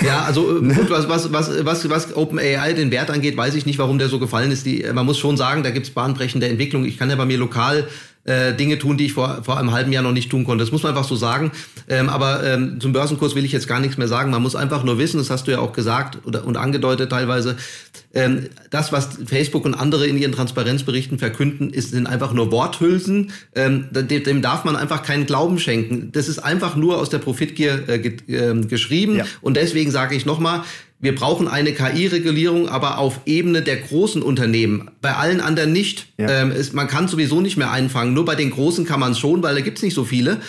Ja, 0.04 0.22
also 0.24 0.58
äh, 0.58 0.68
gut, 0.74 0.90
was, 0.90 1.08
was, 1.08 1.32
was, 1.32 1.64
was, 1.64 1.88
was 1.88 2.16
OpenAI 2.16 2.72
den 2.72 2.90
Wert 2.90 3.10
angeht, 3.10 3.36
weiß 3.36 3.54
ich 3.54 3.66
nicht, 3.66 3.78
warum 3.78 3.98
der 3.98 4.08
so 4.08 4.18
gefallen 4.18 4.50
ist. 4.50 4.66
Die, 4.66 4.84
man 4.92 5.06
muss 5.06 5.18
schon 5.18 5.36
sagen, 5.36 5.62
da 5.62 5.70
gibt's 5.70 5.90
bahnbrechende 5.90 6.48
Entwicklung. 6.48 6.84
Ich 6.84 6.98
kann 6.98 7.10
ja 7.10 7.16
bei 7.16 7.26
mir 7.26 7.38
lokal 7.38 7.88
äh, 8.24 8.54
Dinge 8.54 8.78
tun, 8.78 8.96
die 8.96 9.06
ich 9.06 9.12
vor, 9.12 9.42
vor 9.42 9.58
einem 9.58 9.72
halben 9.72 9.92
Jahr 9.92 10.02
noch 10.02 10.12
nicht 10.12 10.30
tun 10.30 10.44
konnte. 10.44 10.62
Das 10.62 10.72
muss 10.72 10.82
man 10.82 10.90
einfach 10.90 11.08
so 11.08 11.16
sagen. 11.16 11.50
Ähm, 11.88 12.08
aber 12.08 12.44
ähm, 12.44 12.80
zum 12.80 12.92
Börsenkurs 12.92 13.34
will 13.34 13.44
ich 13.44 13.52
jetzt 13.52 13.66
gar 13.66 13.80
nichts 13.80 13.98
mehr 13.98 14.08
sagen. 14.08 14.30
Man 14.30 14.42
muss 14.42 14.54
einfach 14.54 14.84
nur 14.84 14.98
wissen, 14.98 15.18
das 15.18 15.30
hast 15.30 15.46
du 15.46 15.50
ja 15.50 15.58
auch 15.58 15.72
gesagt 15.72 16.18
oder, 16.24 16.44
und 16.46 16.56
angedeutet 16.56 17.10
teilweise, 17.10 17.56
ähm, 18.14 18.48
das, 18.70 18.92
was 18.92 19.18
Facebook 19.26 19.64
und 19.64 19.74
andere 19.74 20.06
in 20.06 20.18
ihren 20.18 20.32
Transparenzberichten 20.32 21.18
verkünden, 21.18 21.70
ist, 21.70 21.90
sind 21.90 22.06
einfach 22.06 22.32
nur 22.32 22.52
Worthülsen. 22.52 23.32
Ähm, 23.54 23.88
dem, 23.90 24.22
dem 24.22 24.42
darf 24.42 24.64
man 24.64 24.76
einfach 24.76 25.02
keinen 25.02 25.26
Glauben 25.26 25.58
schenken. 25.58 26.12
Das 26.12 26.28
ist 26.28 26.38
einfach 26.38 26.76
nur 26.76 26.98
aus 26.98 27.10
der 27.10 27.18
Profitgier 27.18 27.88
äh, 27.88 27.98
ge, 27.98 28.16
äh, 28.28 28.54
geschrieben. 28.66 29.16
Ja. 29.16 29.24
Und 29.40 29.56
deswegen 29.56 29.90
sage 29.90 30.14
ich 30.14 30.26
nochmal, 30.26 30.62
wir 31.02 31.16
brauchen 31.16 31.48
eine 31.48 31.72
KI-Regulierung, 31.72 32.68
aber 32.68 32.98
auf 32.98 33.20
Ebene 33.26 33.60
der 33.60 33.76
großen 33.76 34.22
Unternehmen. 34.22 34.88
Bei 35.00 35.16
allen 35.16 35.40
anderen 35.40 35.72
nicht. 35.72 36.06
Ja. 36.16 36.30
Ähm, 36.30 36.52
ist, 36.52 36.74
man 36.74 36.86
kann 36.86 37.08
sowieso 37.08 37.40
nicht 37.40 37.56
mehr 37.56 37.72
einfangen. 37.72 38.14
Nur 38.14 38.24
bei 38.24 38.36
den 38.36 38.50
großen 38.50 38.86
kann 38.86 39.00
man 39.00 39.10
es 39.10 39.18
schon, 39.18 39.42
weil 39.42 39.56
da 39.56 39.60
gibt's 39.62 39.82
nicht 39.82 39.94
so 39.94 40.04
viele. 40.04 40.40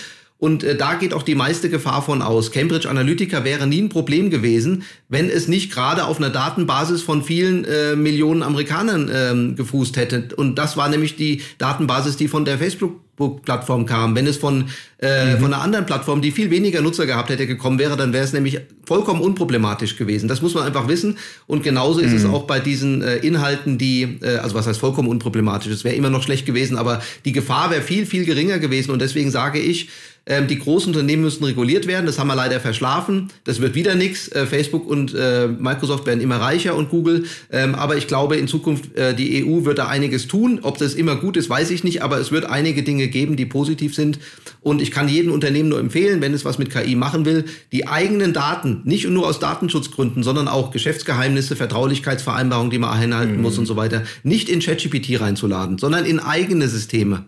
Und 0.44 0.62
äh, 0.66 0.76
da 0.76 0.96
geht 0.96 1.14
auch 1.14 1.24
die 1.24 1.36
meiste 1.36 1.70
Gefahr 1.70 2.02
von 2.02 2.22
aus. 2.22 2.52
Cambridge 2.52 2.90
Analytica 2.90 3.46
wäre 3.46 3.66
nie 3.66 3.82
ein 3.82 3.88
Problem 3.88 4.30
gewesen, 4.30 4.84
wenn 5.08 5.30
es 5.30 5.48
nicht 5.48 5.72
gerade 5.72 6.04
auf 6.04 6.18
einer 6.18 6.32
Datenbasis 6.32 7.02
von 7.02 7.24
vielen 7.24 7.64
äh, 7.64 7.96
Millionen 7.96 8.44
Amerikanern 8.44 9.10
ähm, 9.10 9.56
gefußt 9.56 9.96
hätte. 9.96 10.36
Und 10.36 10.56
das 10.56 10.76
war 10.76 10.90
nämlich 10.90 11.16
die 11.16 11.42
Datenbasis, 11.60 12.18
die 12.18 12.28
von 12.28 12.44
der 12.44 12.58
Facebook 12.58 13.00
Facebook-Plattform 13.16 13.86
kam. 13.86 14.16
Wenn 14.16 14.28
es 14.28 14.38
von, 14.38 14.66
äh, 15.00 15.36
mhm. 15.36 15.40
von 15.40 15.54
einer 15.54 15.64
anderen 15.64 15.86
Plattform, 15.86 16.22
die 16.22 16.32
viel 16.32 16.50
weniger 16.50 16.82
Nutzer 16.82 17.06
gehabt 17.06 17.30
hätte, 17.30 17.46
gekommen 17.46 17.80
wäre, 17.80 17.96
dann 17.96 18.14
wäre 18.14 18.24
es 18.24 18.34
nämlich 18.34 18.60
vollkommen 18.86 19.22
unproblematisch 19.22 19.98
gewesen. 19.98 20.28
Das 20.28 20.42
muss 20.42 20.54
man 20.54 20.64
einfach 20.64 20.88
wissen. 20.88 21.18
Und 21.48 21.64
genauso 21.64 22.02
mhm. 22.02 22.08
ist 22.08 22.14
es 22.14 22.24
mhm. 22.24 22.34
auch 22.34 22.44
bei 22.44 22.60
diesen 22.60 23.02
äh, 23.02 23.18
Inhalten, 23.18 23.78
die, 23.78 24.20
äh, 24.22 24.38
also 24.38 24.56
was 24.56 24.68
heißt 24.68 24.80
vollkommen 24.80 25.08
unproblematisch? 25.08 25.72
Es 25.72 25.84
wäre 25.84 25.96
immer 25.96 26.10
noch 26.10 26.24
schlecht 26.24 26.46
gewesen, 26.46 26.78
aber 26.78 27.02
die 27.26 27.32
Gefahr 27.32 27.70
wäre 27.72 27.82
viel, 27.82 28.06
viel 28.06 28.26
geringer 28.26 28.60
gewesen. 28.60 28.92
Und 28.92 29.02
deswegen 29.02 29.32
sage 29.32 29.60
ich, 29.60 29.90
ähm, 30.26 30.48
die 30.48 30.58
großen 30.58 30.88
Unternehmen 30.88 31.24
müssen 31.24 31.44
reguliert 31.44 31.86
werden. 31.86 32.06
Das 32.06 32.18
haben 32.18 32.28
wir 32.28 32.36
leider 32.36 32.62
verschlafen. 32.62 33.30
Das 33.44 33.60
wird 33.60 33.76
wieder 33.76 33.96
nichts. 33.96 34.30
Äh, 34.30 34.46
Facebook 34.46 34.88
und 34.88 35.14
äh, 35.14 35.48
Microsoft 35.48 36.06
werden 36.06 36.22
immer 36.22 36.38
reicher 36.38 36.76
und 36.76 36.90
Google. 36.90 37.26
Ähm, 37.52 37.76
aber 37.76 37.98
ich 37.98 38.08
glaube, 38.08 38.38
in 38.38 38.48
Zukunft, 38.48 38.96
äh, 38.96 39.14
die 39.14 39.46
EU 39.46 39.66
wird 39.66 39.80
da 39.80 39.88
einiges 39.88 40.28
tun. 40.28 40.60
Ob 40.62 40.78
das 40.78 40.94
immer 40.94 41.18
gut 41.18 41.36
ist, 41.36 41.50
weiß 41.50 41.72
ich 41.72 41.84
nicht. 41.84 42.04
Aber 42.04 42.20
es 42.20 42.32
wird 42.32 42.46
einige 42.46 42.84
Dinge 42.84 43.10
geben, 43.10 43.36
die 43.36 43.46
positiv 43.46 43.96
sind. 43.96 44.20
Und 44.62 44.82
ich 44.82 44.92
kann 44.92 45.10
jedem 45.10 45.34
Unternehmen 45.34 45.68
nur 45.68 45.80
empfehlen, 45.80 46.22
wenn 46.22 46.34
es 46.34 46.46
was 46.46 46.58
mit 46.58 46.70
KI 46.70 46.96
machen 46.96 47.26
will, 47.26 47.44
die 47.74 47.88
eigenen 47.88 48.32
Daten, 48.32 48.82
nicht 48.86 49.10
nur 49.10 49.28
aus 49.28 49.40
Datenschutzgründen, 49.40 50.24
sondern 50.24 50.48
auch 50.48 50.72
Geschäftsgeheimnisse, 50.72 51.58
Vertraulichkeitsvereinbarungen, 51.58 52.72
die 52.72 52.80
man 52.80 52.92
einhalten 52.92 53.36
mhm. 53.36 53.42
muss 53.42 53.58
und 53.58 53.66
so 53.66 53.76
weiter, 53.76 54.04
nicht 54.24 54.48
in 54.48 54.62
ChatGPT 54.62 55.20
reinzuladen, 55.20 55.80
sondern 55.80 56.06
in 56.06 56.20
eigene 56.20 56.70
Systeme. 56.70 57.26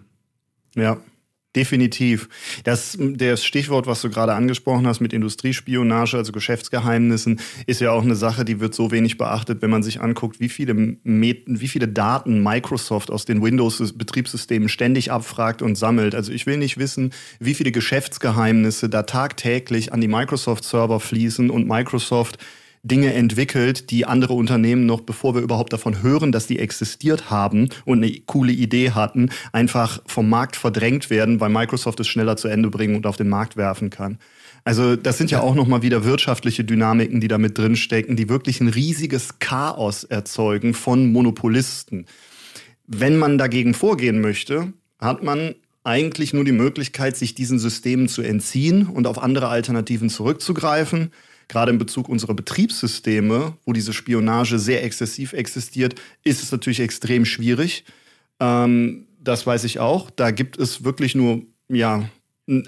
Ja, 0.76 0.98
Definitiv. 1.56 2.28
Das, 2.66 2.98
das 3.00 3.46
Stichwort, 3.46 3.88
was 3.88 4.02
du 4.02 4.10
gerade 4.10 4.34
angesprochen 4.34 4.86
hast 4.86 5.00
mit 5.00 5.14
Industriespionage, 5.14 6.18
also 6.18 6.34
Geschäftsgeheimnissen, 6.34 7.40
ist 7.66 7.80
ja 7.80 7.92
auch 7.92 8.04
eine 8.04 8.16
Sache, 8.16 8.44
die 8.44 8.60
wird 8.60 8.76
so 8.76 8.92
wenig 8.92 9.18
beachtet, 9.18 9.62
wenn 9.62 9.70
man 9.70 9.82
sich 9.82 10.02
anguckt, 10.02 10.40
wie 10.42 10.50
viele, 10.50 10.74
Met 10.74 11.44
wie 11.48 11.68
viele 11.68 11.88
Daten 11.88 12.44
Microsoft 12.44 13.10
aus 13.10 13.24
den 13.24 13.42
Windows-Betriebssystemen 13.42 14.68
ständig 14.68 15.12
abfragt 15.12 15.62
und 15.62 15.76
sammelt. 15.78 16.14
Also 16.14 16.34
ich 16.34 16.46
will 16.46 16.58
nicht 16.58 16.78
wissen, 16.78 17.12
wie 17.40 17.54
viele 17.54 17.72
Geschäftsgeheimnisse 17.72 18.90
da 18.90 19.04
tagtäglich 19.04 19.94
an 19.94 20.02
die 20.02 20.08
Microsoft-Server 20.10 21.00
fließen 21.00 21.50
und 21.50 21.68
Microsoft 21.68 22.38
Dinge 22.86 23.14
entwickelt, 23.14 23.90
die 23.90 24.06
andere 24.06 24.34
Unternehmen 24.34 24.86
noch, 24.86 25.02
bevor 25.02 25.34
wir 25.34 25.42
überhaupt 25.42 25.74
davon 25.74 26.04
hören, 26.04 26.32
dass 26.32 26.46
die 26.46 26.60
existiert 26.60 27.32
haben 27.32 27.70
und 27.84 28.04
eine 28.04 28.12
coole 28.28 28.52
Idee 28.54 28.92
hatten, 28.92 29.32
einfach 29.52 30.02
vom 30.06 30.30
Markt 30.30 30.56
verdrängt 30.56 31.10
werden, 31.10 31.40
weil 31.40 31.50
Microsoft 31.50 32.00
es 32.00 32.08
schneller 32.08 32.38
zu 32.38 32.48
Ende 32.48 32.70
bringen 32.70 32.96
und 32.96 33.08
auf 33.08 33.18
den 33.18 33.28
Markt 33.28 33.58
werfen 33.58 33.90
kann. 33.90 34.20
Also 34.66 34.96
das 34.96 35.18
sind 35.18 35.32
ja 35.32 35.42
auch 35.42 35.56
noch 35.56 35.68
mal 35.68 35.82
wieder 35.82 36.06
wirtschaftliche 36.06 36.64
Dynamiken, 36.64 37.22
die 37.22 37.28
da 37.28 37.40
mit 37.40 37.58
drin 37.58 37.76
stecken, 37.76 38.16
die 38.16 38.30
wirklich 38.30 38.62
ein 38.62 38.68
riesiges 38.68 39.40
Chaos 39.40 40.04
erzeugen 40.04 40.76
von 40.76 41.12
Monopolisten. 41.12 42.06
Wenn 42.86 43.18
man 43.18 43.40
dagegen 43.40 43.74
vorgehen 43.74 44.22
möchte, 44.22 44.74
hat 45.00 45.24
man 45.24 45.56
eigentlich 45.84 46.34
nur 46.34 46.46
die 46.46 46.52
Möglichkeit, 46.52 47.18
sich 47.18 47.34
diesen 47.34 47.58
Systemen 47.58 48.08
zu 48.08 48.22
entziehen 48.22 48.88
und 48.88 49.08
auf 49.08 49.22
andere 49.22 49.50
Alternativen 49.50 50.10
zurückzugreifen 50.10 51.12
gerade 51.48 51.72
in 51.72 51.78
Bezug 51.78 52.10
unserer 52.10 52.34
Betriebssysteme, 52.34 53.54
wo 53.66 53.74
diese 53.74 53.94
Spionage 53.94 54.60
sehr 54.60 54.84
exzessiv 54.84 55.34
existiert, 55.34 55.96
ist 56.24 56.44
es 56.44 56.52
natürlich 56.52 56.80
extrem 56.80 57.26
schwierig. 57.26 57.86
Ähm, 58.40 59.08
das 59.20 59.46
weiß 59.46 59.64
ich 59.64 59.80
auch. 59.80 60.10
Da 60.10 60.32
gibt 60.32 60.58
es 60.58 60.84
wirklich 60.84 61.16
nur, 61.16 61.42
ja, 61.68 62.10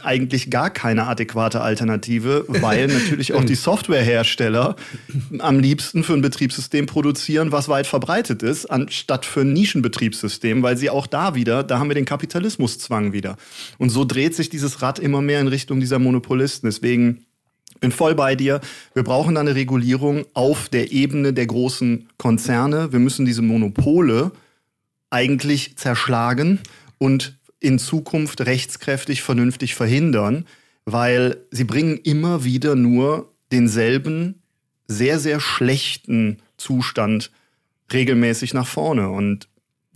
eigentlich 0.02 0.50
gar 0.50 0.72
keine 0.72 1.06
adäquate 1.06 1.62
Alternative, 1.62 2.46
weil 2.48 2.88
natürlich 2.92 3.34
auch 3.34 3.44
die 3.44 3.56
Softwarehersteller 3.56 4.76
am 5.38 5.60
liebsten 5.60 6.04
für 6.04 6.14
ein 6.14 6.22
Betriebssystem 6.22 6.88
produzieren, 6.88 7.52
was 7.52 7.70
weit 7.70 7.86
verbreitet 7.86 8.42
ist, 8.42 8.66
anstatt 8.66 9.26
für 9.26 9.42
ein 9.42 9.54
Nischenbetriebssystem, 9.54 10.64
weil 10.64 10.78
sie 10.78 10.90
auch 10.90 11.06
da 11.06 11.36
wieder, 11.36 11.64
da 11.64 11.78
haben 11.78 11.90
wir 11.90 11.96
den 11.96 12.06
Kapitalismuszwang 12.06 13.14
wieder. 13.14 13.38
Und 13.78 13.90
so 13.90 14.04
dreht 14.04 14.34
sich 14.34 14.50
dieses 14.50 14.82
Rad 14.82 14.98
immer 14.98 15.22
mehr 15.22 15.42
in 15.42 15.48
Richtung 15.48 15.80
dieser 15.80 16.00
Monopolisten. 16.00 16.68
Deswegen 16.68 17.27
bin 17.80 17.92
voll 17.92 18.16
bei 18.16 18.36
dir. 18.36 18.62
Wir 18.94 19.04
brauchen 19.04 19.36
da 19.36 19.42
eine 19.42 19.56
Regulierung 19.56 20.26
auf 20.34 20.70
der 20.70 20.92
Ebene 20.92 21.34
der 21.34 21.48
großen 21.48 22.10
Konzerne. 22.18 22.92
Wir 22.92 23.00
müssen 23.00 23.26
diese 23.26 23.42
Monopole 23.42 24.32
eigentlich 25.10 25.78
zerschlagen 25.78 26.60
und 26.98 27.38
in 27.60 27.80
Zukunft 27.80 28.42
rechtskräftig 28.42 29.22
vernünftig 29.22 29.76
verhindern, 29.76 30.46
weil 30.86 31.38
sie 31.52 31.64
bringen 31.64 31.98
immer 31.98 32.44
wieder 32.44 32.76
nur 32.76 33.34
denselben 33.52 34.42
sehr, 34.88 35.20
sehr 35.20 35.40
schlechten 35.40 36.38
Zustand 36.58 37.32
regelmäßig 37.92 38.54
nach 38.54 38.68
vorne. 38.68 39.10
Und 39.10 39.48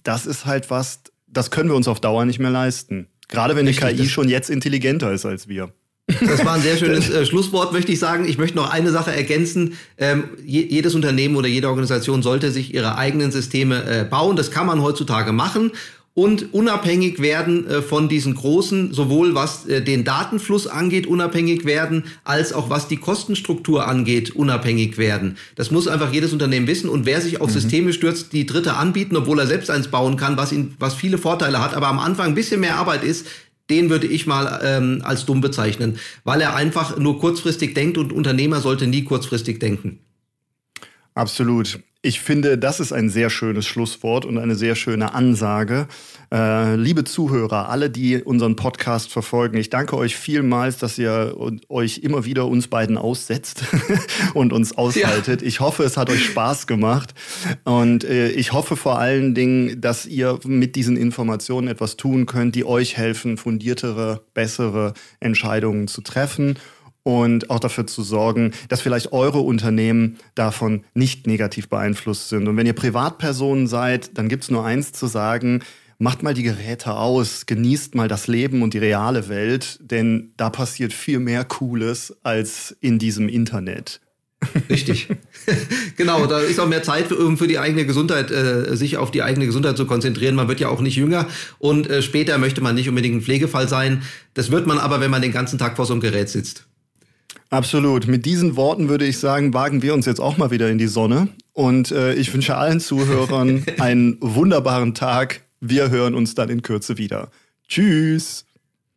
das 0.03 0.25
ist 0.25 0.45
halt 0.45 0.69
was, 0.69 1.01
das 1.27 1.51
können 1.51 1.69
wir 1.69 1.75
uns 1.75 1.87
auf 1.87 1.99
Dauer 1.99 2.25
nicht 2.25 2.39
mehr 2.39 2.51
leisten. 2.51 3.07
Gerade 3.27 3.55
wenn 3.55 3.65
die 3.65 3.73
KI 3.73 4.09
schon 4.09 4.27
jetzt 4.27 4.49
intelligenter 4.49 5.11
ist 5.11 5.25
als 5.25 5.47
wir. 5.47 5.71
Das 6.19 6.45
war 6.45 6.53
ein 6.53 6.61
sehr 6.61 6.77
schönes 6.77 7.09
äh, 7.09 7.25
Schlusswort, 7.25 7.73
möchte 7.73 7.91
ich 7.91 7.99
sagen. 7.99 8.27
Ich 8.27 8.37
möchte 8.37 8.57
noch 8.57 8.69
eine 8.69 8.91
Sache 8.91 9.11
ergänzen. 9.11 9.73
Ähm, 9.97 10.25
je, 10.45 10.61
jedes 10.61 10.95
Unternehmen 10.95 11.35
oder 11.35 11.47
jede 11.47 11.69
Organisation 11.69 12.21
sollte 12.23 12.51
sich 12.51 12.73
ihre 12.73 12.97
eigenen 12.97 13.31
Systeme 13.31 13.83
äh, 13.83 14.03
bauen. 14.03 14.35
Das 14.35 14.51
kann 14.51 14.65
man 14.65 14.81
heutzutage 14.81 15.31
machen 15.31 15.71
und 16.13 16.53
unabhängig 16.53 17.21
werden 17.21 17.65
äh, 17.67 17.81
von 17.81 18.09
diesen 18.09 18.35
großen, 18.35 18.93
sowohl 18.93 19.33
was 19.33 19.65
äh, 19.67 19.81
den 19.81 20.03
Datenfluss 20.03 20.67
angeht, 20.67 21.07
unabhängig 21.07 21.63
werden, 21.63 22.03
als 22.25 22.51
auch 22.51 22.69
was 22.69 22.89
die 22.89 22.97
Kostenstruktur 22.97 23.87
angeht, 23.87 24.35
unabhängig 24.35 24.97
werden. 24.97 25.37
Das 25.55 25.71
muss 25.71 25.87
einfach 25.87 26.11
jedes 26.11 26.33
Unternehmen 26.33 26.67
wissen. 26.67 26.89
Und 26.89 27.05
wer 27.05 27.21
sich 27.21 27.39
auf 27.39 27.49
mhm. 27.49 27.53
Systeme 27.53 27.93
stürzt, 27.93 28.33
die 28.33 28.45
Dritte 28.45 28.75
anbieten, 28.75 29.15
obwohl 29.15 29.39
er 29.39 29.47
selbst 29.47 29.69
eins 29.69 29.87
bauen 29.87 30.17
kann, 30.17 30.35
was 30.35 30.51
ihn, 30.51 30.75
was 30.79 30.95
viele 30.95 31.17
Vorteile 31.17 31.61
hat, 31.61 31.73
aber 31.73 31.87
am 31.87 31.99
Anfang 31.99 32.27
ein 32.27 32.35
bisschen 32.35 32.59
mehr 32.59 32.75
Arbeit 32.75 33.05
ist, 33.05 33.27
den 33.71 33.89
würde 33.89 34.05
ich 34.05 34.27
mal 34.27 34.59
ähm, 34.63 35.01
als 35.03 35.25
dumm 35.25 35.41
bezeichnen, 35.41 35.97
weil 36.23 36.41
er 36.41 36.55
einfach 36.55 36.97
nur 36.97 37.19
kurzfristig 37.19 37.73
denkt 37.73 37.97
und 37.97 38.13
Unternehmer 38.13 38.61
sollte 38.61 38.85
nie 38.85 39.03
kurzfristig 39.03 39.59
denken. 39.59 39.99
Absolut. 41.15 41.79
Ich 42.03 42.19
finde, 42.19 42.57
das 42.57 42.79
ist 42.79 42.91
ein 42.91 43.09
sehr 43.09 43.29
schönes 43.29 43.67
Schlusswort 43.67 44.25
und 44.25 44.39
eine 44.39 44.55
sehr 44.55 44.73
schöne 44.75 45.13
Ansage. 45.13 45.87
Äh, 46.33 46.75
liebe 46.75 47.03
Zuhörer, 47.03 47.69
alle, 47.69 47.91
die 47.91 48.23
unseren 48.23 48.55
Podcast 48.55 49.11
verfolgen, 49.11 49.57
ich 49.57 49.69
danke 49.69 49.95
euch 49.95 50.15
vielmals, 50.15 50.79
dass 50.79 50.97
ihr 50.97 51.35
euch 51.69 51.99
immer 51.99 52.25
wieder 52.25 52.47
uns 52.47 52.67
beiden 52.67 52.97
aussetzt 52.97 53.65
und 54.33 54.51
uns 54.51 54.75
aushaltet. 54.75 55.41
Ja. 55.41 55.47
Ich 55.47 55.59
hoffe, 55.59 55.83
es 55.83 55.95
hat 55.95 56.09
euch 56.09 56.25
Spaß 56.25 56.65
gemacht 56.65 57.13
und 57.65 58.03
äh, 58.03 58.29
ich 58.29 58.51
hoffe 58.51 58.77
vor 58.77 58.97
allen 58.97 59.35
Dingen, 59.35 59.79
dass 59.79 60.07
ihr 60.07 60.39
mit 60.43 60.75
diesen 60.75 60.97
Informationen 60.97 61.67
etwas 61.67 61.97
tun 61.97 62.25
könnt, 62.25 62.55
die 62.55 62.65
euch 62.65 62.97
helfen, 62.97 63.37
fundiertere, 63.37 64.21
bessere 64.33 64.95
Entscheidungen 65.19 65.87
zu 65.87 66.01
treffen 66.01 66.57
und 67.03 67.49
auch 67.49 67.59
dafür 67.59 67.87
zu 67.87 68.03
sorgen, 68.03 68.51
dass 68.69 68.81
vielleicht 68.81 69.11
eure 69.11 69.39
Unternehmen 69.39 70.17
davon 70.35 70.83
nicht 70.93 71.27
negativ 71.27 71.69
beeinflusst 71.69 72.29
sind. 72.29 72.47
Und 72.47 72.57
wenn 72.57 72.67
ihr 72.67 72.73
Privatpersonen 72.73 73.67
seid, 73.67 74.17
dann 74.17 74.29
gibt 74.29 74.43
es 74.43 74.51
nur 74.51 74.65
eins 74.65 74.91
zu 74.91 75.07
sagen, 75.07 75.63
macht 75.97 76.23
mal 76.23 76.33
die 76.33 76.43
Geräte 76.43 76.93
aus, 76.93 77.45
genießt 77.45 77.95
mal 77.95 78.07
das 78.07 78.27
Leben 78.27 78.63
und 78.63 78.73
die 78.73 78.79
reale 78.79 79.29
Welt, 79.29 79.79
denn 79.81 80.33
da 80.35 80.49
passiert 80.49 80.93
viel 80.93 81.19
mehr 81.19 81.43
Cooles 81.43 82.17
als 82.23 82.75
in 82.81 82.97
diesem 82.97 83.29
Internet. 83.29 84.01
Richtig. 84.69 85.07
genau, 85.97 86.25
da 86.25 86.39
ist 86.39 86.59
auch 86.59 86.67
mehr 86.67 86.81
Zeit 86.81 87.07
für, 87.07 87.37
für 87.37 87.47
die 87.47 87.59
eigene 87.59 87.85
Gesundheit, 87.85 88.31
äh, 88.31 88.75
sich 88.75 88.97
auf 88.97 89.11
die 89.11 89.21
eigene 89.21 89.45
Gesundheit 89.45 89.77
zu 89.77 89.85
konzentrieren. 89.85 90.33
Man 90.33 90.47
wird 90.47 90.59
ja 90.59 90.69
auch 90.69 90.81
nicht 90.81 90.95
jünger 90.95 91.27
und 91.59 91.87
äh, 91.87 92.01
später 92.01 92.39
möchte 92.39 92.61
man 92.61 92.73
nicht 92.73 92.89
unbedingt 92.89 93.17
ein 93.17 93.21
Pflegefall 93.21 93.67
sein. 93.67 94.01
Das 94.33 94.49
wird 94.49 94.65
man 94.65 94.79
aber, 94.79 94.99
wenn 94.99 95.11
man 95.11 95.21
den 95.21 95.31
ganzen 95.31 95.59
Tag 95.59 95.75
vor 95.75 95.85
so 95.85 95.93
einem 95.93 96.01
Gerät 96.01 96.29
sitzt. 96.29 96.65
Absolut. 97.49 98.07
Mit 98.07 98.25
diesen 98.25 98.55
Worten 98.55 98.89
würde 98.89 99.05
ich 99.05 99.19
sagen, 99.19 99.53
wagen 99.53 99.81
wir 99.81 99.93
uns 99.93 100.05
jetzt 100.05 100.21
auch 100.21 100.37
mal 100.37 100.51
wieder 100.51 100.69
in 100.69 100.77
die 100.77 100.87
Sonne. 100.87 101.27
Und 101.53 101.91
äh, 101.91 102.13
ich 102.13 102.33
wünsche 102.33 102.55
allen 102.55 102.79
Zuhörern 102.79 103.65
einen 103.79 104.17
wunderbaren 104.21 104.93
Tag. 104.93 105.41
Wir 105.59 105.89
hören 105.89 106.15
uns 106.15 106.33
dann 106.33 106.49
in 106.49 106.61
Kürze 106.61 106.97
wieder. 106.97 107.29
Tschüss. 107.67 108.45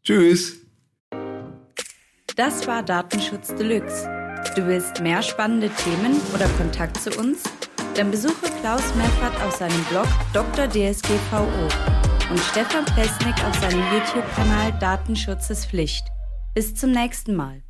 Tschüss. 0.05 0.59
Das 2.37 2.66
war 2.66 2.82
Datenschutz 2.82 3.55
Deluxe. 3.55 4.09
Du 4.55 4.66
willst 4.66 5.01
mehr 5.01 5.22
spannende 5.22 5.68
Themen 5.70 6.20
oder 6.32 6.47
Kontakt 6.51 7.01
zu 7.01 7.11
uns? 7.18 7.43
Dann 7.97 8.11
besuche 8.11 8.51
Klaus 8.61 8.95
Meffert 8.95 9.41
auf 9.43 9.57
seinem 9.57 9.85
Blog 9.91 10.07
Dr. 10.32 10.68
DSGVO 10.68 11.68
und 12.30 12.41
Stefan 12.51 12.85
Plesnik 12.85 13.35
auf 13.45 13.55
seinem 13.61 13.82
YouTube-Kanal 13.93 14.78
Datenschutz 14.78 15.51
ist 15.51 15.66
Pflicht. 15.66 16.05
Bis 16.55 16.74
zum 16.74 16.93
nächsten 16.93 17.35
Mal. 17.35 17.63